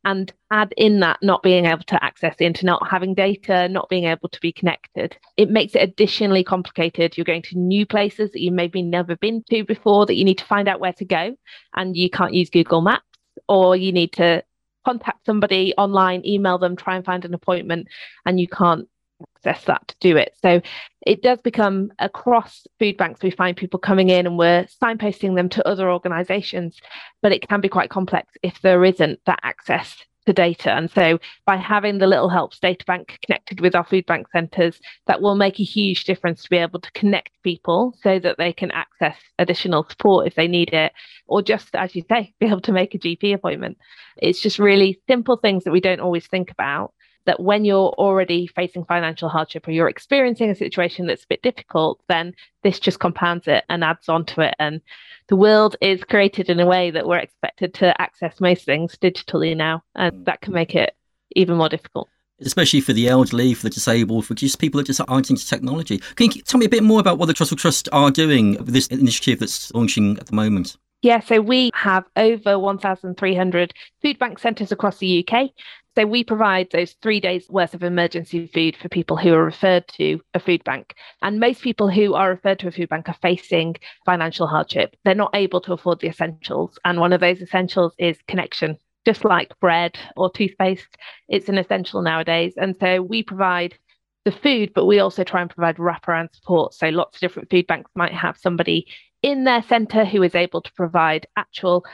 And 0.04 0.30
add 0.50 0.74
in 0.76 1.00
that 1.00 1.20
not 1.22 1.42
being 1.42 1.64
able 1.64 1.84
to 1.84 2.04
access 2.04 2.36
the 2.36 2.44
internet, 2.44 2.76
having 2.86 3.14
data, 3.14 3.66
not 3.66 3.88
being 3.88 4.04
able 4.04 4.28
to 4.28 4.40
be 4.42 4.52
connected, 4.52 5.16
it 5.38 5.48
makes 5.48 5.74
it 5.74 5.80
additionally 5.80 6.44
complicated. 6.44 7.16
You're 7.16 7.24
going 7.24 7.40
to 7.44 7.58
new 7.58 7.86
places 7.86 8.30
that 8.32 8.42
you 8.42 8.52
maybe 8.52 8.82
never 8.82 9.16
been 9.16 9.42
to 9.48 9.64
before 9.64 10.04
that 10.04 10.16
you 10.16 10.24
need 10.26 10.36
to 10.36 10.44
find 10.44 10.68
out 10.68 10.80
where 10.80 10.92
to 10.92 11.04
go, 11.06 11.34
and 11.74 11.96
you 11.96 12.10
can't 12.10 12.34
use 12.34 12.50
Google 12.50 12.82
Maps, 12.82 13.06
or 13.48 13.74
you 13.74 13.90
need 13.90 14.12
to 14.12 14.44
contact 14.84 15.26
somebody 15.26 15.74
online, 15.76 16.26
email 16.26 16.58
them, 16.58 16.76
try 16.76 16.96
and 16.96 17.04
find 17.04 17.24
an 17.24 17.34
appointment, 17.34 17.88
and 18.26 18.40
you 18.40 18.48
can't 18.48 18.88
access 19.36 19.64
that 19.64 19.88
to 19.88 19.94
do 20.00 20.16
it. 20.16 20.34
So 20.42 20.60
it 21.06 21.22
does 21.22 21.40
become 21.40 21.92
across 21.98 22.66
food 22.78 22.96
banks, 22.96 23.22
we 23.22 23.30
find 23.30 23.56
people 23.56 23.78
coming 23.78 24.10
in 24.10 24.26
and 24.26 24.38
we're 24.38 24.66
signposting 24.82 25.34
them 25.34 25.48
to 25.50 25.66
other 25.66 25.90
organizations, 25.90 26.78
but 27.20 27.32
it 27.32 27.46
can 27.48 27.60
be 27.60 27.68
quite 27.68 27.90
complex 27.90 28.34
if 28.42 28.60
there 28.60 28.84
isn't 28.84 29.20
that 29.26 29.40
access 29.42 29.96
to 30.26 30.32
data. 30.32 30.72
And 30.72 30.90
so 30.90 31.18
by 31.46 31.56
having 31.56 31.98
the 31.98 32.06
Little 32.06 32.28
Helps 32.28 32.58
data 32.58 32.84
bank 32.84 33.18
connected 33.24 33.60
with 33.60 33.74
our 33.74 33.84
food 33.84 34.06
bank 34.06 34.26
centres, 34.32 34.80
that 35.06 35.20
will 35.20 35.34
make 35.34 35.58
a 35.58 35.64
huge 35.64 36.04
difference 36.04 36.42
to 36.42 36.50
be 36.50 36.56
able 36.56 36.80
to 36.80 36.90
connect 36.92 37.30
people 37.42 37.94
so 38.02 38.18
that 38.18 38.38
they 38.38 38.52
can 38.52 38.70
access 38.70 39.16
additional 39.38 39.86
support 39.88 40.26
if 40.26 40.34
they 40.34 40.48
need 40.48 40.72
it, 40.72 40.92
or 41.26 41.42
just, 41.42 41.74
as 41.74 41.94
you 41.94 42.02
say, 42.08 42.32
be 42.40 42.46
able 42.46 42.60
to 42.60 42.72
make 42.72 42.94
a 42.94 42.98
GP 42.98 43.34
appointment. 43.34 43.78
It's 44.16 44.40
just 44.40 44.58
really 44.58 45.00
simple 45.08 45.36
things 45.36 45.64
that 45.64 45.72
we 45.72 45.80
don't 45.80 46.00
always 46.00 46.26
think 46.26 46.50
about 46.50 46.92
that 47.24 47.40
when 47.40 47.64
you're 47.64 47.90
already 47.98 48.46
facing 48.46 48.84
financial 48.84 49.28
hardship 49.28 49.66
or 49.66 49.70
you're 49.70 49.88
experiencing 49.88 50.50
a 50.50 50.54
situation 50.54 51.06
that's 51.06 51.24
a 51.24 51.28
bit 51.28 51.42
difficult, 51.42 52.00
then 52.08 52.34
this 52.62 52.80
just 52.80 52.98
compounds 52.98 53.46
it 53.46 53.64
and 53.68 53.84
adds 53.84 54.08
on 54.08 54.24
to 54.26 54.40
it. 54.40 54.54
And 54.58 54.80
the 55.28 55.36
world 55.36 55.76
is 55.80 56.04
created 56.04 56.50
in 56.50 56.60
a 56.60 56.66
way 56.66 56.90
that 56.90 57.06
we're 57.06 57.18
expected 57.18 57.74
to 57.74 58.00
access 58.00 58.40
most 58.40 58.64
things 58.64 58.96
digitally 58.96 59.56
now, 59.56 59.82
and 59.94 60.12
mm. 60.12 60.24
that 60.24 60.40
can 60.40 60.52
make 60.52 60.74
it 60.74 60.96
even 61.36 61.56
more 61.56 61.68
difficult. 61.68 62.08
Especially 62.40 62.80
for 62.80 62.92
the 62.92 63.08
elderly, 63.08 63.54
for 63.54 63.64
the 63.64 63.70
disabled, 63.70 64.26
for 64.26 64.34
just 64.34 64.58
people 64.58 64.78
that 64.78 64.86
just 64.86 65.00
aren't 65.06 65.30
into 65.30 65.46
technology. 65.46 65.98
Can 66.16 66.32
you 66.32 66.42
tell 66.42 66.58
me 66.58 66.66
a 66.66 66.68
bit 66.68 66.82
more 66.82 66.98
about 66.98 67.18
what 67.18 67.26
the 67.26 67.34
Trussell 67.34 67.56
Trust 67.56 67.88
are 67.92 68.10
doing 68.10 68.56
with 68.56 68.72
this 68.72 68.88
initiative 68.88 69.38
that's 69.38 69.72
launching 69.72 70.18
at 70.18 70.26
the 70.26 70.34
moment? 70.34 70.76
Yeah, 71.02 71.18
so 71.18 71.40
we 71.40 71.70
have 71.74 72.04
over 72.16 72.58
1,300 72.60 73.74
food 74.02 74.18
bank 74.20 74.38
centres 74.38 74.70
across 74.70 74.98
the 74.98 75.26
UK. 75.26 75.50
So 75.96 76.06
we 76.06 76.22
provide 76.22 76.68
those 76.70 76.92
three 77.02 77.18
days 77.18 77.50
worth 77.50 77.74
of 77.74 77.82
emergency 77.82 78.46
food 78.46 78.76
for 78.76 78.88
people 78.88 79.16
who 79.16 79.34
are 79.34 79.44
referred 79.44 79.86
to 79.96 80.20
a 80.32 80.38
food 80.38 80.62
bank. 80.62 80.94
And 81.20 81.40
most 81.40 81.60
people 81.60 81.90
who 81.90 82.14
are 82.14 82.30
referred 82.30 82.60
to 82.60 82.68
a 82.68 82.70
food 82.70 82.88
bank 82.88 83.08
are 83.08 83.16
facing 83.20 83.74
financial 84.06 84.46
hardship. 84.46 84.96
They're 85.04 85.14
not 85.16 85.34
able 85.34 85.60
to 85.62 85.72
afford 85.72 86.00
the 86.00 86.06
essentials. 86.06 86.78
And 86.84 87.00
one 87.00 87.12
of 87.12 87.20
those 87.20 87.42
essentials 87.42 87.94
is 87.98 88.16
connection. 88.28 88.78
Just 89.04 89.24
like 89.24 89.58
bread 89.58 89.98
or 90.16 90.30
toothpaste, 90.30 90.96
it's 91.28 91.48
an 91.48 91.58
essential 91.58 92.00
nowadays. 92.00 92.54
And 92.56 92.76
so 92.78 93.02
we 93.02 93.24
provide 93.24 93.76
the 94.24 94.32
food, 94.32 94.72
but 94.72 94.86
we 94.86 95.00
also 95.00 95.24
try 95.24 95.40
and 95.40 95.50
provide 95.50 95.76
wraparound 95.78 96.32
support. 96.32 96.74
So 96.74 96.88
lots 96.90 97.16
of 97.16 97.20
different 97.20 97.50
food 97.50 97.66
banks 97.66 97.90
might 97.96 98.12
have 98.12 98.38
somebody 98.38 98.86
in 99.22 99.44
their 99.44 99.62
centre 99.62 100.04
who 100.04 100.22
is 100.22 100.34
able 100.34 100.60
to 100.60 100.72
provide 100.72 101.26
actual 101.36 101.84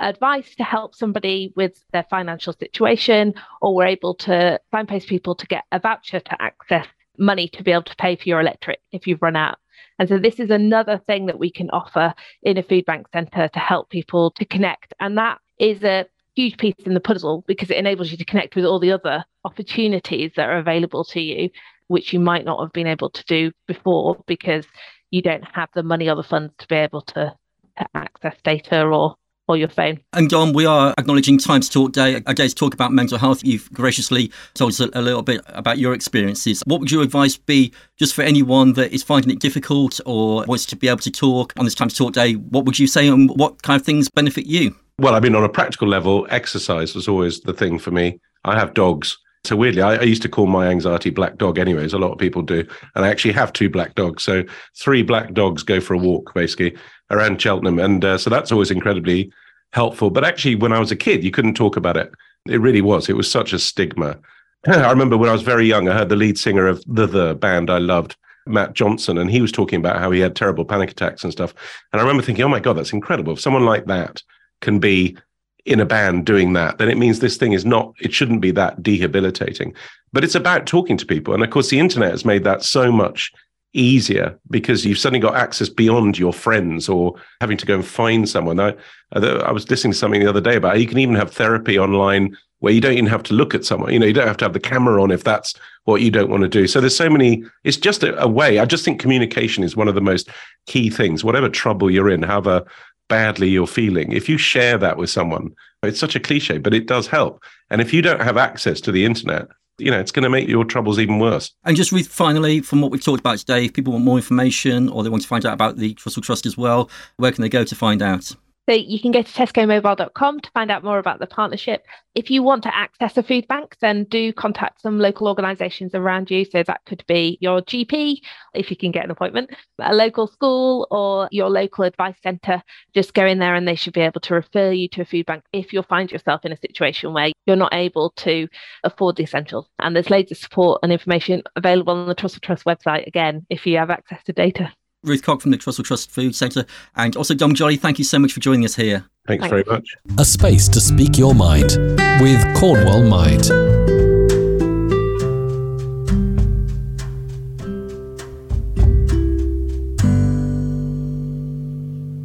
advice 0.00 0.54
to 0.56 0.64
help 0.64 0.94
somebody 0.94 1.52
with 1.56 1.82
their 1.92 2.04
financial 2.10 2.52
situation, 2.52 3.34
or 3.60 3.74
we're 3.74 3.86
able 3.86 4.14
to 4.14 4.60
signpost 4.70 5.08
people 5.08 5.34
to 5.34 5.46
get 5.46 5.64
a 5.72 5.78
voucher 5.78 6.20
to 6.20 6.42
access 6.42 6.86
money 7.18 7.48
to 7.48 7.62
be 7.62 7.72
able 7.72 7.82
to 7.82 7.96
pay 7.96 8.16
for 8.16 8.28
your 8.28 8.40
electric 8.40 8.80
if 8.92 9.06
you've 9.06 9.22
run 9.22 9.36
out. 9.36 9.58
And 9.98 10.08
so 10.08 10.18
this 10.18 10.40
is 10.40 10.50
another 10.50 11.00
thing 11.06 11.26
that 11.26 11.38
we 11.38 11.50
can 11.50 11.70
offer 11.70 12.14
in 12.42 12.58
a 12.58 12.62
food 12.62 12.84
bank 12.84 13.06
centre 13.12 13.48
to 13.48 13.58
help 13.58 13.90
people 13.90 14.32
to 14.32 14.44
connect. 14.44 14.92
And 14.98 15.16
that 15.18 15.38
is 15.58 15.84
a 15.84 16.06
huge 16.34 16.58
piece 16.58 16.74
in 16.84 16.94
the 16.94 17.00
puzzle 17.00 17.44
because 17.46 17.70
it 17.70 17.76
enables 17.76 18.10
you 18.10 18.16
to 18.16 18.24
connect 18.24 18.56
with 18.56 18.64
all 18.64 18.80
the 18.80 18.90
other 18.90 19.24
opportunities 19.44 20.32
that 20.36 20.48
are 20.48 20.58
available 20.58 21.04
to 21.04 21.20
you, 21.20 21.50
which 21.86 22.12
you 22.12 22.18
might 22.18 22.44
not 22.44 22.60
have 22.60 22.72
been 22.72 22.88
able 22.88 23.10
to 23.10 23.24
do 23.26 23.52
before 23.68 24.16
because 24.26 24.66
you 25.14 25.22
don't 25.22 25.44
have 25.54 25.68
the 25.74 25.82
money 25.84 26.08
or 26.08 26.16
the 26.16 26.24
funds 26.24 26.52
to 26.58 26.66
be 26.66 26.74
able 26.74 27.00
to, 27.00 27.32
to 27.78 27.86
access 27.94 28.34
data 28.42 28.84
or 28.84 29.14
or 29.46 29.58
your 29.58 29.68
phone. 29.68 30.00
And 30.14 30.30
Dom, 30.30 30.54
we 30.54 30.64
are 30.64 30.94
acknowledging 30.96 31.36
Time 31.36 31.60
to 31.60 31.70
Talk 31.70 31.92
Day, 31.92 32.14
a 32.14 32.32
day 32.32 32.48
to 32.48 32.54
talk 32.54 32.72
about 32.72 32.92
mental 32.92 33.18
health. 33.18 33.44
You've 33.44 33.70
graciously 33.74 34.32
told 34.54 34.70
us 34.70 34.80
a, 34.80 34.88
a, 34.94 35.02
little 35.02 35.20
bit 35.20 35.42
about 35.48 35.76
your 35.76 35.92
experiences. 35.92 36.62
What 36.66 36.80
would 36.80 36.90
your 36.90 37.02
advice 37.02 37.36
be 37.36 37.70
just 37.98 38.14
for 38.14 38.22
anyone 38.22 38.72
that 38.72 38.94
is 38.94 39.02
finding 39.02 39.30
it 39.30 39.40
difficult 39.40 40.00
or 40.06 40.46
wants 40.46 40.64
to 40.64 40.76
be 40.76 40.88
able 40.88 41.00
to 41.00 41.10
talk 41.10 41.52
on 41.58 41.66
this 41.66 41.74
Time 41.74 41.88
to 41.88 41.94
Talk 41.94 42.14
Day? 42.14 42.32
What 42.36 42.64
would 42.64 42.78
you 42.78 42.86
say 42.86 43.06
and 43.06 43.28
what 43.36 43.60
kind 43.62 43.78
of 43.78 43.84
things 43.84 44.08
benefit 44.08 44.46
you? 44.46 44.74
Well, 44.98 45.14
I 45.14 45.20
mean, 45.20 45.34
on 45.34 45.44
a 45.44 45.50
practical 45.50 45.88
level, 45.88 46.26
exercise 46.30 46.94
was 46.94 47.06
always 47.06 47.40
the 47.40 47.52
thing 47.52 47.78
for 47.78 47.90
me. 47.90 48.18
I 48.46 48.58
have 48.58 48.72
dogs. 48.72 49.18
So 49.44 49.56
weirdly, 49.56 49.82
I, 49.82 49.96
I, 49.96 50.02
used 50.02 50.22
to 50.22 50.28
call 50.28 50.46
my 50.46 50.68
anxiety 50.68 51.10
black 51.10 51.36
dog 51.36 51.58
anyways. 51.58 51.92
A 51.92 51.98
lot 51.98 52.12
of 52.12 52.18
people 52.18 52.40
do. 52.40 52.66
And 52.94 53.04
I 53.04 53.08
actually 53.08 53.32
have 53.32 53.52
two 53.52 53.68
black 53.68 53.94
dogs. 53.94 54.22
So 54.22 54.42
three 54.78 55.02
black 55.02 55.34
dogs 55.34 55.62
go 55.62 55.80
for 55.80 55.92
a 55.92 55.98
walk 55.98 56.32
basically 56.34 56.76
around 57.10 57.40
Cheltenham. 57.40 57.78
And 57.78 58.04
uh, 58.04 58.16
so 58.16 58.30
that's 58.30 58.50
always 58.50 58.70
incredibly 58.70 59.30
helpful. 59.72 60.08
But 60.08 60.24
actually, 60.24 60.54
when 60.54 60.72
I 60.72 60.78
was 60.78 60.90
a 60.90 60.96
kid, 60.96 61.22
you 61.22 61.30
couldn't 61.30 61.54
talk 61.54 61.76
about 61.76 61.96
it. 61.96 62.10
It 62.48 62.60
really 62.60 62.80
was. 62.80 63.08
It 63.08 63.16
was 63.16 63.30
such 63.30 63.52
a 63.52 63.58
stigma. 63.58 64.18
I 64.66 64.90
remember 64.90 65.18
when 65.18 65.28
I 65.28 65.34
was 65.34 65.42
very 65.42 65.66
young, 65.66 65.88
I 65.88 65.94
heard 65.94 66.08
the 66.08 66.16
lead 66.16 66.38
singer 66.38 66.66
of 66.66 66.82
the 66.86 67.06
The 67.06 67.34
band 67.34 67.70
I 67.70 67.78
loved, 67.78 68.16
Matt 68.46 68.72
Johnson, 68.72 69.18
and 69.18 69.30
he 69.30 69.42
was 69.42 69.52
talking 69.52 69.78
about 69.78 69.98
how 69.98 70.10
he 70.10 70.20
had 70.20 70.34
terrible 70.34 70.64
panic 70.64 70.90
attacks 70.90 71.22
and 71.22 71.32
stuff. 71.32 71.54
And 71.92 72.00
I 72.00 72.02
remember 72.02 72.22
thinking, 72.22 72.44
oh 72.44 72.48
my 72.48 72.60
God, 72.60 72.78
that's 72.78 72.94
incredible. 72.94 73.34
If 73.34 73.40
someone 73.40 73.66
like 73.66 73.84
that 73.86 74.22
can 74.62 74.78
be 74.78 75.18
in 75.64 75.80
a 75.80 75.86
band 75.86 76.26
doing 76.26 76.52
that, 76.52 76.78
then 76.78 76.90
it 76.90 76.98
means 76.98 77.20
this 77.20 77.36
thing 77.36 77.52
is 77.52 77.64
not, 77.64 77.94
it 78.00 78.12
shouldn't 78.12 78.40
be 78.40 78.50
that 78.52 78.82
debilitating. 78.82 79.74
But 80.12 80.24
it's 80.24 80.34
about 80.34 80.66
talking 80.66 80.96
to 80.98 81.06
people. 81.06 81.34
And 81.34 81.42
of 81.42 81.50
course, 81.50 81.70
the 81.70 81.80
internet 81.80 82.10
has 82.10 82.24
made 82.24 82.44
that 82.44 82.62
so 82.62 82.92
much 82.92 83.32
easier 83.72 84.38
because 84.50 84.86
you've 84.86 84.98
suddenly 84.98 85.20
got 85.20 85.34
access 85.34 85.68
beyond 85.68 86.18
your 86.18 86.32
friends 86.32 86.88
or 86.88 87.14
having 87.40 87.56
to 87.56 87.66
go 87.66 87.74
and 87.74 87.84
find 87.84 88.28
someone. 88.28 88.60
I, 88.60 88.74
I 89.12 89.52
was 89.52 89.68
listening 89.68 89.92
to 89.92 89.98
something 89.98 90.20
the 90.20 90.28
other 90.28 90.40
day 90.40 90.56
about 90.56 90.78
you 90.78 90.86
can 90.86 90.98
even 90.98 91.16
have 91.16 91.32
therapy 91.32 91.78
online 91.78 92.36
where 92.60 92.72
you 92.72 92.80
don't 92.80 92.92
even 92.92 93.06
have 93.06 93.22
to 93.24 93.34
look 93.34 93.54
at 93.54 93.64
someone. 93.64 93.92
You 93.92 93.98
know, 93.98 94.06
you 94.06 94.12
don't 94.12 94.26
have 94.26 94.38
to 94.38 94.44
have 94.44 94.54
the 94.54 94.60
camera 94.60 95.02
on 95.02 95.10
if 95.10 95.24
that's 95.24 95.54
what 95.84 96.00
you 96.00 96.10
don't 96.10 96.30
want 96.30 96.44
to 96.44 96.48
do. 96.48 96.66
So 96.66 96.80
there's 96.80 96.96
so 96.96 97.10
many. 97.10 97.44
It's 97.64 97.76
just 97.76 98.02
a, 98.02 98.18
a 98.22 98.28
way. 98.28 98.58
I 98.58 98.64
just 98.64 98.84
think 98.84 99.00
communication 99.00 99.64
is 99.64 99.76
one 99.76 99.88
of 99.88 99.94
the 99.94 100.00
most 100.00 100.28
key 100.66 100.88
things. 100.88 101.24
Whatever 101.24 101.48
trouble 101.48 101.90
you're 101.90 102.08
in, 102.08 102.22
however 102.22 102.64
badly 103.08 103.48
you're 103.48 103.66
feeling, 103.66 104.12
if 104.12 104.28
you 104.28 104.38
share 104.38 104.78
that 104.78 104.96
with 104.96 105.10
someone, 105.10 105.54
it's 105.82 106.00
such 106.00 106.16
a 106.16 106.20
cliche, 106.20 106.58
but 106.58 106.74
it 106.74 106.86
does 106.86 107.06
help. 107.06 107.42
And 107.70 107.80
if 107.80 107.92
you 107.92 108.02
don't 108.02 108.22
have 108.22 108.36
access 108.36 108.80
to 108.82 108.92
the 108.92 109.04
internet, 109.04 109.48
you 109.78 109.90
know, 109.90 109.98
it's 109.98 110.12
going 110.12 110.22
to 110.22 110.30
make 110.30 110.48
your 110.48 110.64
troubles 110.64 110.98
even 110.98 111.18
worse. 111.18 111.52
And 111.64 111.76
just 111.76 111.92
with, 111.92 112.06
finally, 112.06 112.60
from 112.60 112.80
what 112.80 112.90
we've 112.90 113.02
talked 113.02 113.20
about 113.20 113.38
today, 113.38 113.64
if 113.64 113.72
people 113.72 113.92
want 113.92 114.04
more 114.04 114.16
information 114.16 114.88
or 114.88 115.02
they 115.02 115.08
want 115.08 115.22
to 115.22 115.28
find 115.28 115.44
out 115.44 115.52
about 115.52 115.76
the 115.76 115.94
Trussell 115.94 116.22
Trust 116.22 116.46
as 116.46 116.56
well, 116.56 116.88
where 117.16 117.32
can 117.32 117.42
they 117.42 117.48
go 117.48 117.64
to 117.64 117.74
find 117.74 118.00
out? 118.00 118.34
So 118.68 118.74
you 118.74 118.98
can 118.98 119.12
go 119.12 119.20
to 119.20 119.30
tescomobile.com 119.30 120.40
to 120.40 120.50
find 120.52 120.70
out 120.70 120.82
more 120.82 120.98
about 120.98 121.18
the 121.18 121.26
partnership. 121.26 121.84
If 122.14 122.30
you 122.30 122.42
want 122.42 122.62
to 122.62 122.74
access 122.74 123.16
a 123.18 123.22
food 123.22 123.46
bank, 123.46 123.76
then 123.80 124.04
do 124.04 124.32
contact 124.32 124.80
some 124.80 124.98
local 124.98 125.28
organisations 125.28 125.94
around 125.94 126.30
you. 126.30 126.46
So 126.46 126.62
that 126.62 126.80
could 126.86 127.04
be 127.06 127.36
your 127.42 127.60
GP, 127.60 128.20
if 128.54 128.70
you 128.70 128.76
can 128.76 128.90
get 128.90 129.04
an 129.04 129.10
appointment, 129.10 129.50
a 129.78 129.94
local 129.94 130.26
school, 130.26 130.86
or 130.90 131.28
your 131.30 131.50
local 131.50 131.84
advice 131.84 132.16
centre. 132.22 132.62
Just 132.94 133.12
go 133.12 133.26
in 133.26 133.38
there 133.38 133.54
and 133.54 133.68
they 133.68 133.74
should 133.74 133.92
be 133.92 134.00
able 134.00 134.22
to 134.22 134.34
refer 134.34 134.70
you 134.70 134.88
to 134.90 135.02
a 135.02 135.04
food 135.04 135.26
bank 135.26 135.44
if 135.52 135.72
you'll 135.72 135.82
find 135.82 136.10
yourself 136.10 136.46
in 136.46 136.52
a 136.52 136.56
situation 136.56 137.12
where 137.12 137.32
you're 137.46 137.56
not 137.56 137.74
able 137.74 138.10
to 138.16 138.48
afford 138.82 139.16
the 139.16 139.24
essentials. 139.24 139.68
And 139.78 139.94
there's 139.94 140.08
loads 140.08 140.32
of 140.32 140.38
support 140.38 140.80
and 140.82 140.90
information 140.90 141.42
available 141.56 141.92
on 141.92 142.08
the 142.08 142.14
Trussell 142.14 142.40
Trust 142.40 142.64
website, 142.64 143.06
again, 143.06 143.44
if 143.50 143.66
you 143.66 143.76
have 143.76 143.90
access 143.90 144.22
to 144.24 144.32
data. 144.32 144.72
Ruth 145.04 145.22
Koch 145.22 145.40
from 145.40 145.50
the 145.50 145.58
Trussell 145.58 145.84
Trust 145.84 146.10
Food 146.10 146.34
Centre, 146.34 146.66
and 146.96 147.16
also 147.16 147.34
Dom 147.34 147.54
Joly. 147.54 147.76
Thank 147.78 147.98
you 147.98 148.04
so 148.04 148.18
much 148.18 148.32
for 148.32 148.40
joining 148.40 148.64
us 148.64 148.74
here. 148.74 149.04
Thanks, 149.26 149.42
Thanks. 149.42 149.50
very 149.50 149.64
much. 149.66 149.88
A 150.18 150.24
space 150.24 150.68
to 150.68 150.80
speak 150.80 151.18
your 151.18 151.34
mind 151.34 151.76
with 152.20 152.42
Cornwall 152.56 153.02
Mind. 153.04 153.50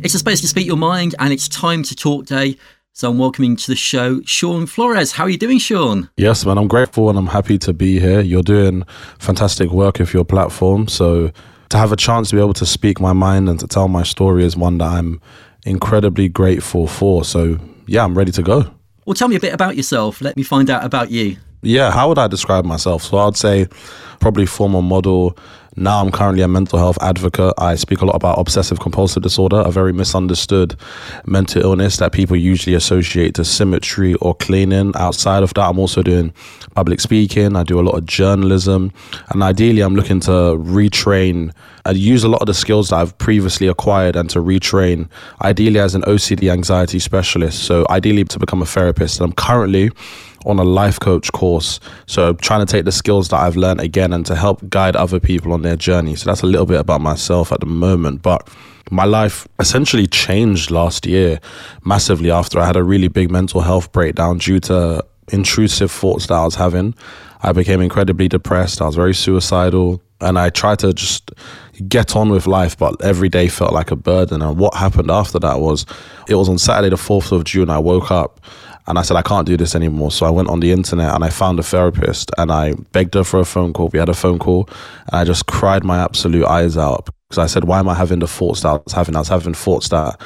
It's 0.01 0.15
a 0.15 0.19
space 0.19 0.41
to 0.41 0.47
speak 0.47 0.65
your 0.65 0.77
mind, 0.77 1.13
and 1.19 1.31
it's 1.31 1.47
time 1.47 1.83
to 1.83 1.95
talk 1.95 2.25
day. 2.25 2.57
So 2.93 3.09
I'm 3.09 3.17
welcoming 3.17 3.55
to 3.55 3.67
the 3.67 3.75
show 3.75 4.21
Shaun 4.25 4.65
Flores. 4.65 5.13
How 5.13 5.25
are 5.25 5.29
you 5.29 5.37
doing, 5.37 5.59
Shaun? 5.59 6.09
Yes, 6.17 6.45
man. 6.45 6.57
I'm 6.57 6.67
grateful 6.67 7.09
and 7.09 7.17
I'm 7.17 7.27
happy 7.27 7.57
to 7.59 7.71
be 7.71 7.99
here. 7.99 8.19
You're 8.19 8.43
doing 8.43 8.83
fantastic 9.19 9.69
work 9.69 9.99
with 9.99 10.13
your 10.13 10.25
platform. 10.25 10.87
So 10.87 11.31
to 11.69 11.77
have 11.77 11.91
a 11.91 11.95
chance 11.95 12.29
to 12.29 12.36
be 12.36 12.41
able 12.41 12.53
to 12.53 12.65
speak 12.65 12.99
my 12.99 13.13
mind 13.13 13.47
and 13.47 13.60
to 13.60 13.67
tell 13.67 13.88
my 13.88 14.03
story 14.03 14.43
is 14.43 14.58
one 14.58 14.77
that 14.79 14.88
I'm 14.88 15.21
incredibly 15.65 16.27
grateful 16.27 16.88
for. 16.88 17.23
So, 17.23 17.60
yeah, 17.86 18.03
I'm 18.03 18.17
ready 18.17 18.32
to 18.34 18.41
go. 18.41 18.71
Well, 19.05 19.13
tell 19.13 19.27
me 19.27 19.36
a 19.36 19.39
bit 19.39 19.53
about 19.53 19.75
yourself. 19.75 20.21
Let 20.21 20.36
me 20.36 20.43
find 20.43 20.69
out 20.69 20.84
about 20.84 21.12
you. 21.12 21.38
Yeah, 21.62 21.91
how 21.91 22.10
would 22.10 22.17
I 22.17 22.27
describe 22.27 22.65
myself? 22.65 23.03
So, 23.03 23.17
I'd 23.17 23.38
say 23.38 23.67
probably 24.19 24.45
former 24.45 24.82
model, 24.82 25.38
now 25.75 26.01
I'm 26.01 26.12
currently 26.12 26.43
a 26.43 26.47
mental 26.47 26.79
health 26.79 26.97
advocate. 27.01 27.53
I 27.58 27.75
speak 27.75 28.01
a 28.01 28.05
lot 28.05 28.15
about 28.15 28.39
obsessive 28.39 28.79
compulsive 28.79 29.23
disorder, 29.23 29.58
a 29.58 29.71
very 29.71 29.93
misunderstood 29.93 30.75
mental 31.25 31.62
illness 31.62 31.97
that 31.97 32.12
people 32.12 32.36
usually 32.36 32.75
associate 32.75 33.36
to 33.36 33.45
symmetry 33.45 34.15
or 34.15 34.36
cleaning. 34.36 34.93
Outside 34.95 35.43
of 35.43 35.53
that, 35.53 35.67
I'm 35.69 35.79
also 35.79 36.01
doing 36.01 36.34
public 36.75 36.99
speaking. 36.99 37.55
I 37.55 37.63
do 37.63 37.79
a 37.79 37.82
lot 37.82 37.95
of 37.95 38.05
journalism. 38.05 38.91
And 39.29 39.43
ideally, 39.43 39.82
I'm 39.82 39.95
looking 39.95 40.19
to 40.21 40.32
retrain 40.32 41.53
and 41.86 41.97
use 41.97 42.23
a 42.23 42.29
lot 42.29 42.41
of 42.41 42.47
the 42.47 42.53
skills 42.53 42.89
that 42.89 42.97
I've 42.97 43.17
previously 43.17 43.67
acquired 43.67 44.15
and 44.15 44.29
to 44.32 44.39
retrain, 44.39 45.08
ideally 45.41 45.79
as 45.79 45.95
an 45.95 46.01
OCD 46.03 46.51
anxiety 46.51 46.99
specialist. 46.99 47.63
So, 47.63 47.86
ideally, 47.89 48.25
to 48.25 48.39
become 48.39 48.62
a 48.62 48.65
therapist. 48.65 49.19
And 49.19 49.29
I'm 49.29 49.36
currently 49.36 49.91
on 50.45 50.60
a 50.60 50.63
life 50.63 50.99
coach 50.99 51.32
course. 51.32 51.80
So 52.06 52.34
trying 52.34 52.65
to 52.65 52.71
take 52.71 52.86
the 52.86 52.91
skills 52.91 53.30
that 53.30 53.38
I've 53.38 53.56
learned 53.56 53.82
again 53.82 54.13
and 54.13 54.25
to 54.25 54.36
help 54.36 54.67
guide 54.69 54.95
other 54.95 55.19
people 55.19 55.54
on 55.54 55.62
their 55.62 55.75
journey. 55.75 56.15
So 56.15 56.30
that's 56.30 56.41
a 56.41 56.47
little 56.47 56.65
bit 56.65 56.80
about 56.80 57.02
myself 57.02 57.52
at 57.52 57.60
the 57.60 57.65
moment. 57.65 58.21
But 58.21 58.47
my 58.91 59.06
life 59.06 59.47
essentially 59.60 60.08
changed 60.08 60.71
last 60.71 61.06
year 61.06 61.39
massively 61.84 62.32
after 62.32 62.60
I 62.60 62.65
had 62.65 62.75
a 62.75 62.84
really 62.84 63.08
big 63.08 63.30
mental 63.30 63.62
health 63.62 63.91
breakdown 63.91 64.39
due 64.39 64.60
to 64.62 65.06
intrusive 65.32 65.91
thoughts 65.91 66.28
that 66.28 66.36
I 66.36 66.45
was 66.45 66.56
having. 66.56 66.95
I 67.41 67.52
became 67.54 67.82
incredibly 67.82 68.28
depressed. 68.28 68.82
I 68.82 68.86
was 68.86 68.95
very 68.95 69.13
suicidal. 69.13 70.02
And 70.21 70.38
I 70.38 70.49
tried 70.49 70.80
to 70.80 70.91
just 70.91 71.32
get 71.88 72.13
on 72.13 72.30
with 72.30 72.45
life, 72.45 72.78
but 72.78 73.02
every 73.02 73.30
day 73.30 73.47
felt 73.47 73.71
like 73.71 73.89
a 73.91 73.95
burden. 73.95 74.41
And 74.41 74.58
what 74.58 74.73
happened 74.73 75.10
after 75.10 75.39
that 75.39 75.62
was 75.62 75.86
it 76.28 76.36
was 76.36 76.49
on 76.49 76.58
Saturday, 76.58 76.89
the 76.89 76.97
4th 76.97 77.32
of 77.32 77.45
June, 77.45 77.69
I 77.69 77.80
woke 77.80 78.12
up 78.12 78.41
and 78.89 78.97
I 78.97 79.04
said, 79.04 79.15
I 79.15 79.21
can't 79.21 79.45
do 79.45 79.56
this 79.56 79.75
anymore. 79.75 80.12
So 80.12 80.25
I 80.25 80.32
went 80.32 80.49
on 80.49 80.60
the 80.60 80.71
internet 80.71 81.13
and 81.13 81.23
I 81.23 81.30
found 81.30 81.60
a 81.60 81.63
therapist 81.63 82.32
and 82.39 82.52
I 82.52 82.73
begged 82.91 83.13
her 83.13 83.23
for 83.23 83.39
a 83.39 83.45
phone 83.45 83.71
call. 83.71 83.89
We 83.89 83.99
had 83.99 84.10
a 84.10 84.15
phone 84.15 84.39
call 84.39 84.67
and 85.08 85.21
I 85.21 85.23
just 85.23 85.45
cried 85.45 85.84
my 85.84 85.99
absolute 85.99 86.45
eyes 86.45 86.75
out 86.75 87.08
because 87.30 87.38
I 87.38 87.45
said, 87.45 87.65
Why 87.65 87.78
am 87.80 87.88
I 87.88 87.93
having 87.93 88.19
the 88.19 88.28
thoughts 88.28 88.62
that 88.62 88.69
I 88.69 88.73
was 88.84 88.93
having? 88.93 89.15
I 89.15 89.19
was 89.19 89.28
having 89.28 89.54
thoughts 89.54 89.89
that 89.89 90.19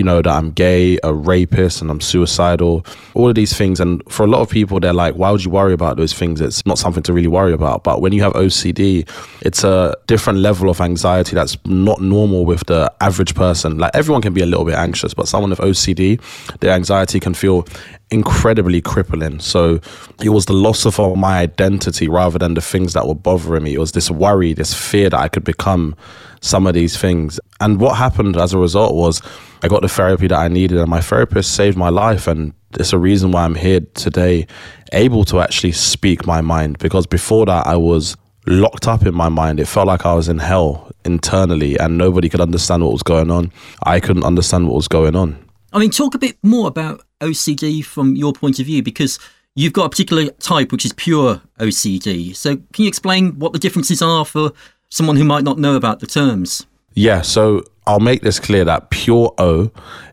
you 0.00 0.04
know, 0.04 0.22
that 0.22 0.34
I'm 0.34 0.50
gay, 0.52 0.98
a 1.04 1.12
rapist, 1.12 1.82
and 1.82 1.90
I'm 1.90 2.00
suicidal, 2.00 2.86
all 3.12 3.28
of 3.28 3.34
these 3.34 3.54
things. 3.54 3.80
And 3.80 4.02
for 4.08 4.24
a 4.24 4.26
lot 4.26 4.40
of 4.40 4.48
people, 4.48 4.80
they're 4.80 4.94
like, 4.94 5.14
why 5.16 5.30
would 5.30 5.44
you 5.44 5.50
worry 5.50 5.74
about 5.74 5.98
those 5.98 6.14
things? 6.14 6.40
It's 6.40 6.64
not 6.64 6.78
something 6.78 7.02
to 7.02 7.12
really 7.12 7.28
worry 7.28 7.52
about. 7.52 7.84
But 7.84 8.00
when 8.00 8.14
you 8.14 8.22
have 8.22 8.32
OCD, 8.32 9.06
it's 9.42 9.62
a 9.62 9.94
different 10.06 10.38
level 10.38 10.70
of 10.70 10.80
anxiety 10.80 11.34
that's 11.34 11.58
not 11.66 12.00
normal 12.00 12.46
with 12.46 12.64
the 12.64 12.90
average 13.02 13.34
person. 13.34 13.76
Like 13.76 13.90
everyone 13.92 14.22
can 14.22 14.32
be 14.32 14.40
a 14.40 14.46
little 14.46 14.64
bit 14.64 14.76
anxious, 14.76 15.12
but 15.12 15.28
someone 15.28 15.50
with 15.50 15.58
OCD, 15.58 16.18
their 16.60 16.72
anxiety 16.72 17.20
can 17.20 17.34
feel 17.34 17.66
incredibly 18.10 18.80
crippling. 18.80 19.38
So 19.40 19.80
it 20.22 20.30
was 20.30 20.46
the 20.46 20.52
loss 20.52 20.84
of 20.84 20.98
my 21.16 21.38
identity 21.38 22.08
rather 22.08 22.38
than 22.38 22.54
the 22.54 22.60
things 22.60 22.92
that 22.92 23.06
were 23.06 23.14
bothering 23.14 23.64
me. 23.64 23.74
It 23.74 23.78
was 23.78 23.92
this 23.92 24.10
worry, 24.10 24.52
this 24.52 24.74
fear 24.74 25.10
that 25.10 25.20
I 25.20 25.28
could 25.28 25.44
become 25.44 25.96
some 26.40 26.66
of 26.66 26.74
these 26.74 26.96
things. 26.96 27.38
And 27.60 27.80
what 27.80 27.96
happened 27.96 28.36
as 28.36 28.52
a 28.52 28.58
result 28.58 28.94
was 28.94 29.22
I 29.62 29.68
got 29.68 29.82
the 29.82 29.88
therapy 29.88 30.26
that 30.26 30.38
I 30.38 30.48
needed, 30.48 30.78
and 30.78 30.88
my 30.88 31.00
therapist 31.00 31.54
saved 31.54 31.76
my 31.76 31.90
life. 31.90 32.26
And 32.26 32.52
it's 32.74 32.92
a 32.92 32.98
reason 32.98 33.30
why 33.30 33.44
I'm 33.44 33.54
here 33.54 33.80
today, 33.94 34.46
able 34.92 35.24
to 35.26 35.40
actually 35.40 35.72
speak 35.72 36.26
my 36.26 36.40
mind. 36.40 36.78
Because 36.78 37.06
before 37.06 37.46
that, 37.46 37.66
I 37.66 37.76
was 37.76 38.16
locked 38.46 38.88
up 38.88 39.04
in 39.04 39.14
my 39.14 39.28
mind. 39.28 39.60
It 39.60 39.66
felt 39.66 39.86
like 39.86 40.06
I 40.06 40.14
was 40.14 40.28
in 40.28 40.38
hell 40.38 40.90
internally, 41.04 41.78
and 41.78 41.98
nobody 41.98 42.28
could 42.28 42.40
understand 42.40 42.82
what 42.82 42.92
was 42.92 43.02
going 43.02 43.30
on. 43.30 43.52
I 43.84 44.00
couldn't 44.00 44.24
understand 44.24 44.66
what 44.66 44.76
was 44.76 44.88
going 44.88 45.14
on. 45.14 45.49
I 45.72 45.78
mean, 45.78 45.90
talk 45.90 46.14
a 46.14 46.18
bit 46.18 46.36
more 46.42 46.68
about 46.68 47.02
OCD 47.20 47.84
from 47.84 48.16
your 48.16 48.32
point 48.32 48.58
of 48.58 48.66
view, 48.66 48.82
because 48.82 49.18
you've 49.54 49.72
got 49.72 49.86
a 49.86 49.88
particular 49.88 50.30
type 50.32 50.72
which 50.72 50.84
is 50.84 50.92
pure 50.92 51.40
OCD. 51.58 52.34
So, 52.34 52.56
can 52.56 52.84
you 52.84 52.88
explain 52.88 53.38
what 53.38 53.52
the 53.52 53.58
differences 53.58 54.02
are 54.02 54.24
for 54.24 54.52
someone 54.88 55.16
who 55.16 55.24
might 55.24 55.44
not 55.44 55.58
know 55.58 55.76
about 55.76 56.00
the 56.00 56.06
terms? 56.06 56.66
Yeah, 56.94 57.22
so 57.22 57.62
I'll 57.86 58.00
make 58.00 58.22
this 58.22 58.38
clear 58.38 58.64
that 58.66 58.90
pure 58.90 59.32
O 59.38 59.70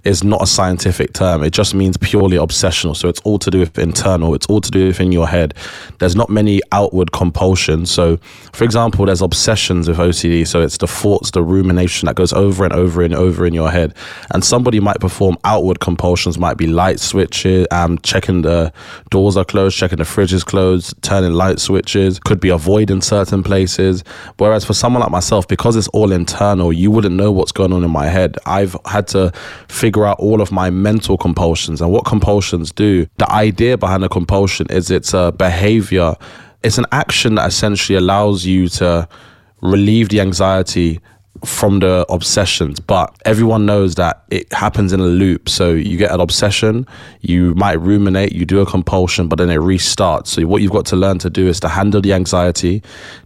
is 0.08 0.23
not 0.23 0.41
a 0.41 0.47
scientific 0.47 1.13
term. 1.13 1.43
It 1.43 1.51
just 1.51 1.75
means 1.75 1.97
purely 1.97 2.38
obsessional. 2.38 2.95
So 2.95 3.10
it's 3.10 3.19
all 3.21 3.38
to 3.39 3.51
do 3.51 3.60
with 3.60 3.77
internal, 3.77 4.34
it's 4.34 4.45
all 4.47 4.62
to 4.62 4.71
do 4.71 4.88
with 4.88 5.01
in 5.01 5.12
your 5.12 5.27
head. 5.27 5.53
There's 5.99 6.15
not 6.15 6.30
many 6.30 6.62
outward 6.71 7.12
compulsions. 7.12 7.91
So, 7.91 8.17
for 8.53 8.63
example, 8.63 9.06
there's 9.06 9.21
obsessions 9.21 9.89
with 9.89 9.97
OCD. 9.97 10.47
So 10.47 10.62
it's 10.62 10.77
the 10.77 10.88
thoughts, 10.88 11.32
the 11.32 11.43
rumination 11.43 12.06
that 12.06 12.15
goes 12.15 12.32
over 12.32 12.63
and 12.63 12.73
over 12.73 13.01
and 13.01 13.13
over 13.13 13.45
in 13.45 13.53
your 13.53 13.69
head. 13.69 13.93
And 14.34 14.43
somebody 14.45 14.80
might 14.80 14.99
perform 14.99 15.38
outward 15.43 15.82
compulsions, 15.82 16.38
might 16.38 16.58
be 16.58 16.67
light 16.67 17.01
switches, 17.01 17.67
um, 17.71 17.99
checking 17.99 18.43
the 18.43 18.71
doors 19.10 19.36
are 19.36 19.45
closed, 19.45 19.77
checking 19.77 19.97
the 19.97 20.06
fridge 20.06 20.34
is 20.34 20.43
closed, 20.43 20.95
turning 21.03 21.34
light 21.34 21.60
switches, 21.60 22.17
could 22.19 22.39
be 22.39 22.49
avoiding 22.49 23.01
certain 23.01 23.43
places. 23.43 24.06
Whereas 24.38 24.63
for 24.63 24.73
someone 24.73 25.01
like 25.01 25.12
myself, 25.12 25.47
because 25.49 25.75
it's 25.75 25.89
all 25.89 26.13
internal, 26.13 26.71
you 26.71 26.91
wouldn't 26.91 27.15
know 27.15 27.32
what's 27.32 27.51
going 27.57 27.73
on 27.73 27.83
in 27.83 27.91
my 27.91 28.05
head. 28.05 28.37
I've 28.45 28.77
had 28.85 29.07
to 29.09 29.33
figure 29.67 30.05
out 30.05 30.19
all 30.19 30.39
of 30.39 30.51
my 30.51 30.69
mental 30.69 31.17
compulsions 31.17 31.81
and 31.81 31.91
what 31.91 32.05
compulsions 32.05 32.71
do. 32.71 33.07
The 33.17 33.29
idea 33.31 33.77
behind 33.77 34.03
a 34.05 34.09
compulsion 34.09 34.67
is 34.69 34.89
it's 34.89 35.13
a 35.13 35.33
behavior, 35.33 36.15
it's 36.63 36.77
an 36.77 36.85
action 36.91 37.35
that 37.35 37.47
essentially 37.47 37.97
allows 37.97 38.45
you 38.45 38.69
to 38.69 39.09
relieve 39.61 40.09
the 40.09 40.21
anxiety 40.21 40.99
from 41.45 41.79
the 41.79 42.05
obsessions, 42.09 42.79
but 42.79 43.15
everyone 43.25 43.65
knows 43.65 43.95
that 43.95 44.23
it 44.29 44.51
happens 44.53 44.93
in 44.93 44.99
a 44.99 45.05
loop. 45.05 45.49
So 45.49 45.71
you 45.71 45.97
get 45.97 46.11
an 46.11 46.19
obsession, 46.19 46.87
you 47.21 47.53
might 47.55 47.79
ruminate, 47.79 48.31
you 48.33 48.45
do 48.45 48.59
a 48.59 48.65
compulsion, 48.65 49.27
but 49.27 49.37
then 49.37 49.49
it 49.49 49.59
restarts. 49.59 50.27
So 50.27 50.47
what 50.47 50.61
you've 50.61 50.71
got 50.71 50.85
to 50.87 50.95
learn 50.95 51.19
to 51.19 51.29
do 51.29 51.47
is 51.47 51.59
to 51.59 51.69
handle 51.69 52.01
the 52.01 52.13
anxiety, 52.13 52.81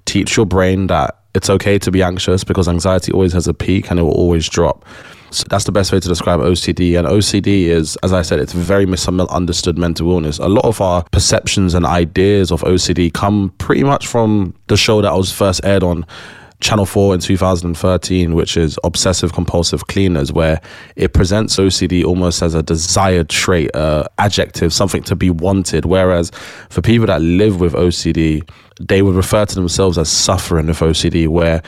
teach 0.06 0.36
your 0.36 0.46
brain 0.46 0.88
that 0.88 1.21
it's 1.34 1.50
okay 1.50 1.80
to 1.80 1.92
be 1.92 2.04
anxious 2.04 2.44
because 2.44 2.68
anxiety 2.68 3.12
always 3.12 3.34
has 3.34 3.48
a 3.48 3.54
peak 3.54 3.90
and 3.90 4.00
it 4.00 4.04
will 4.04 4.12
always 4.12 4.48
drop. 4.50 4.86
So 5.32 5.46
that's 5.50 5.64
the 5.64 5.72
best 5.72 5.94
way 5.94 6.00
to 6.02 6.08
describe 6.08 6.42
OCD. 6.42 7.00
And 7.00 7.08
OCD 7.08 7.68
is, 7.68 7.96
as 8.04 8.12
I 8.12 8.22
said, 8.22 8.40
it's 8.40 8.52
very 8.52 8.86
misunderstood 8.86 9.78
mental 9.78 10.12
illness. 10.12 10.40
A 10.40 10.50
lot 10.50 10.66
of 10.66 10.82
our 10.82 11.04
perceptions 11.12 11.74
and 11.74 11.86
ideas 11.86 12.52
of 12.52 12.62
OCD 12.64 13.14
come 13.14 13.54
pretty 13.58 13.84
much 13.84 14.08
from 14.08 14.54
the 14.68 14.76
show 14.76 15.02
that 15.02 15.10
I 15.10 15.16
was 15.16 15.32
first 15.32 15.62
aired 15.64 15.84
on 15.84 16.06
Channel 16.62 16.86
4 16.86 17.16
in 17.16 17.20
2013, 17.20 18.36
which 18.36 18.56
is 18.56 18.80
Obsessive 18.84 19.34
Compulsive 19.34 19.88
Cleaners, 19.88 20.32
where 20.32 20.62
it 20.96 21.14
presents 21.14 21.58
OCD 21.58 22.06
almost 22.06 22.42
as 22.42 22.54
a 22.54 22.62
desired 22.62 23.30
trait, 23.30 23.76
uh, 23.76 24.06
adjective, 24.20 24.72
something 24.72 25.04
to 25.04 25.16
be 25.16 25.30
wanted. 25.30 25.86
Whereas 25.86 26.32
for 26.70 26.82
people 26.82 27.08
that 27.08 27.22
live 27.22 27.60
with 27.60 27.74
OCD, 27.74 28.48
they 28.80 29.02
would 29.02 29.16
refer 29.16 29.46
to 29.46 29.56
themselves 29.56 29.98
as 29.98 30.10
suffering 30.10 30.68
with 30.68 30.80
OCD, 30.80 31.28
where 31.28 31.64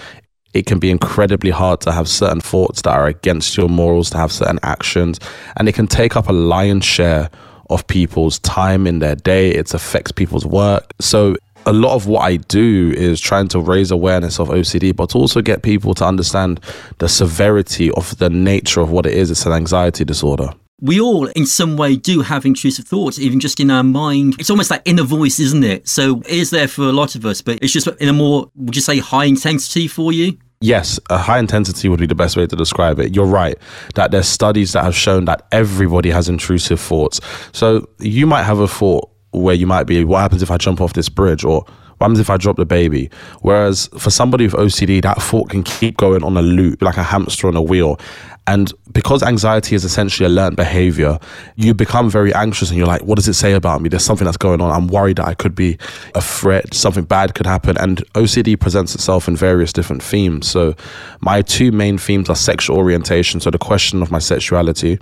it 0.53 0.67
can 0.67 0.77
be 0.77 0.91
incredibly 0.91 1.49
hard 1.49 1.81
to 1.81 1.91
have 1.91 2.07
certain 2.07 2.39
thoughts 2.39 2.83
that 2.83 2.93
are 2.93 3.07
against 3.07 3.57
your 3.57 3.67
morals, 3.67 4.11
to 4.11 4.17
have 4.17 4.31
certain 4.31 4.59
actions, 4.61 5.19
and 5.57 5.67
it 5.67 5.73
can 5.73 5.87
take 5.87 6.15
up 6.15 6.29
a 6.29 6.33
lion's 6.33 6.85
share 6.85 7.29
of 7.71 7.87
people's 7.87 8.37
time 8.39 8.85
in 8.85 8.99
their 8.99 9.15
day. 9.15 9.49
It 9.49 9.73
affects 9.73 10.11
people's 10.11 10.45
work. 10.45 10.93
So 11.01 11.35
a 11.65 11.73
lot 11.73 11.95
of 11.95 12.07
what 12.07 12.21
I 12.21 12.37
do 12.37 12.93
is 12.95 13.19
trying 13.19 13.47
to 13.49 13.59
raise 13.59 13.91
awareness 13.91 14.39
of 14.39 14.49
OCD, 14.49 14.95
but 14.95 15.15
also 15.15 15.41
get 15.41 15.63
people 15.63 15.93
to 15.95 16.05
understand 16.05 16.59
the 16.99 17.09
severity 17.09 17.91
of 17.91 18.17
the 18.17 18.29
nature 18.29 18.81
of 18.81 18.91
what 18.91 19.05
it 19.05 19.13
is. 19.13 19.31
It's 19.31 19.45
an 19.45 19.53
anxiety 19.53 20.03
disorder. 20.05 20.49
We 20.81 20.99
all, 20.99 21.27
in 21.27 21.45
some 21.45 21.77
way, 21.77 21.95
do 21.95 22.21
have 22.21 22.45
intrusive 22.45 22.85
thoughts, 22.85 23.17
even 23.17 23.39
just 23.39 23.59
in 23.59 23.71
our 23.71 23.83
mind. 23.83 24.35
It's 24.37 24.49
almost 24.49 24.69
like 24.69 24.81
inner 24.83 25.03
voice, 25.03 25.39
isn't 25.39 25.63
it? 25.63 25.87
So 25.87 26.19
it 26.21 26.31
is 26.31 26.49
there 26.49 26.67
for 26.67 26.83
a 26.83 26.91
lot 26.91 27.15
of 27.15 27.25
us, 27.25 27.41
but 27.41 27.59
it's 27.61 27.71
just 27.71 27.87
in 27.87 28.09
a 28.09 28.13
more, 28.13 28.51
would 28.55 28.75
you 28.75 28.81
say, 28.81 28.99
high 28.99 29.25
intensity 29.25 29.87
for 29.87 30.11
you? 30.11 30.37
yes, 30.63 30.97
a 31.09 31.17
high 31.17 31.39
intensity 31.39 31.89
would 31.89 31.99
be 31.99 32.07
the 32.07 32.15
best 32.15 32.37
way 32.37 32.47
to 32.47 32.55
describe 32.55 32.97
it. 32.97 33.13
You're 33.13 33.25
right 33.25 33.57
that 33.95 34.11
there's 34.11 34.27
studies 34.27 34.71
that 34.71 34.83
have 34.83 34.95
shown 34.95 35.25
that 35.25 35.45
everybody 35.51 36.09
has 36.09 36.29
intrusive 36.29 36.79
thoughts. 36.79 37.19
So 37.51 37.87
you 37.99 38.25
might 38.25 38.43
have 38.43 38.59
a 38.59 38.67
thought 38.67 39.12
where 39.33 39.55
you 39.55 39.67
might 39.67 39.85
be, 39.85 40.03
what 40.03 40.19
happens 40.19 40.41
if 40.41 40.51
I 40.51 40.57
jump 40.57 40.81
off 40.81 40.93
this 40.93 41.09
bridge? 41.09 41.43
Or 41.43 41.61
what 41.97 42.05
happens 42.05 42.19
if 42.19 42.29
I 42.29 42.37
drop 42.37 42.57
the 42.57 42.65
baby? 42.65 43.09
Whereas 43.41 43.87
for 43.97 44.09
somebody 44.09 44.45
with 44.45 44.53
OCD, 44.53 45.01
that 45.03 45.21
thought 45.21 45.49
can 45.49 45.63
keep 45.63 45.97
going 45.97 46.23
on 46.23 46.37
a 46.37 46.41
loop, 46.41 46.81
like 46.81 46.97
a 46.97 47.03
hamster 47.03 47.47
on 47.47 47.55
a 47.55 47.61
wheel. 47.61 47.99
And 48.45 48.73
because 48.91 49.23
anxiety 49.23 49.73
is 49.75 49.85
essentially 49.85 50.25
a 50.25 50.29
learned 50.29 50.57
behavior, 50.57 51.17
you 51.55 51.73
become 51.73 52.09
very 52.09 52.33
anxious 52.33 52.69
and 52.69 52.77
you're 52.77 52.87
like, 52.87 53.01
what 53.03 53.15
does 53.15 53.27
it 53.27 53.33
say 53.33 53.53
about 53.53 53.81
me? 53.81 53.87
There's 53.87 54.03
something 54.03 54.25
that's 54.25 54.37
going 54.37 54.59
on. 54.59 54.69
I'm 54.69 54.87
worried 54.87 55.17
that 55.17 55.27
I 55.27 55.33
could 55.33 55.55
be 55.55 55.77
a 56.13 56.21
threat, 56.21 56.73
something 56.73 57.05
bad 57.05 57.35
could 57.35 57.45
happen. 57.45 57.77
And 57.77 57.99
OCD 58.13 58.59
presents 58.59 58.95
itself 58.95 59.27
in 59.27 59.35
various 59.35 59.71
different 59.71 60.03
themes. 60.03 60.47
So, 60.47 60.75
my 61.21 61.41
two 61.41 61.71
main 61.71 61.97
themes 61.97 62.29
are 62.29 62.35
sexual 62.35 62.77
orientation, 62.77 63.39
so 63.39 63.49
the 63.49 63.57
question 63.57 64.01
of 64.01 64.11
my 64.11 64.19
sexuality, 64.19 64.99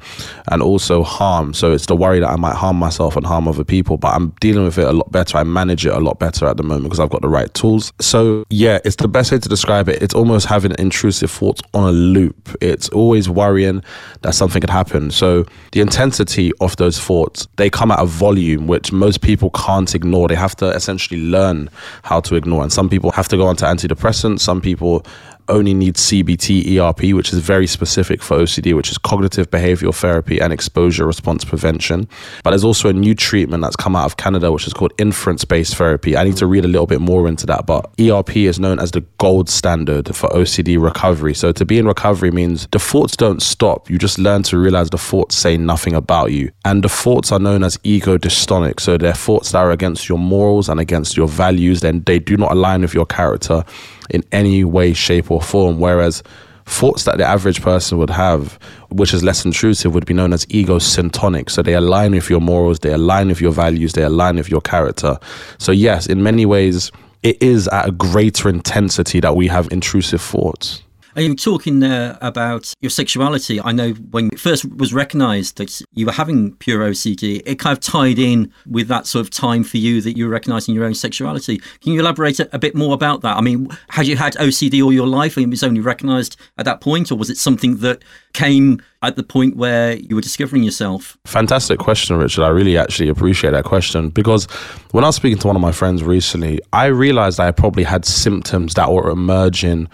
and 0.51 0.61
also 0.61 1.03
harm. 1.03 1.53
So, 1.53 1.71
it's 1.71 1.87
the 1.87 1.95
worry 1.95 2.19
that 2.19 2.29
I 2.29 2.35
might 2.35 2.55
harm 2.55 2.75
myself 2.75 3.15
and 3.15 3.25
harm 3.25 3.47
other 3.47 3.63
people, 3.63 3.97
but 3.97 4.09
I'm 4.09 4.29
dealing 4.39 4.65
with 4.65 4.77
it 4.77 4.87
a 4.87 4.93
lot 4.93 5.11
better. 5.11 5.37
I 5.37 5.43
manage 5.43 5.85
it 5.85 5.93
a 5.93 5.99
lot 5.99 6.19
better 6.19 6.45
at 6.45 6.57
the 6.57 6.63
moment 6.63 6.83
because 6.83 6.99
I've 6.99 7.09
got 7.09 7.21
the 7.21 7.29
right 7.29 7.51
tools. 7.55 7.91
So, 7.99 8.45
yeah, 8.49 8.79
it's 8.85 8.97
the 8.97 9.07
best 9.07 9.31
way 9.31 9.39
to 9.39 9.49
describe 9.49 9.89
it. 9.89 10.01
It's 10.01 10.13
almost 10.13 10.45
having 10.45 10.75
intrusive 10.77 11.31
thoughts 11.31 11.61
on 11.73 11.89
a 11.89 11.91
loop. 11.91 12.55
It's 12.61 12.87
always 12.89 13.30
worrying 13.31 13.83
that 14.21 14.35
something 14.35 14.61
could 14.61 14.69
happen. 14.69 15.11
So 15.11 15.45
the 15.71 15.81
intensity 15.81 16.51
of 16.61 16.75
those 16.77 16.99
thoughts, 16.99 17.47
they 17.55 17.69
come 17.69 17.91
at 17.91 17.99
a 17.99 18.05
volume 18.05 18.67
which 18.67 18.91
most 18.91 19.21
people 19.21 19.49
can't 19.51 19.93
ignore. 19.95 20.27
They 20.27 20.35
have 20.35 20.55
to 20.57 20.67
essentially 20.69 21.21
learn 21.21 21.69
how 22.03 22.19
to 22.21 22.35
ignore. 22.35 22.63
And 22.63 22.71
some 22.71 22.89
people 22.89 23.11
have 23.11 23.27
to 23.29 23.37
go 23.37 23.47
on 23.47 23.55
to 23.57 23.65
antidepressants. 23.65 24.39
Some 24.41 24.61
people 24.61 25.05
only 25.47 25.73
need 25.73 25.95
CBT 25.95 26.77
ERP, 26.77 27.15
which 27.15 27.33
is 27.33 27.39
very 27.39 27.67
specific 27.67 28.21
for 28.21 28.37
OCD, 28.37 28.75
which 28.75 28.91
is 28.91 28.97
cognitive 28.97 29.49
behavioral 29.49 29.93
therapy 29.93 30.39
and 30.39 30.53
exposure 30.53 31.05
response 31.05 31.43
prevention. 31.43 32.07
But 32.43 32.51
there's 32.51 32.63
also 32.63 32.89
a 32.89 32.93
new 32.93 33.15
treatment 33.15 33.63
that's 33.63 33.75
come 33.75 33.95
out 33.95 34.05
of 34.05 34.17
Canada, 34.17 34.51
which 34.51 34.67
is 34.67 34.73
called 34.73 34.93
inference 34.97 35.45
based 35.45 35.75
therapy. 35.75 36.17
I 36.17 36.23
need 36.23 36.37
to 36.37 36.47
read 36.47 36.65
a 36.65 36.67
little 36.67 36.87
bit 36.87 37.01
more 37.01 37.27
into 37.27 37.45
that, 37.47 37.65
but 37.65 37.91
ERP 37.99 38.37
is 38.37 38.59
known 38.59 38.79
as 38.79 38.91
the 38.91 39.01
gold 39.17 39.49
standard 39.49 40.15
for 40.15 40.29
OCD 40.29 40.81
recovery. 40.81 41.33
So 41.33 41.51
to 41.51 41.65
be 41.65 41.77
in 41.77 41.87
recovery 41.87 42.31
means 42.31 42.67
the 42.71 42.79
thoughts 42.79 43.15
don't 43.15 43.41
stop. 43.41 43.89
You 43.89 43.97
just 43.97 44.17
learn 44.17 44.43
to 44.43 44.57
realize 44.57 44.89
the 44.89 44.97
thoughts 44.97 45.35
say 45.35 45.57
nothing 45.57 45.93
about 45.93 46.31
you. 46.31 46.51
And 46.65 46.83
the 46.83 46.89
thoughts 46.89 47.31
are 47.31 47.39
known 47.39 47.63
as 47.63 47.79
ego 47.83 48.17
dystonic. 48.17 48.79
So 48.79 48.97
they're 48.97 49.13
thoughts 49.13 49.51
that 49.51 49.59
are 49.59 49.71
against 49.71 50.07
your 50.07 50.17
morals 50.17 50.69
and 50.69 50.79
against 50.79 51.17
your 51.17 51.27
values, 51.27 51.81
then 51.81 52.03
they 52.05 52.19
do 52.19 52.37
not 52.37 52.51
align 52.51 52.81
with 52.81 52.93
your 52.93 53.05
character 53.05 53.63
in 54.09 54.23
any 54.31 54.63
way, 54.63 54.93
shape, 54.93 55.31
or 55.31 55.41
form. 55.41 55.79
Whereas 55.79 56.23
thoughts 56.65 57.03
that 57.03 57.17
the 57.17 57.25
average 57.25 57.61
person 57.61 57.97
would 57.97 58.09
have, 58.09 58.57
which 58.89 59.13
is 59.13 59.23
less 59.23 59.45
intrusive, 59.45 59.93
would 59.93 60.05
be 60.05 60.13
known 60.13 60.33
as 60.33 60.45
ego 60.49 60.79
syntonic. 60.79 61.49
So 61.49 61.61
they 61.61 61.73
align 61.73 62.11
with 62.11 62.29
your 62.29 62.41
morals, 62.41 62.79
they 62.79 62.93
align 62.93 63.27
with 63.27 63.41
your 63.41 63.51
values, 63.51 63.93
they 63.93 64.03
align 64.03 64.37
with 64.37 64.49
your 64.49 64.61
character. 64.61 65.17
So, 65.57 65.71
yes, 65.71 66.07
in 66.07 66.23
many 66.23 66.45
ways, 66.45 66.91
it 67.23 67.41
is 67.41 67.67
at 67.67 67.87
a 67.87 67.91
greater 67.91 68.49
intensity 68.49 69.19
that 69.19 69.35
we 69.35 69.47
have 69.47 69.71
intrusive 69.71 70.21
thoughts. 70.21 70.83
And 71.15 71.25
you're 71.25 71.35
talking 71.35 71.79
there 71.79 72.17
about 72.21 72.73
your 72.81 72.89
sexuality. 72.89 73.59
I 73.61 73.71
know 73.71 73.91
when 73.91 74.29
it 74.31 74.39
first 74.39 74.65
was 74.75 74.93
recognized 74.93 75.57
that 75.57 75.81
you 75.93 76.05
were 76.05 76.11
having 76.11 76.55
pure 76.55 76.79
OCD, 76.79 77.41
it 77.45 77.59
kind 77.59 77.75
of 77.75 77.81
tied 77.81 78.19
in 78.19 78.51
with 78.65 78.87
that 78.87 79.07
sort 79.07 79.25
of 79.25 79.29
time 79.29 79.63
for 79.63 79.77
you 79.77 80.01
that 80.01 80.17
you 80.17 80.25
were 80.25 80.31
recognizing 80.31 80.75
your 80.75 80.85
own 80.85 80.93
sexuality. 80.93 81.57
Can 81.81 81.93
you 81.93 81.99
elaborate 81.99 82.39
a, 82.39 82.59
bit 82.59 82.75
more 82.75 82.93
about 82.93 83.21
that? 83.21 83.37
I 83.37 83.41
mean, 83.41 83.69
had 83.89 84.07
you 84.07 84.15
had 84.15 84.33
OCD 84.35 84.83
all 84.83 84.93
your 84.93 85.07
life 85.07 85.35
and 85.35 85.45
it 85.45 85.49
was 85.49 85.63
only 85.63 85.81
recognized 85.81 86.37
at 86.57 86.65
that 86.65 86.79
point, 86.79 87.11
or 87.11 87.15
was 87.15 87.29
it 87.29 87.37
something 87.37 87.77
that 87.77 88.03
came 88.33 88.81
at 89.01 89.15
the 89.15 89.23
point 89.23 89.57
where 89.57 89.95
you 89.95 90.15
were 90.15 90.21
discovering 90.21 90.63
yourself? 90.63 91.17
Fantastic 91.25 91.79
question, 91.79 92.17
Richard. 92.17 92.43
I 92.43 92.49
really 92.49 92.77
actually 92.77 93.09
appreciate 93.09 93.51
that 93.51 93.65
question 93.65 94.09
because 94.09 94.45
when 94.91 95.03
I 95.03 95.07
was 95.07 95.15
speaking 95.15 95.39
to 95.39 95.47
one 95.47 95.55
of 95.55 95.61
my 95.61 95.71
friends 95.71 96.03
recently, 96.03 96.59
I 96.71 96.85
realized 96.85 97.39
I 97.39 97.51
probably 97.51 97.83
had 97.83 98.05
symptoms 98.05 98.75
that 98.75 98.91
were 98.91 99.09
emerging 99.09 99.87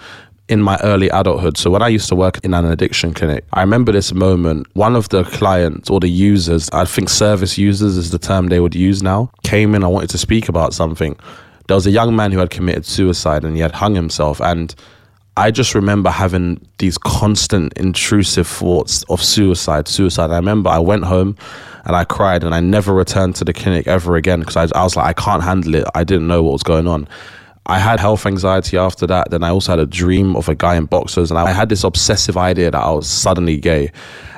in 0.50 0.62
my 0.62 0.78
early 0.84 1.10
adulthood. 1.10 1.58
So 1.58 1.70
when 1.70 1.82
I 1.82 1.90
used 1.90 2.08
to 2.10 2.16
work 2.16 2.40
in 2.44 2.54
an 2.54 2.66
addiction 2.66 3.14
clinic, 3.14 3.46
I 3.54 3.62
remember 3.62 3.92
this 3.92 4.14
moment. 4.14 4.68
One 4.76 4.96
of 4.96 5.10
the 5.10 5.24
clients 5.24 5.90
or 5.90 6.00
the 6.00 6.08
users, 6.08 6.70
I 6.72 6.86
think 6.86 7.10
service 7.10 7.58
users 7.58 7.98
is 7.98 8.12
the 8.12 8.20
term 8.20 8.48
they 8.48 8.60
would 8.60 8.76
use 8.76 9.04
now, 9.04 9.32
came 9.44 9.76
in. 9.76 9.84
I 9.84 9.88
wanted 9.88 10.10
to 10.12 10.18
speak 10.18 10.48
about 10.48 10.74
something. 10.74 11.18
There 11.68 11.76
was 11.76 11.86
a 11.86 11.92
young 11.92 12.16
man 12.16 12.32
who 12.32 12.40
had 12.40 12.50
committed 12.50 12.86
suicide 12.86 13.44
and 13.44 13.56
he 13.56 13.62
had 13.62 13.74
hung 13.74 13.94
himself. 13.94 14.40
And 14.40 14.74
I 15.36 15.52
just 15.52 15.76
remember 15.76 16.10
having 16.10 16.66
these 16.78 16.98
constant 16.98 17.74
intrusive 17.74 18.48
thoughts 18.48 19.04
of 19.04 19.22
suicide, 19.22 19.88
suicide. 19.90 20.32
I 20.32 20.38
remember 20.38 20.70
I 20.70 20.80
went 20.80 21.04
home 21.04 21.36
and 21.84 21.96
I 21.96 22.06
cried 22.06 22.44
and 22.44 22.56
I 22.56 22.62
never 22.62 22.94
returned 22.94 23.36
to 23.36 23.46
the 23.46 23.54
clinic 23.54 23.86
ever 23.86 24.16
again 24.16 24.40
because 24.40 24.56
I, 24.56 24.68
I 24.80 24.84
was 24.84 24.96
like, 24.96 25.06
I 25.06 25.14
can't 25.14 25.44
handle 25.44 25.76
it. 25.76 25.86
I 25.94 26.06
didn't 26.06 26.28
know 26.28 26.42
what 26.42 26.54
was 26.54 26.64
going 26.64 26.88
on. 26.88 27.08
I 27.70 27.80
had 27.80 28.00
health 28.00 28.26
anxiety 28.26 28.78
after 28.78 29.06
that. 29.08 29.30
Then 29.30 29.44
I 29.44 29.50
also 29.50 29.74
had 29.74 29.80
a 29.80 29.86
dream 29.86 30.38
of 30.38 30.48
a 30.48 30.56
guy 30.56 30.76
in 30.76 30.86
boxers, 30.86 31.30
and 31.30 31.38
I 31.38 31.52
had 31.52 31.68
this 31.68 31.84
obsessive 31.84 32.38
idea 32.38 32.72
that 32.72 32.82
I 32.82 32.92
was 32.92 33.10
suddenly 33.10 33.58
gay. 33.58 33.92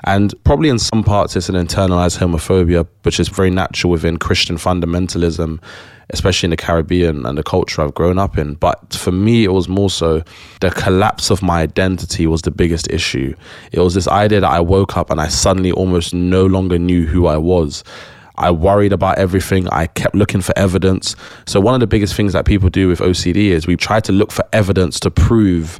And 0.04 0.34
probably 0.44 0.70
in 0.70 0.80
some 0.80 1.04
parts, 1.04 1.36
it's 1.36 1.48
an 1.48 1.56
internalized 1.56 2.18
homophobia, 2.18 2.88
which 3.04 3.20
is 3.20 3.28
very 3.30 3.52
natural 3.52 3.92
within 3.92 4.18
Christian 4.18 4.56
fundamentalism, 4.56 5.62
especially 6.10 6.48
in 6.48 6.52
the 6.52 6.58
Caribbean 6.58 7.28
and 7.28 7.38
the 7.38 7.44
culture 7.44 7.84
I've 7.84 7.94
grown 7.94 8.18
up 8.18 8.36
in. 8.36 8.56
But 8.56 8.96
for 8.96 9.12
me, 9.12 9.44
it 9.44 9.52
was 9.52 9.70
more 9.70 9.92
so 9.92 10.24
the 10.62 10.72
collapse 10.72 11.30
of 11.30 11.44
my 11.44 11.62
identity 11.62 12.26
was 12.26 12.42
the 12.42 12.52
biggest 12.52 12.90
issue. 12.90 13.36
It 13.72 13.80
was 13.80 13.94
this 13.94 14.08
idea 14.08 14.40
that 14.40 14.52
I 14.52 14.60
woke 14.60 14.98
up 14.98 15.12
and 15.12 15.22
I 15.22 15.28
suddenly 15.28 15.72
almost 15.72 16.16
no 16.16 16.48
longer 16.48 16.80
knew 16.80 17.06
who 17.06 17.28
I 17.28 17.38
was. 17.38 17.84
I 18.40 18.52
worried 18.52 18.94
about 18.94 19.18
everything. 19.18 19.68
I 19.68 19.88
kept 19.88 20.16
looking 20.16 20.42
for 20.42 20.58
evidence. 20.58 21.16
So, 21.46 21.60
one 21.60 21.74
of 21.74 21.80
the 21.80 21.88
biggest 21.88 22.16
things 22.16 22.34
that 22.34 22.46
people 22.46 22.70
do 22.70 22.88
with 22.88 23.00
OCD 23.00 23.50
is 23.50 23.68
we 23.68 23.76
try 23.76 24.00
to 24.02 24.12
look 24.12 24.32
for 24.32 24.46
evidence 24.54 25.00
to 25.02 25.12
prove 25.12 25.80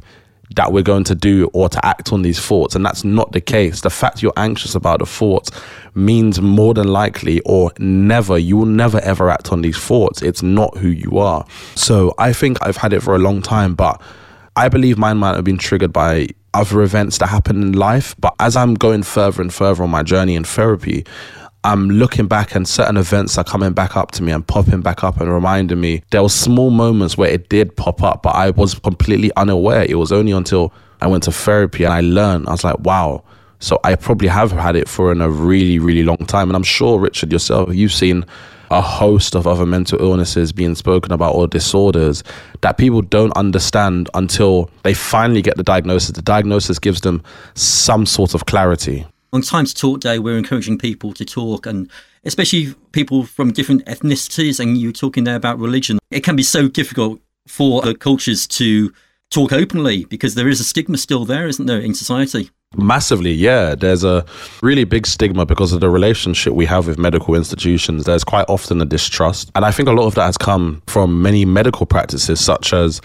that 0.56 0.72
we're 0.72 0.82
going 0.82 1.04
to 1.04 1.14
do 1.14 1.48
or 1.52 1.68
to 1.68 1.84
act 1.86 2.12
on 2.12 2.22
these 2.22 2.40
thoughts. 2.40 2.74
And 2.74 2.84
that's 2.84 3.04
not 3.04 3.32
the 3.32 3.40
case. 3.40 3.82
The 3.82 3.90
fact 3.90 4.22
you're 4.22 4.32
anxious 4.36 4.74
about 4.74 4.98
the 4.98 5.06
thoughts 5.06 5.50
means 5.94 6.40
more 6.40 6.74
than 6.74 6.88
likely 6.88 7.40
or 7.42 7.70
never, 7.78 8.36
you 8.36 8.56
will 8.56 8.66
never 8.66 8.98
ever 9.00 9.30
act 9.30 9.52
on 9.52 9.62
these 9.62 9.78
thoughts. 9.78 10.22
It's 10.22 10.42
not 10.42 10.76
who 10.76 10.88
you 10.88 11.18
are. 11.18 11.46
So, 11.74 12.14
I 12.18 12.32
think 12.32 12.58
I've 12.62 12.76
had 12.76 12.92
it 12.92 13.02
for 13.02 13.14
a 13.14 13.18
long 13.18 13.42
time, 13.42 13.74
but 13.74 14.00
I 14.56 14.68
believe 14.68 14.98
mine 14.98 15.16
might 15.16 15.36
have 15.36 15.44
been 15.44 15.58
triggered 15.58 15.92
by 15.92 16.28
other 16.52 16.82
events 16.82 17.18
that 17.18 17.28
happen 17.28 17.62
in 17.62 17.72
life. 17.72 18.14
But 18.18 18.34
as 18.40 18.56
I'm 18.56 18.74
going 18.74 19.02
further 19.02 19.40
and 19.40 19.54
further 19.54 19.82
on 19.82 19.90
my 19.90 20.02
journey 20.02 20.34
in 20.34 20.44
therapy, 20.44 21.06
I'm 21.62 21.90
looking 21.90 22.26
back 22.26 22.54
and 22.54 22.66
certain 22.66 22.96
events 22.96 23.36
are 23.36 23.44
coming 23.44 23.74
back 23.74 23.94
up 23.94 24.12
to 24.12 24.22
me 24.22 24.32
and 24.32 24.46
popping 24.46 24.80
back 24.80 25.04
up 25.04 25.20
and 25.20 25.30
reminding 25.30 25.78
me 25.78 26.02
there 26.10 26.22
were 26.22 26.30
small 26.30 26.70
moments 26.70 27.18
where 27.18 27.28
it 27.28 27.50
did 27.50 27.76
pop 27.76 28.02
up, 28.02 28.22
but 28.22 28.34
I 28.34 28.50
was 28.50 28.78
completely 28.78 29.30
unaware. 29.36 29.84
It 29.86 29.96
was 29.96 30.10
only 30.10 30.32
until 30.32 30.72
I 31.02 31.06
went 31.06 31.24
to 31.24 31.32
therapy 31.32 31.84
and 31.84 31.92
I 31.92 32.00
learned, 32.00 32.48
I 32.48 32.52
was 32.52 32.64
like, 32.64 32.78
wow. 32.80 33.22
So 33.58 33.78
I 33.84 33.94
probably 33.96 34.28
have 34.28 34.52
had 34.52 34.74
it 34.74 34.88
for 34.88 35.12
in 35.12 35.20
a 35.20 35.28
really, 35.28 35.78
really 35.78 36.02
long 36.02 36.16
time. 36.16 36.48
And 36.48 36.56
I'm 36.56 36.62
sure, 36.62 36.98
Richard, 36.98 37.30
yourself, 37.30 37.74
you've 37.74 37.92
seen 37.92 38.24
a 38.70 38.80
host 38.80 39.34
of 39.34 39.46
other 39.46 39.66
mental 39.66 40.00
illnesses 40.00 40.52
being 40.52 40.74
spoken 40.74 41.12
about 41.12 41.34
or 41.34 41.46
disorders 41.46 42.22
that 42.62 42.78
people 42.78 43.02
don't 43.02 43.36
understand 43.36 44.08
until 44.14 44.70
they 44.82 44.94
finally 44.94 45.42
get 45.42 45.58
the 45.58 45.62
diagnosis. 45.62 46.12
The 46.12 46.22
diagnosis 46.22 46.78
gives 46.78 47.02
them 47.02 47.22
some 47.54 48.06
sort 48.06 48.34
of 48.34 48.46
clarity 48.46 49.04
on 49.32 49.42
Time 49.42 49.64
to 49.64 49.74
Talk 49.74 50.00
Day, 50.00 50.18
we're 50.18 50.38
encouraging 50.38 50.78
people 50.78 51.12
to 51.14 51.24
talk, 51.24 51.66
and 51.66 51.90
especially 52.24 52.74
people 52.92 53.24
from 53.24 53.52
different 53.52 53.84
ethnicities. 53.86 54.60
And 54.60 54.76
you 54.76 54.90
are 54.90 54.92
talking 54.92 55.24
there 55.24 55.36
about 55.36 55.58
religion. 55.58 55.98
It 56.10 56.24
can 56.24 56.36
be 56.36 56.42
so 56.42 56.68
difficult 56.68 57.20
for 57.46 57.82
the 57.82 57.94
cultures 57.94 58.46
to 58.46 58.92
talk 59.30 59.52
openly 59.52 60.04
because 60.04 60.34
there 60.34 60.48
is 60.48 60.60
a 60.60 60.64
stigma 60.64 60.96
still 60.96 61.24
there, 61.24 61.46
isn't 61.46 61.66
there, 61.66 61.80
in 61.80 61.94
society? 61.94 62.50
Massively, 62.76 63.32
yeah. 63.32 63.74
There's 63.74 64.04
a 64.04 64.24
really 64.62 64.84
big 64.84 65.06
stigma 65.06 65.44
because 65.44 65.72
of 65.72 65.80
the 65.80 65.90
relationship 65.90 66.52
we 66.52 66.66
have 66.66 66.86
with 66.86 66.98
medical 66.98 67.34
institutions. 67.34 68.04
There's 68.04 68.22
quite 68.22 68.46
often 68.48 68.80
a 68.80 68.84
distrust. 68.84 69.50
And 69.56 69.64
I 69.64 69.72
think 69.72 69.88
a 69.88 69.92
lot 69.92 70.06
of 70.06 70.14
that 70.14 70.26
has 70.26 70.38
come 70.38 70.82
from 70.86 71.20
many 71.20 71.44
medical 71.44 71.84
practices, 71.86 72.40
such 72.40 72.72
as 72.72 73.00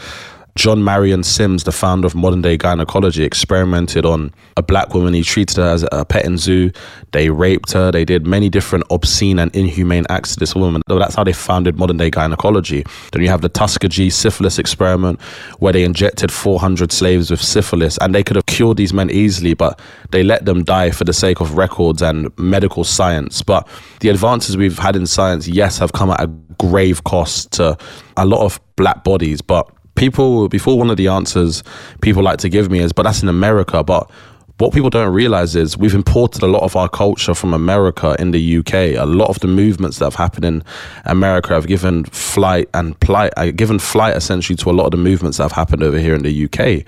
John 0.57 0.85
Marion 0.85 1.21
Sims, 1.21 1.65
the 1.65 1.73
founder 1.73 2.07
of 2.07 2.15
modern 2.15 2.41
day 2.41 2.55
gynecology, 2.55 3.25
experimented 3.25 4.05
on 4.05 4.33
a 4.55 4.63
black 4.63 4.93
woman. 4.93 5.13
He 5.13 5.21
treated 5.21 5.57
her 5.57 5.67
as 5.67 5.85
a 5.91 6.05
pet 6.05 6.23
in 6.23 6.37
zoo. 6.37 6.71
They 7.11 7.29
raped 7.29 7.73
her. 7.73 7.91
They 7.91 8.05
did 8.05 8.25
many 8.25 8.47
different 8.47 8.85
obscene 8.89 9.37
and 9.37 9.53
inhumane 9.53 10.05
acts 10.09 10.33
to 10.33 10.39
this 10.39 10.55
woman. 10.55 10.81
That's 10.87 11.15
how 11.15 11.25
they 11.25 11.33
founded 11.33 11.77
modern 11.77 11.97
day 11.97 12.09
gynecology. 12.09 12.85
Then 13.11 13.21
you 13.21 13.27
have 13.27 13.41
the 13.41 13.49
Tuskegee 13.49 14.09
syphilis 14.09 14.57
experiment, 14.57 15.21
where 15.59 15.73
they 15.73 15.83
injected 15.83 16.31
400 16.31 16.93
slaves 16.93 17.29
with 17.29 17.41
syphilis, 17.41 17.97
and 17.97 18.15
they 18.15 18.23
could 18.23 18.37
have 18.37 18.45
cured 18.45 18.77
these 18.77 18.93
men 18.93 19.11
easily, 19.11 19.55
but 19.55 19.77
they 20.11 20.23
let 20.23 20.45
them 20.45 20.63
die 20.63 20.89
for 20.89 21.03
the 21.03 21.13
sake 21.13 21.41
of 21.41 21.57
records 21.57 22.01
and 22.01 22.31
medical 22.39 22.85
science. 22.85 23.41
But 23.41 23.67
the 23.99 24.07
advances 24.07 24.55
we've 24.55 24.79
had 24.79 24.95
in 24.95 25.05
science, 25.05 25.49
yes, 25.49 25.77
have 25.79 25.91
come 25.91 26.11
at 26.11 26.21
a 26.21 26.27
grave 26.57 27.03
cost 27.03 27.51
to 27.53 27.77
a 28.15 28.25
lot 28.25 28.45
of 28.45 28.57
black 28.77 29.03
bodies, 29.03 29.41
but 29.41 29.69
people 29.95 30.47
before 30.49 30.77
one 30.77 30.89
of 30.89 30.97
the 30.97 31.07
answers 31.07 31.63
people 32.01 32.21
like 32.21 32.39
to 32.39 32.49
give 32.49 32.69
me 32.69 32.79
is 32.79 32.93
but 32.93 33.03
that's 33.03 33.21
in 33.21 33.29
america 33.29 33.83
but 33.83 34.09
what 34.57 34.73
people 34.73 34.89
don't 34.89 35.13
realize 35.13 35.55
is 35.55 35.77
we've 35.77 35.93
imported 35.93 36.41
a 36.41 36.47
lot 36.47 36.63
of 36.63 36.77
our 36.77 36.87
culture 36.87 37.33
from 37.33 37.53
America 37.53 38.15
in 38.19 38.31
the 38.31 38.57
UK. 38.59 38.73
A 38.97 39.05
lot 39.05 39.27
of 39.27 39.39
the 39.41 39.47
movements 39.47 39.99
that 39.99 40.05
have 40.05 40.15
happened 40.15 40.45
in 40.45 40.63
America 41.03 41.53
have 41.53 41.67
given 41.67 42.05
flight 42.05 42.69
and 42.73 42.97
plight, 43.01 43.33
uh, 43.35 43.51
given 43.51 43.79
flight 43.79 44.15
essentially 44.15 44.55
to 44.55 44.69
a 44.69 44.71
lot 44.71 44.85
of 44.85 44.91
the 44.91 44.97
movements 44.97 45.39
that 45.39 45.43
have 45.43 45.51
happened 45.51 45.83
over 45.83 45.99
here 45.99 46.15
in 46.15 46.23
the 46.23 46.45
UK. 46.45 46.85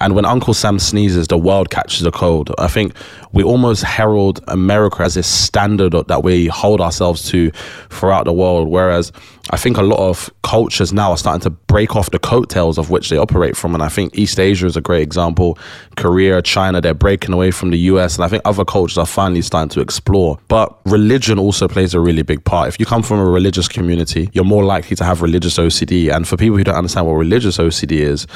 And 0.00 0.14
when 0.14 0.24
Uncle 0.24 0.54
Sam 0.54 0.78
sneezes, 0.78 1.28
the 1.28 1.36
world 1.36 1.70
catches 1.70 2.06
a 2.06 2.12
cold. 2.12 2.54
I 2.58 2.68
think 2.68 2.94
we 3.32 3.42
almost 3.42 3.82
herald 3.82 4.42
America 4.48 5.02
as 5.02 5.14
this 5.14 5.26
standard 5.26 5.92
that 5.92 6.22
we 6.22 6.46
hold 6.46 6.80
ourselves 6.80 7.28
to 7.30 7.50
throughout 7.90 8.24
the 8.24 8.32
world. 8.32 8.68
Whereas 8.68 9.12
I 9.48 9.56
think 9.56 9.78
a 9.78 9.82
lot 9.82 9.98
of 9.98 10.30
cultures 10.42 10.92
now 10.92 11.10
are 11.10 11.16
starting 11.16 11.40
to 11.40 11.50
break 11.50 11.96
off 11.96 12.10
the 12.10 12.18
coattails 12.18 12.78
of 12.78 12.90
which 12.90 13.08
they 13.08 13.16
operate 13.16 13.56
from. 13.56 13.74
And 13.74 13.82
I 13.82 13.88
think 13.88 14.16
East 14.16 14.38
Asia 14.38 14.66
is 14.66 14.76
a 14.76 14.80
great 14.80 15.02
example. 15.02 15.58
Korea, 15.96 16.42
China, 16.42 16.80
they're 16.80 16.94
breaking 16.94 17.32
away 17.32 17.50
from 17.50 17.70
the 17.70 17.78
US. 17.78 18.16
And 18.16 18.24
I 18.24 18.28
think 18.28 18.42
other 18.44 18.64
cultures 18.64 18.98
are 18.98 19.06
finally 19.06 19.42
starting 19.42 19.70
to 19.70 19.80
explore. 19.80 20.38
But 20.48 20.78
religion 20.84 21.38
also 21.38 21.68
plays 21.68 21.94
a 21.94 22.00
really 22.00 22.22
big 22.22 22.44
part. 22.44 22.68
If 22.68 22.78
you 22.78 22.86
come 22.86 23.02
from 23.02 23.18
a 23.18 23.24
religious 23.24 23.66
community, 23.66 24.30
you're 24.32 24.44
more 24.44 24.64
likely 24.64 24.94
to 24.96 25.04
have 25.04 25.22
religious 25.22 25.56
OCD. 25.58 26.14
And 26.14 26.28
for 26.28 26.36
people 26.36 26.56
who 26.56 26.64
don't 26.64 26.76
understand 26.76 27.06
what 27.06 27.14
religious 27.14 27.58
OCD 27.58 27.92
is, 27.92 28.26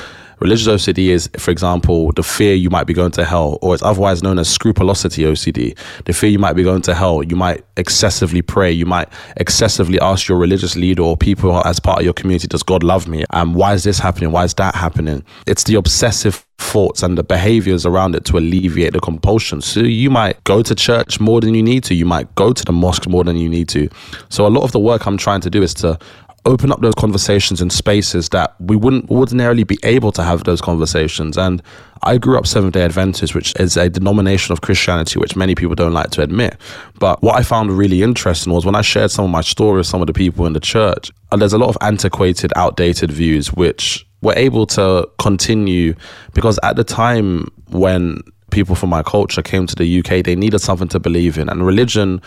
Religious 0.41 0.67
OCD 0.67 1.09
is, 1.09 1.31
for 1.39 1.51
example, 1.51 2.13
the 2.13 2.23
fear 2.23 2.55
you 2.55 2.69
might 2.69 2.87
be 2.87 2.93
going 2.93 3.13
to 3.13 3.25
hell, 3.25 3.59
or 3.63 3.73
it's 3.73 3.83
otherwise 3.83 4.23
known 4.23 4.39
as 4.39 4.49
scrupulosity 4.49 5.23
OCD. 5.23 5.79
The 6.07 6.13
fear 6.13 6.31
you 6.31 6.39
might 6.39 6.55
be 6.55 6.65
going 6.65 6.83
to 6.83 6.95
hell. 6.95 7.23
You 7.23 7.37
might 7.37 7.65
excessively 7.77 8.43
pray. 8.43 8.73
You 8.73 8.87
might 8.87 9.09
excessively 9.37 10.01
ask 10.01 10.29
your 10.29 10.39
religious 10.39 10.75
leader 10.77 11.03
or 11.05 11.17
people 11.17 11.65
as 11.67 11.81
part 11.81 11.99
of 11.99 12.05
your 12.05 12.15
community, 12.15 12.49
does 12.49 12.63
God 12.63 12.83
love 12.83 13.07
me? 13.07 13.25
And 13.31 13.55
why 13.55 13.75
is 13.75 13.85
this 13.85 13.99
happening? 13.99 14.33
Why 14.33 14.45
is 14.45 14.55
that 14.55 14.75
happening? 14.75 15.25
It's 15.47 15.65
the 15.65 15.75
obsessive 15.75 16.45
thoughts 16.59 17.03
and 17.03 17.19
the 17.19 17.23
behaviors 17.23 17.85
around 17.85 18.15
it 18.15 18.25
to 18.27 18.39
alleviate 18.39 18.93
the 18.93 19.01
compulsion. 19.01 19.61
So 19.61 19.81
you 19.81 20.11
might 20.11 20.43
go 20.45 20.63
to 20.63 20.75
church 20.75 21.21
more 21.21 21.41
than 21.41 21.55
you 21.55 21.63
need 21.63 21.85
to. 21.85 21.95
You 21.95 22.07
might 22.07 22.33
go 22.35 22.53
to 22.53 22.65
the 22.65 22.73
mosque 22.73 23.09
more 23.09 23.25
than 23.25 23.37
you 23.37 23.49
need 23.49 23.69
to. 23.71 23.89
So 24.29 24.47
a 24.47 24.49
lot 24.49 24.63
of 24.63 24.73
the 24.73 24.81
work 24.81 25.07
I'm 25.07 25.17
trying 25.17 25.41
to 25.43 25.51
do 25.51 25.63
is 25.63 25.75
to 25.75 25.99
open 26.47 26.71
up 26.71 26.81
those 26.81 26.95
conversations 26.95 27.61
in 27.61 27.71
spaces 27.71 28.29
that 28.31 28.55
we 28.61 28.77
wouldn't 28.77 29.11
ordinarily 29.11 29.65
be 29.65 29.79
able 29.83 30.13
to 30.13 30.23
have 30.23 30.45
those 30.45 30.61
conversations. 30.61 31.39
And 31.39 31.63
I 32.03 32.19
grew 32.19 32.37
up 32.37 32.47
Seventh 32.47 32.75
day 32.75 32.85
Adventist, 32.85 33.35
which 33.35 33.55
is 33.59 33.77
a 33.77 33.89
denomination 33.89 34.53
of 34.53 34.61
Christianity, 34.61 35.19
which 35.19 35.37
many 35.37 35.55
people 35.55 35.75
don't 35.75 35.95
like 35.95 36.11
to 36.11 36.23
admit. 36.23 36.57
But 36.99 37.23
what 37.23 37.37
I 37.37 37.43
found 37.43 37.73
really 37.73 38.03
interesting 38.03 38.53
was 38.53 38.67
when 38.67 38.75
I 38.75 38.83
shared 38.83 39.11
some 39.11 39.25
of 39.25 39.31
my 39.31 39.41
stories 39.41 39.79
with 39.79 39.87
some 39.87 40.01
of 40.01 40.07
the 40.07 40.13
people 40.13 40.47
in 40.47 40.53
the 40.53 40.61
church, 40.61 41.11
uh, 41.33 41.37
there's 41.37 41.55
a 41.55 41.59
lot 41.59 41.71
of 41.71 41.79
antiquated, 41.81 42.53
outdated 42.57 43.11
views, 43.11 43.53
which 43.53 44.07
were 44.21 44.35
able 44.37 44.67
to 44.67 45.09
continue 45.19 45.95
because 46.33 46.59
at 46.63 46.77
the 46.77 46.85
time 46.85 47.51
when 47.69 48.21
people 48.51 48.75
from 48.75 48.91
my 48.91 49.03
culture 49.03 49.43
came 49.43 49.67
to 49.67 49.75
the 49.75 49.99
UK, 49.99 50.25
they 50.25 50.37
needed 50.37 50.59
something 50.61 50.89
to 50.89 51.01
believe 51.01 51.39
in. 51.39 51.49
And 51.49 51.67
religion 51.67 52.21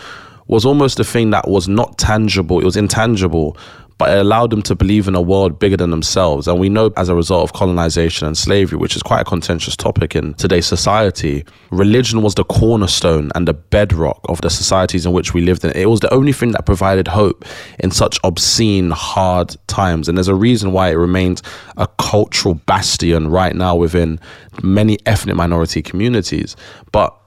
was 0.46 0.64
almost 0.64 0.98
a 0.98 1.04
thing 1.04 1.30
that 1.30 1.48
was 1.48 1.68
not 1.68 1.98
tangible, 1.98 2.60
it 2.60 2.64
was 2.64 2.76
intangible, 2.76 3.56
but 3.98 4.10
it 4.10 4.18
allowed 4.18 4.50
them 4.50 4.62
to 4.62 4.74
believe 4.74 5.08
in 5.08 5.14
a 5.14 5.20
world 5.20 5.58
bigger 5.58 5.76
than 5.76 5.90
themselves. 5.90 6.46
And 6.46 6.58
we 6.58 6.68
know 6.68 6.92
as 6.96 7.08
a 7.08 7.14
result 7.14 7.42
of 7.42 7.52
colonization 7.52 8.26
and 8.26 8.38
slavery, 8.38 8.78
which 8.78 8.94
is 8.94 9.02
quite 9.02 9.20
a 9.20 9.24
contentious 9.24 9.76
topic 9.76 10.14
in 10.14 10.34
today's 10.34 10.66
society, 10.66 11.44
religion 11.70 12.22
was 12.22 12.34
the 12.36 12.44
cornerstone 12.44 13.30
and 13.34 13.48
the 13.48 13.54
bedrock 13.54 14.20
of 14.28 14.40
the 14.40 14.50
societies 14.50 15.04
in 15.04 15.12
which 15.12 15.34
we 15.34 15.40
lived 15.40 15.64
in. 15.64 15.72
It 15.72 15.86
was 15.86 16.00
the 16.00 16.12
only 16.14 16.32
thing 16.32 16.52
that 16.52 16.64
provided 16.64 17.08
hope 17.08 17.44
in 17.80 17.90
such 17.90 18.20
obscene, 18.22 18.90
hard 18.90 19.56
times. 19.66 20.08
And 20.08 20.16
there's 20.16 20.28
a 20.28 20.34
reason 20.34 20.72
why 20.72 20.90
it 20.90 20.94
remains 20.94 21.42
a 21.76 21.88
cultural 21.98 22.54
bastion 22.54 23.28
right 23.28 23.54
now 23.54 23.74
within 23.74 24.20
many 24.62 24.98
ethnic 25.06 25.34
minority 25.34 25.82
communities. 25.82 26.54
But 26.92 27.17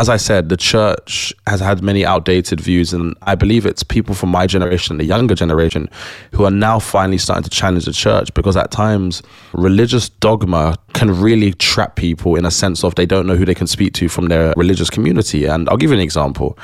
as 0.00 0.08
I 0.08 0.16
said, 0.16 0.48
the 0.48 0.56
church 0.56 1.34
has 1.46 1.60
had 1.60 1.82
many 1.82 2.06
outdated 2.06 2.58
views, 2.58 2.94
and 2.94 3.14
I 3.20 3.34
believe 3.34 3.66
it's 3.66 3.82
people 3.82 4.14
from 4.14 4.30
my 4.30 4.46
generation 4.46 4.94
and 4.94 5.00
the 5.00 5.04
younger 5.04 5.34
generation 5.34 5.90
who 6.32 6.46
are 6.46 6.50
now 6.50 6.78
finally 6.78 7.18
starting 7.18 7.44
to 7.44 7.50
challenge 7.50 7.84
the 7.84 7.92
church 7.92 8.32
because 8.32 8.56
at 8.56 8.70
times 8.70 9.22
religious 9.52 10.08
dogma 10.08 10.78
can 10.94 11.20
really 11.20 11.52
trap 11.52 11.96
people 11.96 12.34
in 12.36 12.46
a 12.46 12.50
sense 12.50 12.82
of 12.82 12.94
they 12.94 13.04
don't 13.04 13.26
know 13.26 13.36
who 13.36 13.44
they 13.44 13.54
can 13.54 13.66
speak 13.66 13.92
to 13.92 14.08
from 14.08 14.28
their 14.28 14.54
religious 14.56 14.88
community. 14.88 15.44
And 15.44 15.68
I'll 15.68 15.76
give 15.76 15.90
you 15.90 15.96
an 15.96 16.02
example. 16.02 16.58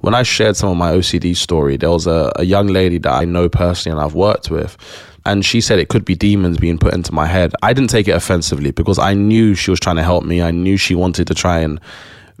When 0.00 0.14
I 0.14 0.22
shared 0.22 0.58
some 0.58 0.68
of 0.68 0.76
my 0.76 0.92
OCD 0.92 1.34
story, 1.34 1.78
there 1.78 1.88
was 1.88 2.06
a, 2.06 2.30
a 2.36 2.44
young 2.44 2.66
lady 2.66 2.98
that 2.98 3.12
I 3.12 3.24
know 3.24 3.48
personally 3.48 3.96
and 3.96 4.04
I've 4.04 4.14
worked 4.14 4.50
with 4.50 4.76
and 5.24 5.44
she 5.44 5.62
said 5.62 5.78
it 5.78 5.88
could 5.88 6.04
be 6.04 6.14
demons 6.14 6.58
being 6.58 6.78
put 6.78 6.92
into 6.92 7.14
my 7.14 7.26
head. 7.26 7.54
I 7.62 7.72
didn't 7.72 7.90
take 7.90 8.08
it 8.08 8.12
offensively 8.12 8.70
because 8.70 8.98
I 8.98 9.14
knew 9.14 9.54
she 9.54 9.70
was 9.70 9.80
trying 9.80 9.96
to 9.96 10.02
help 10.02 10.24
me. 10.24 10.42
I 10.42 10.50
knew 10.50 10.76
she 10.76 10.94
wanted 10.94 11.26
to 11.28 11.34
try 11.34 11.60
and 11.60 11.80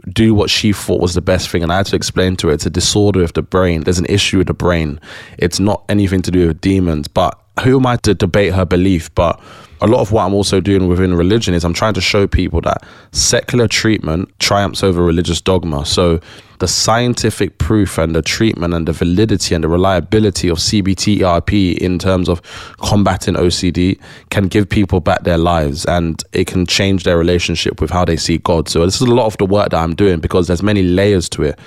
do 0.08 0.34
what 0.34 0.50
she 0.50 0.72
thought 0.72 1.00
was 1.00 1.14
the 1.14 1.20
best 1.20 1.48
thing. 1.48 1.62
And 1.62 1.72
I 1.72 1.78
had 1.78 1.86
to 1.86 1.96
explain 1.96 2.36
to 2.36 2.48
her 2.48 2.54
it's 2.54 2.66
a 2.66 2.70
disorder 2.70 3.22
of 3.22 3.32
the 3.32 3.42
brain. 3.42 3.82
There's 3.82 3.98
an 3.98 4.06
issue 4.06 4.38
with 4.38 4.46
the 4.46 4.54
brain. 4.54 5.00
It's 5.38 5.60
not 5.60 5.84
anything 5.88 6.22
to 6.22 6.30
do 6.30 6.48
with 6.48 6.60
demons. 6.60 7.08
But 7.08 7.38
who 7.60 7.78
am 7.78 7.86
I 7.86 7.96
to 7.96 8.14
debate 8.14 8.54
her 8.54 8.64
belief? 8.64 9.14
But 9.14 9.40
a 9.82 9.86
lot 9.86 10.00
of 10.00 10.12
what 10.12 10.24
I'm 10.24 10.32
also 10.32 10.60
doing 10.60 10.86
within 10.86 11.14
religion 11.14 11.54
is 11.54 11.64
I'm 11.64 11.74
trying 11.74 11.94
to 11.94 12.00
show 12.00 12.26
people 12.26 12.60
that 12.62 12.84
secular 13.10 13.66
treatment 13.66 14.32
triumphs 14.38 14.82
over 14.82 15.02
religious 15.02 15.40
dogma. 15.40 15.84
So 15.84 16.20
the 16.60 16.68
scientific 16.68 17.58
proof 17.58 17.98
and 17.98 18.14
the 18.14 18.22
treatment 18.22 18.74
and 18.74 18.86
the 18.86 18.92
validity 18.92 19.56
and 19.56 19.64
the 19.64 19.68
reliability 19.68 20.48
of 20.48 20.58
CBT 20.58 21.22
ERP 21.22 21.52
in 21.82 21.98
terms 21.98 22.28
of 22.28 22.40
combating 22.78 23.34
OCD 23.34 24.00
can 24.30 24.46
give 24.46 24.68
people 24.68 25.00
back 25.00 25.24
their 25.24 25.38
lives 25.38 25.84
and 25.84 26.22
it 26.32 26.46
can 26.46 26.64
change 26.64 27.02
their 27.02 27.18
relationship 27.18 27.80
with 27.80 27.90
how 27.90 28.04
they 28.04 28.16
see 28.16 28.38
God. 28.38 28.68
So 28.68 28.84
this 28.84 29.02
is 29.02 29.08
a 29.08 29.12
lot 29.12 29.26
of 29.26 29.36
the 29.38 29.46
work 29.46 29.70
that 29.70 29.78
I'm 29.82 29.96
doing 29.96 30.20
because 30.20 30.46
there's 30.46 30.62
many 30.62 30.84
layers 30.84 31.28
to 31.30 31.42
it, 31.42 31.58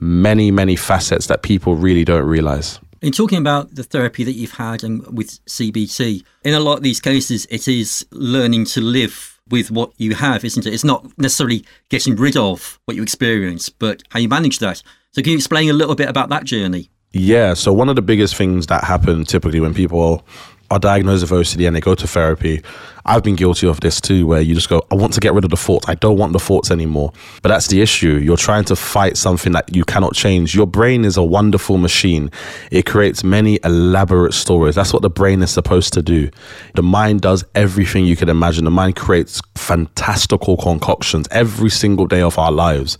many, 0.00 0.50
many 0.50 0.74
facets 0.74 1.28
that 1.28 1.42
people 1.42 1.76
really 1.76 2.04
don't 2.04 2.26
realize. 2.26 2.80
In 3.02 3.12
talking 3.12 3.38
about 3.38 3.74
the 3.74 3.82
therapy 3.82 4.24
that 4.24 4.34
you've 4.34 4.52
had 4.52 4.84
and 4.84 5.06
with 5.16 5.42
CBT, 5.46 6.22
in 6.44 6.52
a 6.52 6.60
lot 6.60 6.76
of 6.76 6.82
these 6.82 7.00
cases, 7.00 7.46
it 7.48 7.66
is 7.66 8.04
learning 8.10 8.66
to 8.66 8.82
live 8.82 9.40
with 9.48 9.70
what 9.70 9.92
you 9.96 10.14
have, 10.14 10.44
isn't 10.44 10.66
it? 10.66 10.74
It's 10.74 10.84
not 10.84 11.06
necessarily 11.16 11.64
getting 11.88 12.16
rid 12.16 12.36
of 12.36 12.78
what 12.84 12.98
you 12.98 13.02
experience, 13.02 13.70
but 13.70 14.02
how 14.10 14.18
you 14.18 14.28
manage 14.28 14.58
that. 14.58 14.82
So, 15.12 15.22
can 15.22 15.30
you 15.30 15.38
explain 15.38 15.70
a 15.70 15.72
little 15.72 15.94
bit 15.94 16.10
about 16.10 16.28
that 16.28 16.44
journey? 16.44 16.90
Yeah. 17.12 17.54
So, 17.54 17.72
one 17.72 17.88
of 17.88 17.96
the 17.96 18.02
biggest 18.02 18.36
things 18.36 18.66
that 18.66 18.84
happen 18.84 19.24
typically 19.24 19.60
when 19.60 19.72
people 19.72 20.22
are 20.70 20.78
diagnosed 20.78 21.28
with 21.28 21.30
OCD 21.30 21.66
and 21.66 21.74
they 21.74 21.80
go 21.80 21.94
to 21.94 22.06
therapy, 22.06 22.62
I've 23.04 23.22
been 23.22 23.34
guilty 23.34 23.66
of 23.66 23.80
this 23.80 24.00
too, 24.00 24.26
where 24.26 24.40
you 24.40 24.54
just 24.54 24.68
go, 24.68 24.86
I 24.90 24.94
want 24.94 25.14
to 25.14 25.20
get 25.20 25.32
rid 25.32 25.44
of 25.44 25.50
the 25.50 25.56
thoughts. 25.56 25.88
I 25.88 25.94
don't 25.94 26.16
want 26.16 26.32
the 26.32 26.38
thoughts 26.38 26.70
anymore. 26.70 27.12
But 27.42 27.48
that's 27.48 27.66
the 27.68 27.80
issue. 27.80 28.16
You're 28.16 28.36
trying 28.36 28.64
to 28.64 28.76
fight 28.76 29.16
something 29.16 29.52
that 29.52 29.74
you 29.74 29.84
cannot 29.84 30.14
change. 30.14 30.54
Your 30.54 30.66
brain 30.66 31.04
is 31.04 31.16
a 31.16 31.22
wonderful 31.22 31.78
machine. 31.78 32.30
It 32.70 32.86
creates 32.86 33.24
many 33.24 33.58
elaborate 33.64 34.34
stories. 34.34 34.74
That's 34.74 34.92
what 34.92 35.02
the 35.02 35.10
brain 35.10 35.42
is 35.42 35.50
supposed 35.50 35.92
to 35.94 36.02
do. 36.02 36.30
The 36.74 36.82
mind 36.82 37.22
does 37.22 37.44
everything 37.54 38.04
you 38.04 38.16
can 38.16 38.28
imagine. 38.28 38.64
The 38.64 38.70
mind 38.70 38.96
creates 38.96 39.40
fantastical 39.56 40.56
concoctions 40.56 41.26
every 41.30 41.70
single 41.70 42.06
day 42.06 42.22
of 42.22 42.38
our 42.38 42.52
lives. 42.52 42.98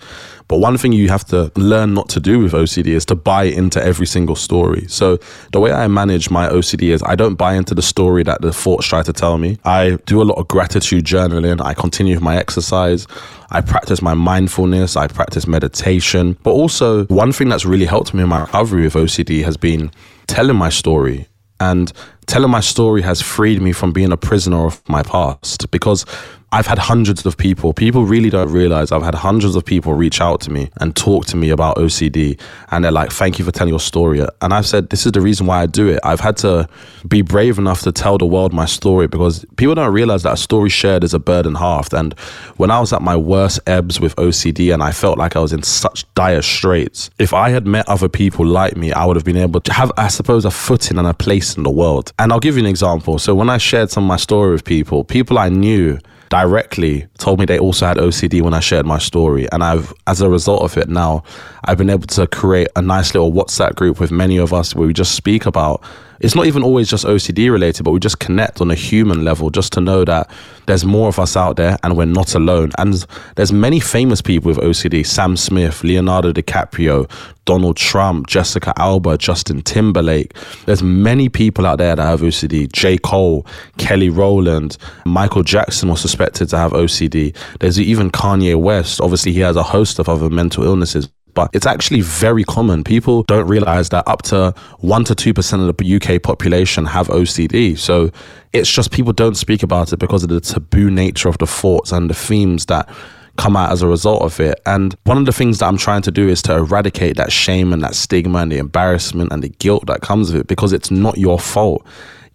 But 0.50 0.58
one 0.58 0.76
thing 0.76 0.90
you 0.90 1.08
have 1.10 1.24
to 1.26 1.52
learn 1.54 1.94
not 1.94 2.08
to 2.08 2.18
do 2.18 2.40
with 2.40 2.54
OCD 2.54 2.88
is 2.88 3.04
to 3.06 3.14
buy 3.14 3.44
into 3.44 3.80
every 3.80 4.04
single 4.04 4.34
story. 4.34 4.84
So 4.88 5.20
the 5.52 5.60
way 5.60 5.70
I 5.70 5.86
manage 5.86 6.28
my 6.28 6.48
OCD 6.48 6.88
is 6.88 7.04
I 7.04 7.14
don't 7.14 7.36
buy 7.36 7.54
into 7.54 7.72
the 7.72 7.82
story 7.82 8.24
that 8.24 8.40
the 8.40 8.52
thoughts 8.52 8.88
try 8.88 9.04
to 9.04 9.12
tell 9.12 9.38
me. 9.38 9.58
I 9.64 9.96
do 10.06 10.20
a 10.20 10.24
lot 10.24 10.38
of 10.38 10.48
gratitude 10.48 11.04
journaling. 11.04 11.64
I 11.64 11.72
continue 11.74 12.16
with 12.16 12.22
my 12.24 12.36
exercise. 12.36 13.06
I 13.52 13.60
practice 13.60 14.02
my 14.02 14.14
mindfulness. 14.14 14.96
I 14.96 15.06
practice 15.06 15.46
meditation. 15.46 16.36
But 16.42 16.50
also, 16.50 17.04
one 17.04 17.30
thing 17.30 17.48
that's 17.48 17.64
really 17.64 17.86
helped 17.86 18.12
me 18.12 18.24
in 18.24 18.28
my 18.28 18.40
recovery 18.40 18.82
with 18.82 18.94
OCD 18.94 19.44
has 19.44 19.56
been 19.56 19.92
telling 20.26 20.56
my 20.56 20.68
story 20.68 21.28
and 21.60 21.92
telling 22.26 22.50
my 22.50 22.60
story 22.60 23.02
has 23.02 23.20
freed 23.20 23.60
me 23.60 23.72
from 23.72 23.92
being 23.92 24.12
a 24.12 24.16
prisoner 24.16 24.66
of 24.66 24.88
my 24.88 25.02
past 25.02 25.70
because 25.70 26.04
I've 26.52 26.66
had 26.66 26.78
hundreds 26.78 27.24
of 27.26 27.36
people, 27.36 27.72
people 27.72 28.04
really 28.04 28.28
don't 28.28 28.50
realize 28.50 28.90
I've 28.90 29.04
had 29.04 29.14
hundreds 29.14 29.54
of 29.54 29.64
people 29.64 29.94
reach 29.94 30.20
out 30.20 30.40
to 30.42 30.50
me 30.50 30.68
and 30.80 30.96
talk 30.96 31.26
to 31.26 31.36
me 31.36 31.50
about 31.50 31.76
OCD. 31.76 32.40
And 32.72 32.84
they're 32.84 32.90
like, 32.90 33.12
thank 33.12 33.38
you 33.38 33.44
for 33.44 33.52
telling 33.52 33.72
your 33.72 33.78
story. 33.78 34.26
And 34.40 34.52
I've 34.52 34.66
said, 34.66 34.90
this 34.90 35.06
is 35.06 35.12
the 35.12 35.20
reason 35.20 35.46
why 35.46 35.62
I 35.62 35.66
do 35.66 35.88
it. 35.88 36.00
I've 36.02 36.18
had 36.18 36.36
to 36.38 36.68
be 37.06 37.22
brave 37.22 37.56
enough 37.56 37.82
to 37.82 37.92
tell 37.92 38.18
the 38.18 38.26
world 38.26 38.52
my 38.52 38.64
story 38.64 39.06
because 39.06 39.44
people 39.56 39.76
don't 39.76 39.92
realize 39.92 40.24
that 40.24 40.32
a 40.32 40.36
story 40.36 40.70
shared 40.70 41.04
is 41.04 41.14
a 41.14 41.20
burden 41.20 41.54
halved. 41.54 41.94
And 41.94 42.18
when 42.56 42.72
I 42.72 42.80
was 42.80 42.92
at 42.92 43.00
my 43.00 43.16
worst 43.16 43.60
ebbs 43.68 44.00
with 44.00 44.16
OCD 44.16 44.74
and 44.74 44.82
I 44.82 44.90
felt 44.90 45.18
like 45.18 45.36
I 45.36 45.40
was 45.40 45.52
in 45.52 45.62
such 45.62 46.12
dire 46.14 46.42
straits, 46.42 47.10
if 47.20 47.32
I 47.32 47.50
had 47.50 47.64
met 47.64 47.88
other 47.88 48.08
people 48.08 48.44
like 48.44 48.76
me, 48.76 48.92
I 48.92 49.04
would 49.04 49.14
have 49.14 49.24
been 49.24 49.36
able 49.36 49.60
to 49.60 49.72
have, 49.72 49.92
I 49.96 50.08
suppose, 50.08 50.44
a 50.44 50.50
footing 50.50 50.98
and 50.98 51.06
a 51.06 51.14
place 51.14 51.56
in 51.56 51.62
the 51.62 51.70
world. 51.70 52.09
And 52.18 52.32
I'll 52.32 52.40
give 52.40 52.56
you 52.56 52.62
an 52.62 52.68
example. 52.68 53.18
So 53.18 53.34
when 53.34 53.48
I 53.48 53.58
shared 53.58 53.90
some 53.90 54.04
of 54.04 54.08
my 54.08 54.16
story 54.16 54.52
with 54.52 54.64
people, 54.64 55.04
people 55.04 55.38
I 55.38 55.48
knew, 55.48 55.98
directly 56.30 57.06
told 57.18 57.40
me 57.40 57.44
they 57.44 57.58
also 57.58 57.86
had 57.86 57.96
OCD 57.98 58.40
when 58.40 58.54
I 58.54 58.60
shared 58.60 58.86
my 58.86 58.98
story. 58.98 59.48
And 59.52 59.62
I've, 59.62 59.92
as 60.06 60.22
a 60.22 60.30
result 60.30 60.62
of 60.62 60.78
it 60.78 60.88
now, 60.88 61.24
I've 61.64 61.76
been 61.76 61.90
able 61.90 62.06
to 62.06 62.26
create 62.26 62.68
a 62.76 62.82
nice 62.82 63.14
little 63.14 63.32
WhatsApp 63.32 63.74
group 63.74 64.00
with 64.00 64.10
many 64.10 64.38
of 64.38 64.54
us 64.54 64.74
where 64.74 64.86
we 64.86 64.94
just 64.94 65.14
speak 65.14 65.44
about 65.44 65.82
it's 66.20 66.34
not 66.34 66.46
even 66.46 66.62
always 66.62 66.88
just 66.88 67.04
OCD 67.04 67.50
related, 67.50 67.84
but 67.84 67.92
we 67.92 67.98
just 67.98 68.20
connect 68.20 68.60
on 68.60 68.70
a 68.70 68.74
human 68.74 69.24
level 69.24 69.50
just 69.50 69.72
to 69.72 69.80
know 69.80 70.04
that 70.04 70.30
there's 70.66 70.84
more 70.84 71.08
of 71.08 71.18
us 71.18 71.36
out 71.36 71.56
there 71.56 71.76
and 71.82 71.96
we're 71.96 72.04
not 72.04 72.34
alone. 72.34 72.70
And 72.78 73.04
there's 73.36 73.52
many 73.52 73.80
famous 73.80 74.20
people 74.20 74.48
with 74.48 74.58
OCD 74.58 75.04
Sam 75.06 75.36
Smith, 75.36 75.82
Leonardo 75.82 76.32
DiCaprio, 76.32 77.10
Donald 77.46 77.76
Trump, 77.76 78.26
Jessica 78.26 78.72
Alba, 78.76 79.18
Justin 79.18 79.62
Timberlake. 79.62 80.34
There's 80.66 80.82
many 80.82 81.28
people 81.28 81.66
out 81.66 81.78
there 81.78 81.96
that 81.96 82.02
have 82.02 82.20
OCD. 82.20 82.70
J. 82.70 82.98
Cole, 82.98 83.46
Kelly 83.78 84.10
Rowland, 84.10 84.76
Michael 85.04 85.42
Jackson 85.42 85.88
was 85.88 86.00
suspected 86.00 86.48
to 86.50 86.58
have 86.58 86.72
OCD. 86.72 87.34
There's 87.58 87.80
even 87.80 88.10
Kanye 88.10 88.60
West. 88.60 89.00
Obviously, 89.00 89.32
he 89.32 89.40
has 89.40 89.56
a 89.56 89.62
host 89.62 89.98
of 89.98 90.08
other 90.08 90.30
mental 90.30 90.64
illnesses 90.64 91.08
but 91.34 91.50
it's 91.52 91.66
actually 91.66 92.00
very 92.00 92.44
common. 92.44 92.84
People 92.84 93.22
don't 93.24 93.46
realize 93.46 93.88
that 93.90 94.06
up 94.06 94.22
to 94.22 94.54
1% 94.82 95.06
to 95.06 95.32
2% 95.34 95.68
of 95.68 95.76
the 95.76 95.96
UK 95.96 96.22
population 96.22 96.86
have 96.86 97.08
OCD. 97.08 97.78
So 97.78 98.10
it's 98.52 98.70
just 98.70 98.90
people 98.90 99.12
don't 99.12 99.36
speak 99.36 99.62
about 99.62 99.92
it 99.92 99.98
because 99.98 100.22
of 100.22 100.28
the 100.28 100.40
taboo 100.40 100.90
nature 100.90 101.28
of 101.28 101.38
the 101.38 101.46
thoughts 101.46 101.92
and 101.92 102.10
the 102.10 102.14
themes 102.14 102.66
that 102.66 102.88
come 103.36 103.56
out 103.56 103.72
as 103.72 103.82
a 103.82 103.86
result 103.88 104.22
of 104.22 104.38
it. 104.40 104.60
And 104.66 104.94
one 105.04 105.16
of 105.16 105.26
the 105.26 105.32
things 105.32 105.58
that 105.58 105.66
I'm 105.66 105.78
trying 105.78 106.02
to 106.02 106.10
do 106.10 106.28
is 106.28 106.42
to 106.42 106.56
eradicate 106.56 107.16
that 107.16 107.32
shame 107.32 107.72
and 107.72 107.82
that 107.82 107.94
stigma 107.94 108.40
and 108.40 108.52
the 108.52 108.58
embarrassment 108.58 109.32
and 109.32 109.42
the 109.42 109.48
guilt 109.48 109.86
that 109.86 110.02
comes 110.02 110.32
with 110.32 110.42
it 110.42 110.46
because 110.46 110.72
it's 110.72 110.90
not 110.90 111.16
your 111.16 111.38
fault. 111.38 111.86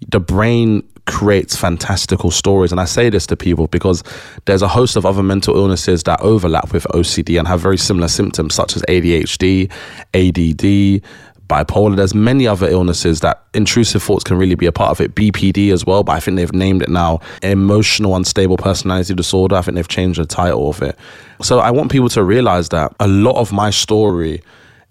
The 0.09 0.19
brain 0.19 0.87
creates 1.05 1.55
fantastical 1.55 2.31
stories. 2.31 2.71
And 2.71 2.81
I 2.81 2.85
say 2.85 3.09
this 3.09 3.27
to 3.27 3.37
people 3.37 3.67
because 3.67 4.03
there's 4.45 4.61
a 4.61 4.67
host 4.67 4.95
of 4.95 5.05
other 5.05 5.23
mental 5.23 5.55
illnesses 5.55 6.03
that 6.03 6.19
overlap 6.21 6.73
with 6.73 6.85
OCD 6.85 7.37
and 7.37 7.47
have 7.47 7.59
very 7.59 7.77
similar 7.77 8.07
symptoms, 8.07 8.55
such 8.55 8.75
as 8.75 8.81
ADHD, 8.83 9.71
ADD, 10.13 11.03
bipolar. 11.47 11.95
There's 11.95 12.15
many 12.15 12.47
other 12.47 12.67
illnesses 12.67 13.19
that 13.21 13.43
intrusive 13.53 14.01
thoughts 14.01 14.23
can 14.23 14.37
really 14.37 14.55
be 14.55 14.65
a 14.65 14.71
part 14.71 14.91
of 14.91 15.01
it. 15.01 15.15
BPD 15.15 15.71
as 15.71 15.85
well, 15.85 16.03
but 16.03 16.13
I 16.13 16.19
think 16.19 16.37
they've 16.37 16.53
named 16.53 16.81
it 16.81 16.89
now 16.89 17.19
emotional 17.43 18.15
unstable 18.15 18.57
personality 18.57 19.13
disorder. 19.13 19.55
I 19.55 19.61
think 19.61 19.75
they've 19.75 19.87
changed 19.87 20.19
the 20.19 20.25
title 20.25 20.69
of 20.69 20.81
it. 20.81 20.97
So 21.41 21.59
I 21.59 21.71
want 21.71 21.91
people 21.91 22.09
to 22.09 22.23
realize 22.23 22.69
that 22.69 22.95
a 22.99 23.07
lot 23.07 23.35
of 23.35 23.51
my 23.51 23.69
story 23.69 24.41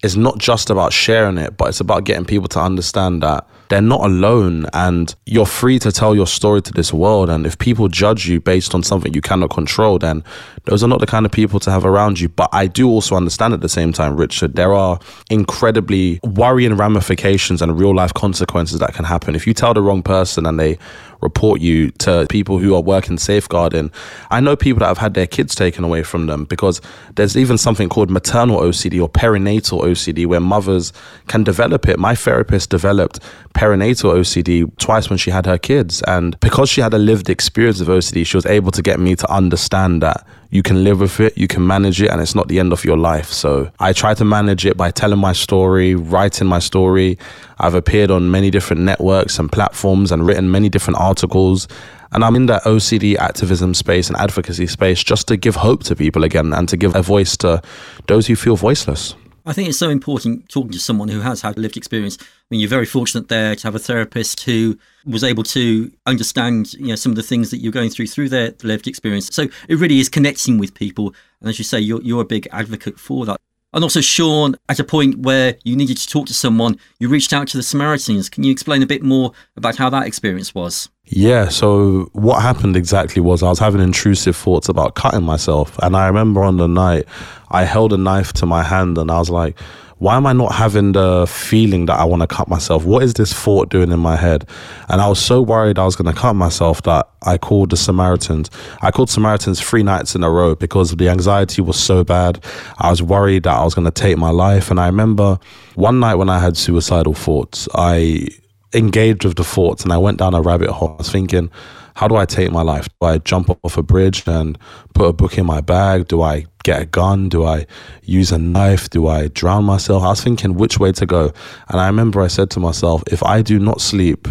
is 0.02 0.16
not 0.16 0.38
just 0.38 0.70
about 0.70 0.92
sharing 0.92 1.38
it, 1.38 1.56
but 1.56 1.68
it's 1.68 1.80
about 1.80 2.04
getting 2.04 2.24
people 2.24 2.48
to 2.48 2.60
understand 2.60 3.22
that 3.22 3.46
they're 3.68 3.80
not 3.80 4.00
alone 4.00 4.66
and 4.72 5.14
you're 5.26 5.46
free 5.46 5.78
to 5.80 5.90
tell 5.90 6.14
your 6.14 6.26
story 6.26 6.62
to 6.62 6.72
this 6.72 6.92
world. 6.92 7.30
And 7.30 7.46
if 7.46 7.58
people 7.58 7.88
judge 7.88 8.28
you 8.28 8.40
based 8.40 8.74
on 8.74 8.82
something 8.82 9.14
you 9.14 9.20
cannot 9.20 9.50
control, 9.50 9.98
then 9.98 10.22
those 10.64 10.84
are 10.84 10.88
not 10.88 11.00
the 11.00 11.06
kind 11.06 11.26
of 11.26 11.32
people 11.32 11.60
to 11.60 11.70
have 11.70 11.84
around 11.84 12.20
you. 12.20 12.28
But 12.28 12.50
I 12.52 12.66
do 12.66 12.88
also 12.88 13.16
understand 13.16 13.54
at 13.54 13.60
the 13.60 13.68
same 13.68 13.92
time, 13.92 14.16
Richard, 14.16 14.54
there 14.54 14.72
are 14.72 14.98
incredibly 15.30 16.20
worrying 16.22 16.74
ramifications 16.74 17.62
and 17.62 17.78
real 17.78 17.94
life 17.94 18.14
consequences 18.14 18.78
that 18.80 18.94
can 18.94 19.04
happen. 19.04 19.34
If 19.34 19.46
you 19.46 19.54
tell 19.54 19.74
the 19.74 19.82
wrong 19.82 20.02
person 20.02 20.46
and 20.46 20.58
they 20.58 20.78
report 21.24 21.60
you 21.60 21.90
to 21.90 22.26
people 22.28 22.58
who 22.58 22.74
are 22.74 22.82
working 22.82 23.18
safeguarding. 23.18 23.90
I 24.30 24.40
know 24.40 24.54
people 24.54 24.80
that 24.80 24.88
have 24.88 24.98
had 24.98 25.14
their 25.14 25.26
kids 25.26 25.54
taken 25.54 25.82
away 25.82 26.02
from 26.04 26.26
them 26.26 26.44
because 26.44 26.80
there's 27.16 27.36
even 27.36 27.58
something 27.58 27.88
called 27.88 28.10
maternal 28.10 28.60
OCD 28.60 29.00
or 29.00 29.08
perinatal 29.08 29.82
OCD 29.82 30.26
where 30.26 30.40
mothers 30.40 30.92
can 31.26 31.42
develop 31.42 31.88
it. 31.88 31.98
My 31.98 32.14
therapist 32.14 32.70
developed 32.70 33.18
perinatal 33.54 34.12
OCD 34.12 34.70
twice 34.78 35.08
when 35.08 35.16
she 35.16 35.30
had 35.30 35.46
her 35.46 35.56
kids. 35.56 36.02
And 36.02 36.38
because 36.40 36.68
she 36.68 36.80
had 36.80 36.92
a 36.92 36.98
lived 36.98 37.30
experience 37.30 37.80
of 37.80 37.88
OCD, 37.88 38.26
she 38.26 38.36
was 38.36 38.46
able 38.46 38.72
to 38.72 38.82
get 38.82 39.00
me 39.00 39.16
to 39.16 39.32
understand 39.32 40.02
that 40.02 40.26
you 40.50 40.62
can 40.62 40.84
live 40.84 41.00
with 41.00 41.18
it, 41.20 41.36
you 41.38 41.48
can 41.48 41.66
manage 41.66 42.00
it, 42.02 42.10
and 42.10 42.20
it's 42.20 42.34
not 42.34 42.48
the 42.48 42.60
end 42.60 42.72
of 42.72 42.84
your 42.84 42.96
life. 42.96 43.32
So 43.32 43.70
I 43.80 43.92
try 43.92 44.14
to 44.14 44.24
manage 44.24 44.66
it 44.66 44.76
by 44.76 44.90
telling 44.90 45.18
my 45.18 45.32
story, 45.32 45.94
writing 45.94 46.46
my 46.46 46.58
story. 46.58 47.18
I've 47.58 47.74
appeared 47.74 48.10
on 48.10 48.30
many 48.30 48.50
different 48.50 48.82
networks 48.82 49.38
and 49.38 49.50
platforms 49.50 50.12
and 50.12 50.26
written 50.26 50.50
many 50.50 50.68
different 50.68 51.00
articles. 51.00 51.66
And 52.12 52.24
I'm 52.24 52.36
in 52.36 52.46
that 52.46 52.62
OCD 52.62 53.16
activism 53.16 53.74
space 53.74 54.08
and 54.08 54.16
advocacy 54.16 54.68
space 54.68 55.02
just 55.02 55.26
to 55.28 55.36
give 55.36 55.56
hope 55.56 55.82
to 55.84 55.96
people 55.96 56.22
again 56.22 56.52
and 56.52 56.68
to 56.68 56.76
give 56.76 56.94
a 56.94 57.02
voice 57.02 57.36
to 57.38 57.60
those 58.06 58.28
who 58.28 58.36
feel 58.36 58.54
voiceless. 58.54 59.16
I 59.46 59.52
think 59.52 59.68
it's 59.68 59.78
so 59.78 59.90
important 59.90 60.48
talking 60.48 60.72
to 60.72 60.78
someone 60.78 61.08
who 61.08 61.20
has 61.20 61.42
had 61.42 61.58
lived 61.58 61.76
experience. 61.76 62.16
I 62.20 62.24
mean, 62.50 62.60
you're 62.60 62.68
very 62.68 62.86
fortunate 62.86 63.28
there 63.28 63.54
to 63.54 63.62
have 63.66 63.74
a 63.74 63.78
therapist 63.78 64.40
who 64.44 64.78
was 65.04 65.22
able 65.22 65.42
to 65.44 65.92
understand, 66.06 66.72
you 66.74 66.86
know, 66.86 66.94
some 66.94 67.12
of 67.12 67.16
the 67.16 67.22
things 67.22 67.50
that 67.50 67.58
you're 67.58 67.72
going 67.72 67.90
through 67.90 68.06
through 68.06 68.30
their 68.30 68.54
lived 68.62 68.86
experience. 68.86 69.28
So 69.32 69.48
it 69.68 69.76
really 69.76 70.00
is 70.00 70.08
connecting 70.08 70.56
with 70.56 70.72
people, 70.72 71.14
and 71.40 71.50
as 71.50 71.58
you 71.58 71.64
say, 71.64 71.78
you're 71.78 72.00
you're 72.02 72.22
a 72.22 72.26
big 72.26 72.48
advocate 72.52 72.98
for 72.98 73.26
that. 73.26 73.38
And 73.74 73.82
also, 73.82 74.00
Shaun, 74.00 74.56
at 74.68 74.78
a 74.78 74.84
point 74.84 75.18
where 75.18 75.56
you 75.64 75.76
needed 75.76 75.98
to 75.98 76.08
talk 76.08 76.26
to 76.28 76.34
someone, 76.34 76.78
you 76.98 77.08
reached 77.08 77.32
out 77.32 77.48
to 77.48 77.56
the 77.56 77.62
Samaritans. 77.62 78.30
Can 78.30 78.44
you 78.44 78.52
explain 78.52 78.82
a 78.82 78.86
bit 78.86 79.02
more 79.02 79.32
about 79.56 79.76
how 79.76 79.90
that 79.90 80.06
experience 80.06 80.54
was? 80.54 80.88
Yeah, 81.06 81.48
so 81.48 82.08
what 82.12 82.40
happened 82.40 82.76
exactly 82.76 83.20
was 83.20 83.42
I 83.42 83.48
was 83.50 83.58
having 83.58 83.80
intrusive 83.80 84.36
thoughts 84.36 84.68
about 84.68 84.94
cutting 84.94 85.22
myself. 85.22 85.78
And 85.82 85.96
I 85.96 86.06
remember 86.06 86.42
on 86.42 86.56
the 86.56 86.66
night, 86.66 87.04
I 87.50 87.64
held 87.64 87.92
a 87.92 87.98
knife 87.98 88.32
to 88.34 88.46
my 88.46 88.62
hand 88.62 88.96
and 88.96 89.10
I 89.10 89.18
was 89.18 89.28
like, 89.28 89.58
why 89.98 90.16
am 90.16 90.26
I 90.26 90.32
not 90.32 90.52
having 90.52 90.92
the 90.92 91.26
feeling 91.26 91.86
that 91.86 91.98
I 91.98 92.04
want 92.04 92.22
to 92.22 92.26
cut 92.26 92.48
myself? 92.48 92.84
What 92.84 93.02
is 93.02 93.14
this 93.14 93.32
thought 93.32 93.68
doing 93.68 93.92
in 93.92 94.00
my 94.00 94.16
head? 94.16 94.46
And 94.88 95.00
I 95.00 95.08
was 95.08 95.18
so 95.18 95.40
worried 95.40 95.78
I 95.78 95.84
was 95.84 95.94
going 95.94 96.12
to 96.12 96.18
cut 96.18 96.34
myself 96.34 96.82
that 96.82 97.08
I 97.22 97.38
called 97.38 97.70
the 97.70 97.76
Samaritans. 97.76 98.50
I 98.82 98.90
called 98.90 99.08
Samaritans 99.08 99.60
three 99.60 99.82
nights 99.82 100.14
in 100.14 100.24
a 100.24 100.30
row 100.30 100.54
because 100.56 100.90
the 100.96 101.08
anxiety 101.08 101.62
was 101.62 101.78
so 101.78 102.02
bad. 102.02 102.42
I 102.78 102.90
was 102.90 103.02
worried 103.02 103.44
that 103.44 103.54
I 103.54 103.62
was 103.62 103.74
going 103.74 103.86
to 103.86 103.90
take 103.90 104.18
my 104.18 104.30
life. 104.30 104.70
And 104.70 104.80
I 104.80 104.86
remember 104.86 105.38
one 105.74 106.00
night 106.00 106.16
when 106.16 106.28
I 106.28 106.38
had 106.38 106.56
suicidal 106.56 107.14
thoughts, 107.14 107.68
I 107.74 108.28
engaged 108.74 109.24
with 109.24 109.36
the 109.36 109.44
thoughts 109.44 109.84
and 109.84 109.92
I 109.92 109.98
went 109.98 110.18
down 110.18 110.34
a 110.34 110.42
rabbit 110.42 110.70
hole. 110.70 110.90
I 110.90 110.96
was 110.96 111.10
thinking, 111.10 111.50
how 111.94 112.08
do 112.08 112.16
I 112.16 112.24
take 112.24 112.50
my 112.50 112.62
life? 112.62 112.88
Do 113.00 113.06
I 113.06 113.18
jump 113.18 113.56
off 113.62 113.76
a 113.76 113.82
bridge 113.82 114.24
and 114.26 114.58
put 114.94 115.06
a 115.06 115.12
book 115.12 115.38
in 115.38 115.46
my 115.46 115.60
bag? 115.60 116.08
Do 116.08 116.22
I 116.22 116.46
get 116.64 116.82
a 116.82 116.86
gun? 116.86 117.28
Do 117.28 117.44
I 117.44 117.66
use 118.02 118.32
a 118.32 118.38
knife? 118.38 118.90
Do 118.90 119.06
I 119.06 119.28
drown 119.28 119.64
myself? 119.64 120.02
I 120.02 120.08
was 120.08 120.20
thinking 120.20 120.54
which 120.54 120.80
way 120.80 120.90
to 120.92 121.06
go. 121.06 121.32
And 121.68 121.80
I 121.80 121.86
remember 121.86 122.20
I 122.20 122.26
said 122.26 122.50
to 122.50 122.60
myself, 122.60 123.04
if 123.06 123.22
I 123.22 123.42
do 123.42 123.60
not 123.60 123.80
sleep, 123.80 124.26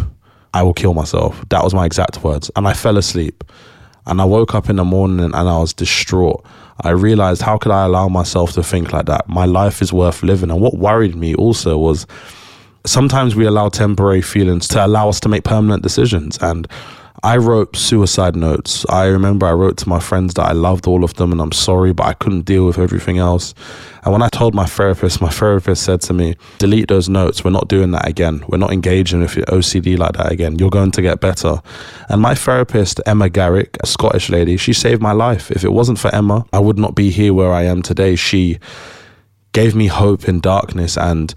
I 0.54 0.62
will 0.62 0.74
kill 0.74 0.94
myself. 0.94 1.44
That 1.50 1.64
was 1.64 1.74
my 1.74 1.86
exact 1.86 2.22
words. 2.24 2.52
And 2.56 2.68
I 2.68 2.74
fell 2.74 2.98
asleep. 2.98 3.44
And 4.06 4.20
I 4.20 4.26
woke 4.26 4.54
up 4.54 4.70
in 4.70 4.76
the 4.76 4.84
morning 4.84 5.22
and 5.22 5.36
I 5.36 5.58
was 5.58 5.74
distraught. 5.74 6.46
I 6.82 6.90
realized 6.90 7.42
how 7.42 7.58
could 7.58 7.72
I 7.72 7.86
allow 7.86 8.10
myself 8.10 8.52
to 8.54 8.64
think 8.64 8.92
like 8.92 9.06
that? 9.06 9.30
My 9.30 9.46
life 9.46 9.82
is 9.82 9.94
worth 9.94 10.22
living. 10.22 10.52
And 10.52 10.60
what 10.60 10.78
worried 10.78 11.16
me 11.16 11.34
also 11.36 11.78
was 11.78 12.06
sometimes 12.86 13.36
we 13.36 13.46
allow 13.46 13.70
temporary 13.70 14.22
feelings 14.22 14.68
to 14.70 14.86
allow 14.86 15.10
us 15.10 15.20
to 15.22 15.30
make 15.30 15.44
permanent 15.44 15.84
decisions. 15.84 16.38
And 16.42 16.68
I 17.26 17.38
wrote 17.38 17.78
suicide 17.78 18.36
notes. 18.36 18.86
I 18.90 19.06
remember 19.06 19.46
I 19.46 19.54
wrote 19.54 19.78
to 19.78 19.88
my 19.88 20.02
friends 20.02 20.34
that 20.34 20.46
I 20.46 20.52
loved 20.52 20.88
all 20.88 21.06
of 21.06 21.14
them 21.14 21.32
and 21.32 21.40
I'm 21.40 21.54
sorry, 21.54 21.94
but 21.94 22.06
I 22.06 22.14
couldn't 22.14 22.42
deal 22.42 22.66
with 22.66 22.78
everything 22.78 23.18
else. 23.18 23.54
And 24.04 24.12
when 24.12 24.22
I 24.22 24.28
told 24.28 24.54
my 24.54 24.66
therapist, 24.66 25.22
my 25.22 25.30
therapist 25.30 25.84
said 25.84 26.02
to 26.02 26.14
me, 26.14 26.36
delete 26.58 26.90
those 26.90 27.08
notes. 27.08 27.46
We're 27.46 27.52
not 27.52 27.70
doing 27.70 27.92
that 27.92 28.06
again. 28.06 28.44
We're 28.50 28.58
not 28.58 28.74
engaging 28.74 29.22
with 29.22 29.38
your 29.38 29.46
OCD 29.46 29.98
like 29.98 30.18
that 30.18 30.34
again. 30.34 30.60
You're 30.60 30.70
going 30.70 30.92
to 30.92 31.02
get 31.02 31.22
better. 31.22 31.62
And 32.10 32.22
my 32.22 32.36
therapist, 32.36 33.00
Emma 33.06 33.30
Garrick, 33.30 33.78
a 33.80 33.86
Scottish 33.86 34.30
lady, 34.30 34.58
she 34.58 34.74
saved 34.74 35.02
my 35.02 35.14
life. 35.14 35.50
If 35.50 35.64
it 35.64 35.72
wasn't 35.72 36.00
for 36.00 36.14
Emma, 36.14 36.46
I 36.52 36.60
would 36.60 36.78
not 36.78 36.94
be 36.94 37.10
here 37.10 37.34
where 37.34 37.54
I 37.54 37.64
am 37.64 37.82
today. 37.84 38.18
She 38.18 38.60
gave 39.54 39.76
me 39.76 39.88
hope 39.88 40.28
in 40.28 40.42
darkness 40.42 40.98
and 40.98 41.34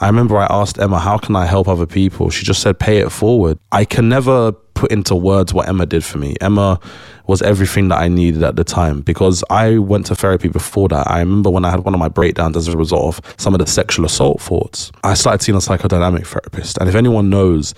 I 0.00 0.06
remember 0.06 0.38
I 0.38 0.46
asked 0.50 0.78
Emma, 0.78 0.98
how 0.98 1.18
can 1.18 1.36
I 1.36 1.46
help 1.46 1.68
other 1.68 1.86
people? 1.86 2.30
She 2.30 2.44
just 2.44 2.62
said, 2.62 2.78
pay 2.78 2.98
it 2.98 3.10
forward. 3.10 3.58
I 3.72 3.84
can 3.84 4.08
never 4.08 4.52
put 4.52 4.92
into 4.92 5.16
words 5.16 5.52
what 5.52 5.68
Emma 5.68 5.86
did 5.86 6.04
for 6.04 6.18
me. 6.18 6.36
Emma 6.40 6.78
was 7.26 7.42
everything 7.42 7.88
that 7.88 7.98
I 7.98 8.06
needed 8.06 8.44
at 8.44 8.54
the 8.54 8.62
time 8.62 9.00
because 9.00 9.42
I 9.50 9.78
went 9.78 10.06
to 10.06 10.14
therapy 10.14 10.48
before 10.48 10.88
that. 10.88 11.10
I 11.10 11.18
remember 11.18 11.50
when 11.50 11.64
I 11.64 11.70
had 11.70 11.80
one 11.80 11.94
of 11.94 12.00
my 12.00 12.08
breakdowns 12.08 12.56
as 12.56 12.68
a 12.68 12.76
result 12.76 13.18
of 13.18 13.34
some 13.38 13.54
of 13.54 13.58
the 13.58 13.66
sexual 13.66 14.06
assault 14.06 14.40
thoughts. 14.40 14.92
I 15.02 15.14
started 15.14 15.42
seeing 15.42 15.56
a 15.56 15.60
psychodynamic 15.60 16.26
therapist. 16.26 16.78
And 16.78 16.88
if 16.88 16.94
anyone 16.94 17.28
knows 17.28 17.74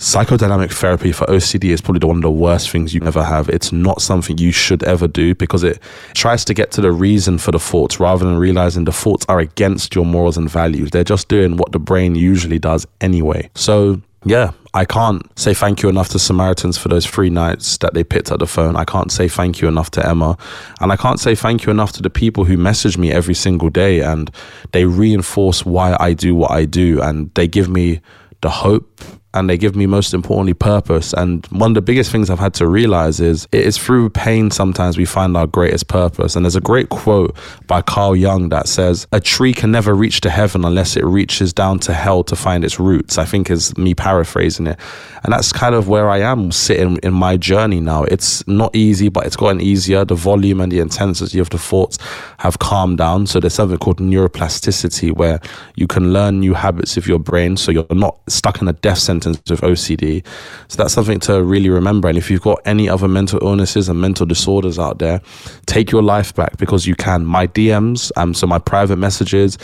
psychodynamic 0.00 0.72
therapy 0.72 1.12
for 1.12 1.26
OCD 1.26 1.64
is 1.64 1.82
probably 1.82 2.06
one 2.06 2.16
of 2.16 2.22
the 2.22 2.30
worst 2.30 2.70
things 2.70 2.94
you 2.94 3.02
ever 3.04 3.22
have. 3.22 3.50
It's 3.50 3.70
not 3.70 4.00
something 4.00 4.38
you 4.38 4.50
should 4.50 4.82
ever 4.82 5.06
do 5.06 5.34
because 5.34 5.62
it 5.62 5.78
tries 6.14 6.42
to 6.46 6.54
get 6.54 6.70
to 6.72 6.80
the 6.80 6.90
reason 6.90 7.36
for 7.36 7.52
the 7.52 7.58
thoughts 7.58 8.00
rather 8.00 8.24
than 8.24 8.38
realizing 8.38 8.84
the 8.84 8.92
thoughts 8.92 9.26
are 9.28 9.40
against 9.40 9.94
your 9.94 10.06
morals 10.06 10.38
and 10.38 10.48
values. 10.48 10.90
They're 10.90 11.04
just 11.04 11.28
doing 11.28 11.58
what 11.58 11.72
the 11.72 11.78
brain 11.78 12.14
usually 12.14 12.58
does 12.58 12.86
anyway. 13.02 13.50
So, 13.54 14.00
yeah, 14.24 14.52
I 14.72 14.86
can't 14.86 15.22
say 15.38 15.52
thank 15.52 15.82
you 15.82 15.90
enough 15.90 16.08
to 16.10 16.18
Samaritans 16.18 16.78
for 16.78 16.88
those 16.88 17.04
three 17.04 17.28
nights 17.28 17.76
that 17.78 17.92
they 17.92 18.02
picked 18.02 18.32
up 18.32 18.38
the 18.38 18.46
phone. 18.46 18.76
I 18.76 18.86
can't 18.86 19.12
say 19.12 19.28
thank 19.28 19.60
you 19.60 19.68
enough 19.68 19.90
to 19.90 20.08
Emma. 20.08 20.38
And 20.80 20.92
I 20.92 20.96
can't 20.96 21.20
say 21.20 21.34
thank 21.34 21.66
you 21.66 21.70
enough 21.70 21.92
to 21.92 22.02
the 22.02 22.08
people 22.08 22.46
who 22.46 22.56
message 22.56 22.96
me 22.96 23.12
every 23.12 23.34
single 23.34 23.68
day 23.68 24.00
and 24.00 24.30
they 24.72 24.86
reinforce 24.86 25.66
why 25.66 25.94
I 26.00 26.14
do 26.14 26.34
what 26.34 26.52
I 26.52 26.64
do 26.64 27.02
and 27.02 27.30
they 27.34 27.46
give 27.46 27.68
me 27.68 28.00
the 28.40 28.48
hope 28.48 29.02
and 29.32 29.48
they 29.48 29.56
give 29.56 29.76
me 29.76 29.86
most 29.86 30.12
importantly 30.12 30.54
purpose. 30.54 31.12
And 31.12 31.46
one 31.46 31.70
of 31.70 31.74
the 31.76 31.82
biggest 31.82 32.10
things 32.10 32.30
i've 32.30 32.40
had 32.40 32.54
to 32.54 32.66
realize 32.66 33.20
is 33.20 33.46
it 33.52 33.64
is 33.64 33.78
through 33.78 34.10
pain 34.10 34.50
sometimes 34.50 34.98
we 34.98 35.04
find 35.04 35.36
our 35.36 35.46
greatest 35.46 35.86
purpose. 35.86 36.34
And 36.34 36.44
there's 36.44 36.56
a 36.56 36.60
great 36.60 36.88
quote 36.88 37.36
by 37.66 37.80
carl 37.80 38.16
jung 38.16 38.48
that 38.48 38.66
says 38.66 39.06
a 39.12 39.20
tree 39.20 39.54
can 39.54 39.70
never 39.70 39.94
reach 39.94 40.20
to 40.22 40.30
heaven 40.30 40.64
unless 40.64 40.96
it 40.96 41.04
reaches 41.04 41.52
down 41.52 41.78
to 41.80 41.94
hell 41.94 42.24
to 42.24 42.34
find 42.34 42.64
its 42.64 42.80
roots. 42.80 43.18
I 43.18 43.24
think 43.24 43.50
is 43.50 43.76
me 43.76 43.94
paraphrasing 43.94 44.66
it. 44.66 44.78
And 45.22 45.32
that's 45.32 45.52
kind 45.52 45.74
of 45.74 45.88
where 45.88 46.08
i 46.10 46.18
am 46.18 46.50
sitting 46.50 46.96
in 47.02 47.12
my 47.12 47.36
journey 47.36 47.80
now. 47.80 48.04
It's 48.04 48.46
not 48.48 48.74
easy 48.74 49.08
but 49.08 49.26
it's 49.26 49.36
gotten 49.36 49.60
easier. 49.60 50.04
The 50.04 50.16
volume 50.16 50.60
and 50.60 50.72
the 50.72 50.80
intensity 50.80 51.38
of 51.38 51.50
the 51.50 51.58
thoughts 51.58 51.98
have 52.38 52.58
calmed 52.58 52.98
down. 52.98 53.26
So 53.26 53.38
there's 53.38 53.54
something 53.54 53.78
called 53.78 53.98
neuroplasticity 53.98 55.14
where 55.14 55.40
you 55.76 55.86
can 55.86 56.12
learn 56.12 56.40
new 56.40 56.54
habits 56.54 56.96
of 56.96 57.06
your 57.06 57.20
brain 57.20 57.56
so 57.56 57.70
you're 57.70 57.86
not 57.90 58.18
stuck 58.28 58.60
in 58.60 58.66
a 58.66 58.72
death 58.72 58.98
sentence 58.98 59.19
symptoms 59.22 59.50
of 59.50 59.60
OCD. 59.60 60.24
So 60.68 60.76
that's 60.82 60.94
something 60.94 61.20
to 61.20 61.42
really 61.42 61.70
remember. 61.70 62.08
And 62.08 62.18
if 62.18 62.30
you've 62.30 62.42
got 62.42 62.60
any 62.64 62.88
other 62.88 63.08
mental 63.08 63.38
illnesses 63.42 63.88
and 63.88 64.00
mental 64.00 64.26
disorders 64.26 64.78
out 64.78 64.98
there, 64.98 65.20
take 65.66 65.90
your 65.90 66.02
life 66.02 66.34
back 66.34 66.56
because 66.56 66.86
you 66.86 66.94
can. 66.94 67.24
My 67.24 67.46
DMs, 67.46 68.10
um, 68.16 68.34
so 68.34 68.46
my 68.46 68.58
private 68.58 68.96
messages, 68.96 69.58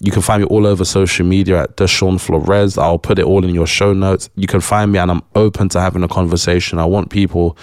you 0.00 0.12
can 0.12 0.22
find 0.22 0.42
me 0.42 0.48
all 0.48 0.66
over 0.66 0.84
social 0.84 1.24
media 1.24 1.62
at 1.62 1.76
theshaunflores. 1.76 2.80
I'll 2.80 2.98
put 2.98 3.18
it 3.18 3.24
all 3.24 3.44
in 3.44 3.54
your 3.54 3.66
show 3.66 3.92
notes. 3.92 4.28
You 4.36 4.46
can 4.46 4.60
find 4.60 4.92
me 4.92 4.98
and 4.98 5.10
I'm 5.10 5.22
open 5.34 5.68
to 5.70 5.80
having 5.80 6.02
a 6.02 6.08
conversation. 6.08 6.78
I 6.78 6.84
want 6.84 7.10
people 7.10 7.56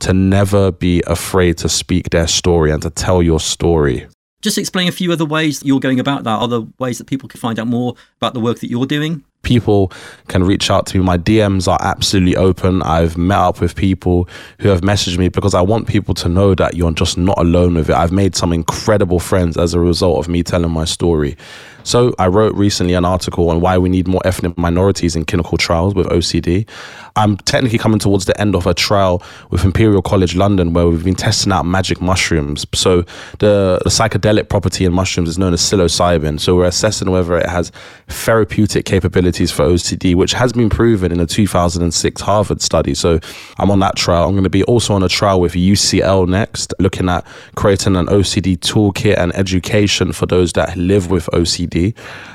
to 0.00 0.12
never 0.12 0.72
be 0.72 1.02
afraid 1.06 1.58
to 1.58 1.68
speak 1.68 2.10
their 2.10 2.26
story 2.26 2.70
and 2.70 2.80
to 2.82 2.90
tell 2.90 3.22
your 3.22 3.40
story. 3.40 4.06
Just 4.40 4.58
explain 4.58 4.88
a 4.88 4.92
few 4.92 5.12
other 5.12 5.24
ways 5.24 5.62
you're 5.64 5.80
going 5.80 6.00
about 6.00 6.24
that, 6.24 6.38
other 6.40 6.66
ways 6.78 6.98
that 6.98 7.06
people 7.06 7.28
can 7.28 7.40
find 7.40 7.58
out 7.58 7.66
more 7.66 7.94
about 8.16 8.34
the 8.34 8.40
work 8.40 8.60
that 8.60 8.70
you're 8.70 8.86
doing 8.86 9.24
people 9.42 9.90
can 10.28 10.44
reach 10.44 10.70
out 10.70 10.86
to 10.86 10.98
me. 10.98 11.04
My 11.04 11.18
DMs 11.18 11.66
are 11.66 11.78
absolutely 11.80 12.36
open. 12.36 12.82
I've 12.82 13.16
met 13.16 13.38
up 13.38 13.60
with 13.60 13.74
people 13.74 14.28
who 14.60 14.68
have 14.68 14.82
messaged 14.82 15.18
me 15.18 15.28
because 15.28 15.54
I 15.54 15.62
want 15.62 15.88
people 15.88 16.14
to 16.14 16.28
know 16.28 16.54
that 16.54 16.74
you're 16.74 16.92
just 16.92 17.16
not 17.16 17.38
alone 17.38 17.74
with 17.74 17.90
it. 17.90 17.96
I've 17.96 18.12
made 18.12 18.36
some 18.36 18.52
incredible 18.52 19.18
friends 19.18 19.56
as 19.56 19.74
a 19.74 19.80
result 19.80 20.18
of 20.18 20.28
me 20.28 20.42
telling 20.42 20.70
my 20.70 20.84
story. 20.84 21.36
So 21.82 22.14
I 22.18 22.26
wrote 22.26 22.54
recently 22.54 22.94
an 22.94 23.04
article 23.04 23.50
on 23.50 23.60
why 23.60 23.78
we 23.78 23.88
need 23.88 24.06
more 24.06 24.20
ethnic 24.24 24.56
minorities 24.58 25.16
in 25.16 25.24
clinical 25.24 25.58
trials 25.58 25.94
with 25.94 26.06
OCD. 26.08 26.68
I'm 27.16 27.36
technically 27.38 27.78
coming 27.78 27.98
towards 27.98 28.26
the 28.26 28.38
end 28.40 28.54
of 28.54 28.66
a 28.66 28.74
trial 28.74 29.22
with 29.50 29.64
Imperial 29.64 30.02
College 30.02 30.36
London 30.36 30.72
where 30.72 30.86
we've 30.88 31.04
been 31.04 31.14
testing 31.14 31.52
out 31.52 31.66
magic 31.66 32.00
mushrooms. 32.00 32.66
So 32.74 33.02
the, 33.38 33.80
the 33.82 33.90
psychedelic 33.90 34.48
property 34.48 34.84
in 34.84 34.92
mushrooms 34.92 35.28
is 35.28 35.38
known 35.38 35.52
as 35.52 35.60
psilocybin. 35.60 36.38
So 36.40 36.56
we're 36.56 36.66
assessing 36.66 37.10
whether 37.10 37.36
it 37.36 37.48
has 37.48 37.72
therapeutic 38.08 38.84
capabilities 38.84 39.50
for 39.50 39.64
OCD, 39.64 40.14
which 40.14 40.32
has 40.32 40.52
been 40.52 40.70
proven 40.70 41.12
in 41.12 41.20
a 41.20 41.26
2006 41.26 42.20
Harvard 42.20 42.60
study. 42.60 42.94
So 42.94 43.18
I'm 43.58 43.70
on 43.70 43.80
that 43.80 43.96
trial. 43.96 44.26
I'm 44.26 44.32
going 44.32 44.44
to 44.44 44.50
be 44.50 44.64
also 44.64 44.94
on 44.94 45.02
a 45.02 45.08
trial 45.08 45.40
with 45.40 45.54
UCL 45.54 46.28
next, 46.28 46.74
looking 46.78 47.08
at 47.08 47.26
creating 47.54 47.96
an 47.96 48.06
OCD 48.06 48.56
toolkit 48.58 49.18
and 49.18 49.34
education 49.34 50.12
for 50.12 50.26
those 50.26 50.52
that 50.52 50.76
live 50.76 51.10
with 51.10 51.26
OCD. 51.32 51.69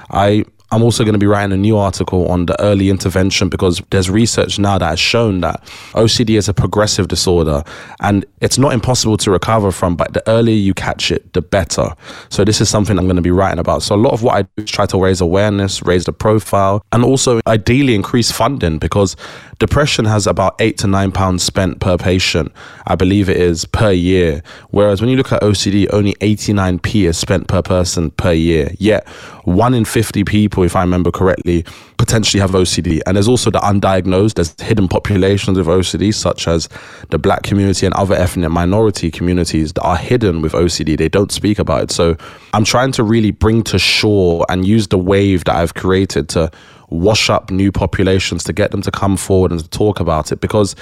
I 0.09 0.45
I'm 0.71 0.81
also 0.81 1.03
going 1.03 1.13
to 1.13 1.19
be 1.19 1.27
writing 1.27 1.53
a 1.53 1.57
new 1.57 1.77
article 1.77 2.27
on 2.27 2.47
the 2.47 2.59
early 2.61 2.89
intervention 2.89 3.49
because 3.49 3.81
there's 3.91 4.09
research 4.09 4.57
now 4.57 4.77
that 4.77 4.87
has 4.89 4.99
shown 4.99 5.41
that 5.41 5.63
OCD 5.93 6.37
is 6.37 6.49
a 6.49 6.53
progressive 6.53 7.07
disorder 7.07 7.63
and 8.01 8.25
it's 8.41 8.57
not 8.57 8.73
impossible 8.73 9.15
to 9.17 9.31
recover 9.31 9.71
from, 9.71 9.95
but 9.95 10.13
the 10.13 10.27
earlier 10.27 10.55
you 10.55 10.73
catch 10.73 11.11
it, 11.11 11.31
the 11.33 11.41
better. 11.41 11.93
So 12.29 12.43
this 12.43 12.61
is 12.61 12.69
something 12.69 12.97
I'm 12.97 13.05
going 13.05 13.15
to 13.15 13.21
be 13.21 13.31
writing 13.31 13.59
about. 13.59 13.83
So 13.83 13.95
a 13.95 13.97
lot 13.97 14.13
of 14.13 14.23
what 14.23 14.35
I 14.35 14.41
do 14.41 14.63
is 14.63 14.71
try 14.71 14.87
to 14.87 15.01
raise 15.01 15.21
awareness, 15.21 15.83
raise 15.83 16.05
the 16.05 16.13
profile, 16.13 16.83
and 16.91 17.05
also 17.05 17.41
ideally 17.47 17.93
increase 17.93 18.31
funding 18.31 18.79
because 18.79 19.15
depression 19.59 20.05
has 20.05 20.27
about 20.27 20.55
eight 20.59 20.77
to 20.79 20.87
nine 20.87 21.11
pounds 21.11 21.43
spent 21.43 21.79
per 21.79 21.97
patient. 21.97 22.51
I 22.87 22.95
believe 22.95 23.29
it 23.29 23.37
is 23.37 23.65
per 23.65 23.91
year. 23.91 24.43
Whereas 24.69 25.01
when 25.01 25.09
you 25.09 25.17
look 25.17 25.31
at 25.31 25.41
OCD, 25.41 25.87
only 25.91 26.13
89p 26.15 27.07
is 27.07 27.17
spent 27.17 27.47
per 27.47 27.61
person 27.61 28.11
per 28.11 28.33
year. 28.33 28.71
Yet 28.77 29.07
one 29.43 29.73
in 29.73 29.85
50 29.85 30.23
people, 30.23 30.63
if 30.63 30.75
I 30.75 30.81
remember 30.81 31.11
correctly, 31.11 31.65
potentially 31.97 32.41
have 32.41 32.51
OCD. 32.51 33.01
And 33.05 33.15
there's 33.15 33.27
also 33.27 33.49
the 33.49 33.59
undiagnosed, 33.59 34.35
there's 34.35 34.59
hidden 34.59 34.87
populations 34.87 35.57
of 35.57 35.67
OCD, 35.67 36.13
such 36.13 36.47
as 36.47 36.67
the 37.09 37.17
black 37.17 37.43
community 37.43 37.85
and 37.85 37.95
other 37.95 38.15
ethnic 38.15 38.49
minority 38.49 39.11
communities 39.11 39.73
that 39.73 39.83
are 39.83 39.97
hidden 39.97 40.41
with 40.41 40.53
OCD. 40.53 40.97
They 40.97 41.09
don't 41.09 41.31
speak 41.31 41.59
about 41.59 41.83
it. 41.83 41.91
So 41.91 42.17
I'm 42.53 42.65
trying 42.65 42.91
to 42.93 43.03
really 43.03 43.31
bring 43.31 43.63
to 43.63 43.79
shore 43.79 44.45
and 44.49 44.65
use 44.65 44.87
the 44.87 44.97
wave 44.97 45.45
that 45.45 45.55
I've 45.55 45.73
created 45.73 46.29
to 46.29 46.51
wash 46.89 47.29
up 47.29 47.51
new 47.51 47.71
populations, 47.71 48.43
to 48.45 48.53
get 48.53 48.71
them 48.71 48.81
to 48.81 48.91
come 48.91 49.17
forward 49.17 49.51
and 49.51 49.59
to 49.59 49.69
talk 49.69 49.99
about 49.99 50.31
it 50.31 50.41
because 50.41 50.75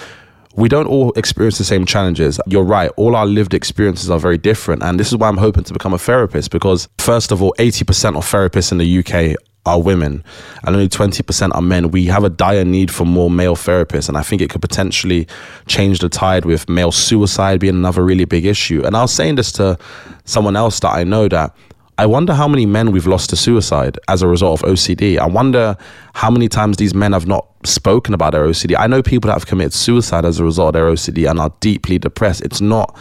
we 0.56 0.70
don't 0.70 0.88
all 0.88 1.12
experience 1.14 1.58
the 1.58 1.64
same 1.64 1.86
challenges. 1.86 2.40
You're 2.46 2.64
right. 2.64 2.92
All 2.96 3.16
our 3.16 3.26
lived 3.26 3.54
experiences 3.54 4.10
are 4.10 4.20
very 4.20 4.38
different. 4.38 4.84
And 4.84 5.00
this 5.00 5.08
is 5.08 5.18
why 5.18 5.28
I'm 5.28 5.38
hoping 5.38 5.64
to 5.64 5.74
become 5.74 5.94
a 5.94 5.98
therapist 5.98 6.52
because, 6.52 6.88
first 7.00 7.32
of 7.32 7.42
all, 7.42 7.56
80% 7.58 8.16
of 8.16 8.26
therapists 8.26 8.72
in 8.72 8.78
the 8.78 9.00
UK 9.00 9.36
are 9.66 9.82
women 9.82 10.22
and 10.64 10.76
only 10.76 10.90
20% 10.90 11.56
are 11.56 11.62
men. 11.62 11.90
We 11.90 12.06
have 12.06 12.24
a 12.24 12.30
dire 12.30 12.66
need 12.66 12.92
for 12.92 13.06
more 13.06 13.32
male 13.32 13.56
therapists. 13.56 14.10
And 14.10 14.18
I 14.18 14.22
think 14.22 14.42
it 14.42 14.50
could 14.50 14.62
potentially 14.62 15.28
change 15.68 16.00
the 16.00 16.10
tide 16.10 16.46
with 16.46 16.70
male 16.70 16.92
suicide 16.92 17.60
being 17.60 17.76
another 17.76 18.04
really 18.04 18.26
big 18.26 18.46
issue. 18.46 18.86
And 18.86 18.96
I 18.96 19.02
was 19.02 19.14
saying 19.14 19.36
this 19.36 19.52
to 19.54 19.80
someone 20.26 20.56
else 20.56 20.80
that 20.82 20.94
I 20.94 21.04
know 21.04 21.28
that 21.30 21.56
I 21.98 22.08
wonder 22.08 22.34
how 22.34 22.48
many 22.48 22.66
men 22.66 22.92
we've 22.92 23.06
lost 23.06 23.30
to 23.30 23.36
suicide 23.36 24.00
as 24.08 24.24
a 24.24 24.28
result 24.28 24.64
of 24.64 24.70
OCD. 24.70 25.20
I 25.20 25.28
wonder 25.28 25.78
how 26.16 26.32
many 26.32 26.50
times 26.50 26.78
these 26.78 26.96
men 26.96 27.14
have 27.14 27.28
not 27.28 27.48
spoken 27.66 28.16
about 28.16 28.32
their 28.32 28.46
OCD. 28.46 28.76
I 28.78 28.88
know 28.88 29.04
people 29.04 29.28
that 29.28 29.34
have 29.34 29.46
committed 29.46 29.74
suicide 29.74 30.26
as 30.26 30.40
a 30.40 30.44
result 30.44 30.70
of 30.70 30.74
their 30.74 30.90
OCD 30.92 31.30
and 31.30 31.40
are 31.40 31.54
deeply 31.60 32.00
depressed. 32.00 32.42
It's 32.42 32.62
not 32.62 32.98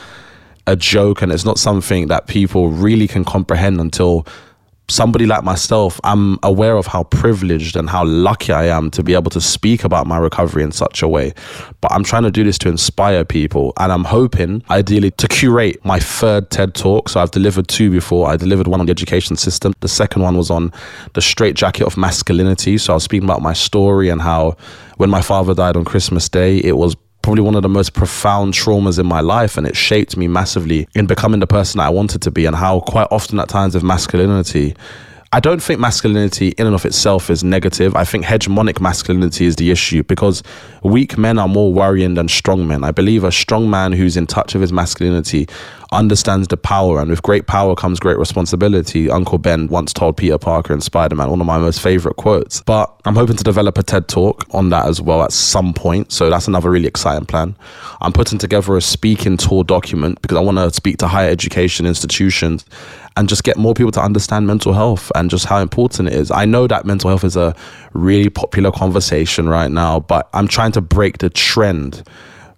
a 0.66 0.76
joke 0.76 1.22
and 1.22 1.32
it's 1.32 1.44
not 1.44 1.58
something 1.58 2.08
that 2.08 2.26
people 2.26 2.68
really 2.68 3.08
can 3.08 3.24
comprehend 3.24 3.80
until 3.80 4.26
somebody 4.92 5.26
like 5.26 5.42
myself, 5.42 5.98
I'm 6.04 6.38
aware 6.42 6.76
of 6.76 6.86
how 6.86 7.04
privileged 7.04 7.76
and 7.76 7.88
how 7.88 8.04
lucky 8.04 8.52
I 8.52 8.66
am 8.66 8.90
to 8.92 9.02
be 9.02 9.14
able 9.14 9.30
to 9.30 9.40
speak 9.40 9.84
about 9.84 10.06
my 10.06 10.18
recovery 10.18 10.62
in 10.62 10.72
such 10.72 11.02
a 11.02 11.08
way. 11.08 11.32
But 11.80 11.92
I'm 11.92 12.04
trying 12.04 12.24
to 12.24 12.30
do 12.30 12.44
this 12.44 12.58
to 12.58 12.68
inspire 12.68 13.24
people. 13.24 13.72
And 13.78 13.90
I'm 13.90 14.04
hoping, 14.04 14.62
ideally, 14.70 15.10
to 15.12 15.28
curate 15.28 15.82
my 15.84 15.98
third 15.98 16.50
TED 16.50 16.74
talk. 16.74 17.08
So 17.08 17.20
I've 17.20 17.30
delivered 17.30 17.68
two 17.68 17.90
before. 17.90 18.28
I 18.28 18.36
delivered 18.36 18.68
one 18.68 18.80
on 18.80 18.86
the 18.86 18.92
education 18.92 19.36
system. 19.36 19.72
The 19.80 19.88
second 19.88 20.22
one 20.22 20.36
was 20.36 20.50
on 20.50 20.72
the 21.14 21.22
straitjacket 21.22 21.86
of 21.86 21.96
masculinity. 21.96 22.76
So 22.78 22.92
I 22.92 22.96
was 22.96 23.04
speaking 23.04 23.28
about 23.28 23.42
my 23.42 23.54
story 23.54 24.10
and 24.10 24.20
how 24.20 24.56
when 24.98 25.10
my 25.10 25.22
father 25.22 25.54
died 25.54 25.76
on 25.76 25.84
Christmas 25.84 26.28
Day, 26.28 26.58
it 26.58 26.76
was 26.76 26.96
probably 27.22 27.42
one 27.42 27.54
of 27.54 27.62
the 27.62 27.68
most 27.68 27.94
profound 27.94 28.54
traumas 28.54 28.98
in 28.98 29.06
my 29.06 29.20
life 29.20 29.56
and 29.56 29.66
it 29.66 29.76
shaped 29.76 30.16
me 30.16 30.28
massively 30.28 30.88
in 30.94 31.06
becoming 31.06 31.40
the 31.40 31.46
person 31.46 31.80
I 31.80 31.88
wanted 31.88 32.22
to 32.22 32.30
be 32.30 32.46
and 32.46 32.56
how 32.56 32.80
quite 32.80 33.08
often 33.10 33.38
at 33.38 33.48
times 33.48 33.74
of 33.74 33.82
masculinity 33.82 34.74
I 35.34 35.40
don't 35.40 35.62
think 35.62 35.80
masculinity 35.80 36.48
in 36.58 36.66
and 36.66 36.74
of 36.74 36.84
itself 36.84 37.30
is 37.30 37.42
negative. 37.42 37.96
I 37.96 38.04
think 38.04 38.26
hegemonic 38.26 38.82
masculinity 38.82 39.46
is 39.46 39.56
the 39.56 39.70
issue 39.70 40.02
because 40.02 40.42
weak 40.82 41.16
men 41.16 41.38
are 41.38 41.48
more 41.48 41.72
worrying 41.72 42.12
than 42.14 42.28
strong 42.28 42.68
men. 42.68 42.84
I 42.84 42.90
believe 42.90 43.24
a 43.24 43.32
strong 43.32 43.70
man 43.70 43.92
who's 43.92 44.18
in 44.18 44.26
touch 44.26 44.52
with 44.52 44.60
his 44.60 44.74
masculinity 44.74 45.48
understands 45.92 46.48
the 46.48 46.56
power, 46.56 47.00
and 47.00 47.10
with 47.10 47.22
great 47.22 47.46
power 47.46 47.74
comes 47.74 48.00
great 48.00 48.18
responsibility. 48.18 49.10
Uncle 49.10 49.38
Ben 49.38 49.68
once 49.68 49.92
told 49.92 50.16
Peter 50.16 50.38
Parker 50.38 50.72
in 50.72 50.80
Spider 50.80 51.14
Man, 51.14 51.30
one 51.30 51.40
of 51.40 51.46
my 51.46 51.58
most 51.58 51.80
favorite 51.80 52.16
quotes. 52.16 52.62
But 52.62 52.92
I'm 53.04 53.14
hoping 53.14 53.36
to 53.36 53.44
develop 53.44 53.78
a 53.78 53.82
TED 53.82 54.08
talk 54.08 54.46
on 54.50 54.70
that 54.70 54.86
as 54.86 55.00
well 55.00 55.22
at 55.22 55.32
some 55.32 55.72
point. 55.74 56.12
So 56.12 56.30
that's 56.30 56.48
another 56.48 56.70
really 56.70 56.86
exciting 56.86 57.26
plan. 57.26 57.54
I'm 58.00 58.12
putting 58.12 58.38
together 58.38 58.76
a 58.76 58.80
speaking 58.80 59.36
tour 59.36 59.64
document 59.64 60.20
because 60.22 60.36
I 60.36 60.40
want 60.40 60.58
to 60.58 60.72
speak 60.72 60.98
to 60.98 61.08
higher 61.08 61.30
education 61.30 61.86
institutions 61.86 62.64
and 63.16 63.28
just 63.28 63.44
get 63.44 63.56
more 63.56 63.74
people 63.74 63.92
to 63.92 64.00
understand 64.00 64.46
mental 64.46 64.72
health 64.72 65.12
and 65.14 65.30
just 65.30 65.46
how 65.46 65.58
important 65.60 66.08
it 66.08 66.14
is. 66.14 66.30
I 66.30 66.44
know 66.44 66.66
that 66.66 66.86
mental 66.86 67.10
health 67.10 67.24
is 67.24 67.36
a 67.36 67.54
really 67.92 68.30
popular 68.30 68.72
conversation 68.72 69.48
right 69.48 69.70
now, 69.70 70.00
but 70.00 70.28
I'm 70.32 70.48
trying 70.48 70.72
to 70.72 70.80
break 70.80 71.18
the 71.18 71.30
trend 71.30 72.02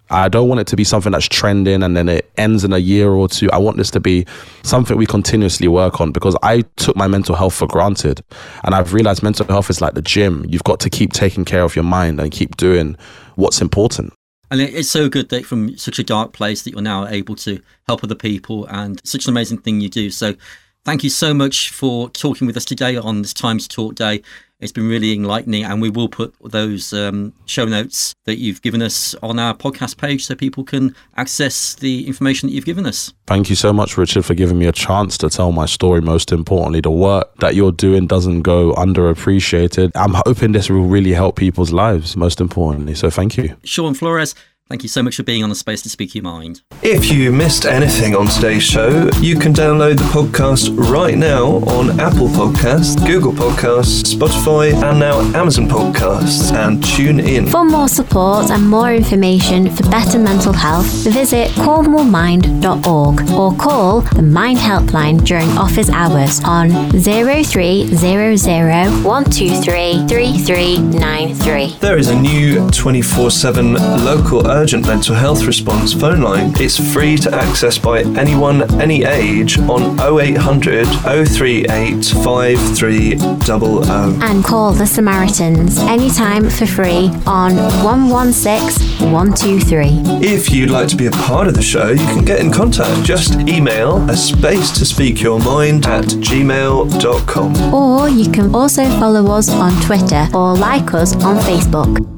I 0.09 0.29
don't 0.29 0.47
want 0.47 0.61
it 0.61 0.67
to 0.67 0.75
be 0.75 0.83
something 0.83 1.11
that's 1.11 1.27
trending 1.27 1.81
and 1.81 1.97
then 1.97 2.09
it 2.09 2.29
ends 2.37 2.63
in 2.63 2.73
a 2.73 2.77
year 2.77 3.09
or 3.09 3.27
two. 3.27 3.49
I 3.51 3.57
want 3.57 3.77
this 3.77 3.89
to 3.91 3.99
be 3.99 4.25
something 4.63 4.97
we 4.97 5.05
continuously 5.05 5.67
work 5.67 5.99
on 5.99 6.11
because 6.11 6.35
I 6.43 6.61
took 6.75 6.95
my 6.95 7.07
mental 7.07 7.35
health 7.35 7.55
for 7.55 7.67
granted. 7.67 8.21
And 8.63 8.75
I've 8.75 8.93
realized 8.93 9.23
mental 9.23 9.45
health 9.47 9.69
is 9.69 9.81
like 9.81 9.95
the 9.95 10.01
gym. 10.01 10.45
You've 10.47 10.63
got 10.63 10.79
to 10.81 10.89
keep 10.89 11.13
taking 11.13 11.45
care 11.45 11.63
of 11.63 11.75
your 11.75 11.83
mind 11.83 12.19
and 12.19 12.31
keep 12.31 12.57
doing 12.57 12.97
what's 13.35 13.61
important. 13.61 14.13
And 14.51 14.61
it's 14.61 14.89
so 14.89 15.09
good 15.09 15.29
that 15.29 15.45
from 15.45 15.75
such 15.77 15.97
a 15.97 16.03
dark 16.03 16.33
place 16.33 16.61
that 16.63 16.71
you're 16.71 16.81
now 16.81 17.07
able 17.07 17.35
to 17.37 17.61
help 17.87 18.03
other 18.03 18.15
people 18.15 18.65
and 18.67 19.01
such 19.03 19.25
an 19.25 19.31
amazing 19.31 19.57
thing 19.59 19.81
you 19.81 19.89
do. 19.89 20.11
So 20.11 20.35
thank 20.83 21.03
you 21.03 21.09
so 21.09 21.33
much 21.33 21.71
for 21.71 22.09
talking 22.11 22.45
with 22.45 22.55
us 22.55 22.65
today 22.65 22.95
on 22.95 23.23
this 23.23 23.33
Times 23.33 23.67
Talk 23.67 23.95
Day. 23.95 24.21
It's 24.61 24.71
been 24.71 24.87
really 24.87 25.11
enlightening, 25.11 25.65
and 25.65 25.81
we 25.81 25.89
will 25.89 26.07
put 26.07 26.33
those 26.41 26.93
um, 26.93 27.33
show 27.45 27.65
notes 27.65 28.15
that 28.23 28.37
you've 28.37 28.61
given 28.61 28.81
us 28.81 29.13
on 29.21 29.37
our 29.37 29.53
podcast 29.53 29.97
page 29.97 30.25
so 30.25 30.33
people 30.33 30.63
can 30.63 30.95
access 31.17 31.75
the 31.75 32.07
information 32.07 32.47
that 32.47 32.55
you've 32.55 32.65
given 32.65 32.85
us. 32.85 33.13
Thank 33.27 33.49
you 33.49 33.55
so 33.57 33.73
much, 33.73 33.97
Richard, 33.97 34.23
for 34.23 34.33
giving 34.33 34.57
me 34.57 34.65
a 34.65 34.71
chance 34.71 35.17
to 35.17 35.29
tell 35.29 35.51
my 35.51 35.65
story. 35.65 35.99
Most 35.99 36.31
importantly, 36.31 36.79
the 36.79 36.89
work 36.89 37.35
that 37.39 37.55
you're 37.55 37.73
doing 37.73 38.07
doesn't 38.07 38.43
go 38.43 38.71
underappreciated. 38.73 39.91
I'm 39.93 40.13
hoping 40.25 40.53
this 40.53 40.69
will 40.69 40.87
really 40.87 41.11
help 41.11 41.35
people's 41.35 41.73
lives, 41.73 42.15
most 42.15 42.39
importantly. 42.39 42.95
So 42.95 43.09
thank 43.09 43.35
you. 43.35 43.57
Shaun 43.65 43.93
Flores, 43.93 44.35
Thank 44.67 44.81
you 44.81 44.89
so 44.89 45.03
much 45.03 45.15
for 45.15 45.21
being 45.21 45.43
on 45.43 45.49
the 45.49 45.55
Space 45.55 45.83
to 45.83 45.89
Speak 45.89 46.15
Your 46.15 46.23
Mind. 46.23 46.63
If 46.81 47.11
you 47.11 47.31
missed 47.31 47.67
anything 47.67 48.15
on 48.15 48.25
today's 48.25 48.63
show, 48.63 49.11
you 49.21 49.37
can 49.37 49.53
download 49.53 49.97
the 49.97 50.03
podcast 50.05 50.75
right 50.89 51.15
now 51.15 51.57
on 51.67 51.99
Apple 51.99 52.29
Podcasts, 52.29 52.97
Google 53.05 53.31
Podcasts, 53.31 54.15
Spotify, 54.15 54.73
and 54.73 54.99
now 54.99 55.19
Amazon 55.39 55.67
Podcasts, 55.67 56.51
and 56.51 56.83
tune 56.83 57.19
in. 57.19 57.45
For 57.45 57.63
more 57.63 57.87
support 57.87 58.49
and 58.49 58.67
more 58.67 58.91
information 58.91 59.69
for 59.69 59.83
better 59.91 60.17
mental 60.17 60.53
health, 60.53 60.87
visit 61.13 61.49
cornwallmind.org 61.51 63.29
or 63.33 63.55
call 63.57 64.01
the 64.01 64.23
Mind 64.23 64.57
Helpline 64.57 65.23
during 65.23 65.47
office 65.59 65.91
hours 65.91 66.41
on 66.43 66.71
0300 66.99 69.03
123 69.03 70.07
3393. 70.07 71.77
There 71.81 71.99
is 71.99 72.07
a 72.09 72.19
new 72.19 72.67
24 72.71 73.29
7 73.29 73.73
local 74.03 74.54
urgent 74.55 74.87
mental 74.87 75.13
health 75.13 75.45
response 75.45 75.93
phone 75.93 76.21
line. 76.21 76.53
It's 76.57 76.77
free 76.93 77.17
to 77.17 77.35
access 77.35 77.77
by 77.77 78.01
anyone, 78.17 78.61
any 78.81 79.03
age 79.03 79.59
on 79.59 79.99
0800 79.99 80.87
038 80.87 82.05
5300. 82.23 84.23
And 84.23 84.43
call 84.43 84.71
the 84.71 84.85
Samaritans 84.85 85.77
anytime 85.79 86.49
for 86.49 86.65
free 86.65 87.09
on 87.27 87.57
116 87.83 89.11
123. 89.11 89.89
If 90.25 90.49
you'd 90.49 90.69
like 90.69 90.87
to 90.89 90.95
be 90.95 91.07
a 91.07 91.11
part 91.11 91.47
of 91.47 91.53
the 91.53 91.61
show, 91.61 91.89
you 91.89 92.05
can 92.05 92.23
get 92.23 92.39
in 92.39 92.51
contact. 92.51 93.05
Just 93.05 93.33
email 93.49 93.97
a 94.09 94.15
space 94.15 94.71
to 94.79 94.85
speak 94.85 95.21
your 95.21 95.39
mind 95.39 95.85
at 95.85 96.05
gmail.com. 96.05 97.73
Or 97.73 98.07
you 98.07 98.31
can 98.31 98.55
also 98.55 98.85
follow 98.99 99.31
us 99.33 99.49
on 99.49 99.79
Twitter 99.81 100.27
or 100.33 100.55
like 100.55 100.93
us 100.93 101.13
on 101.23 101.37
Facebook. 101.39 102.14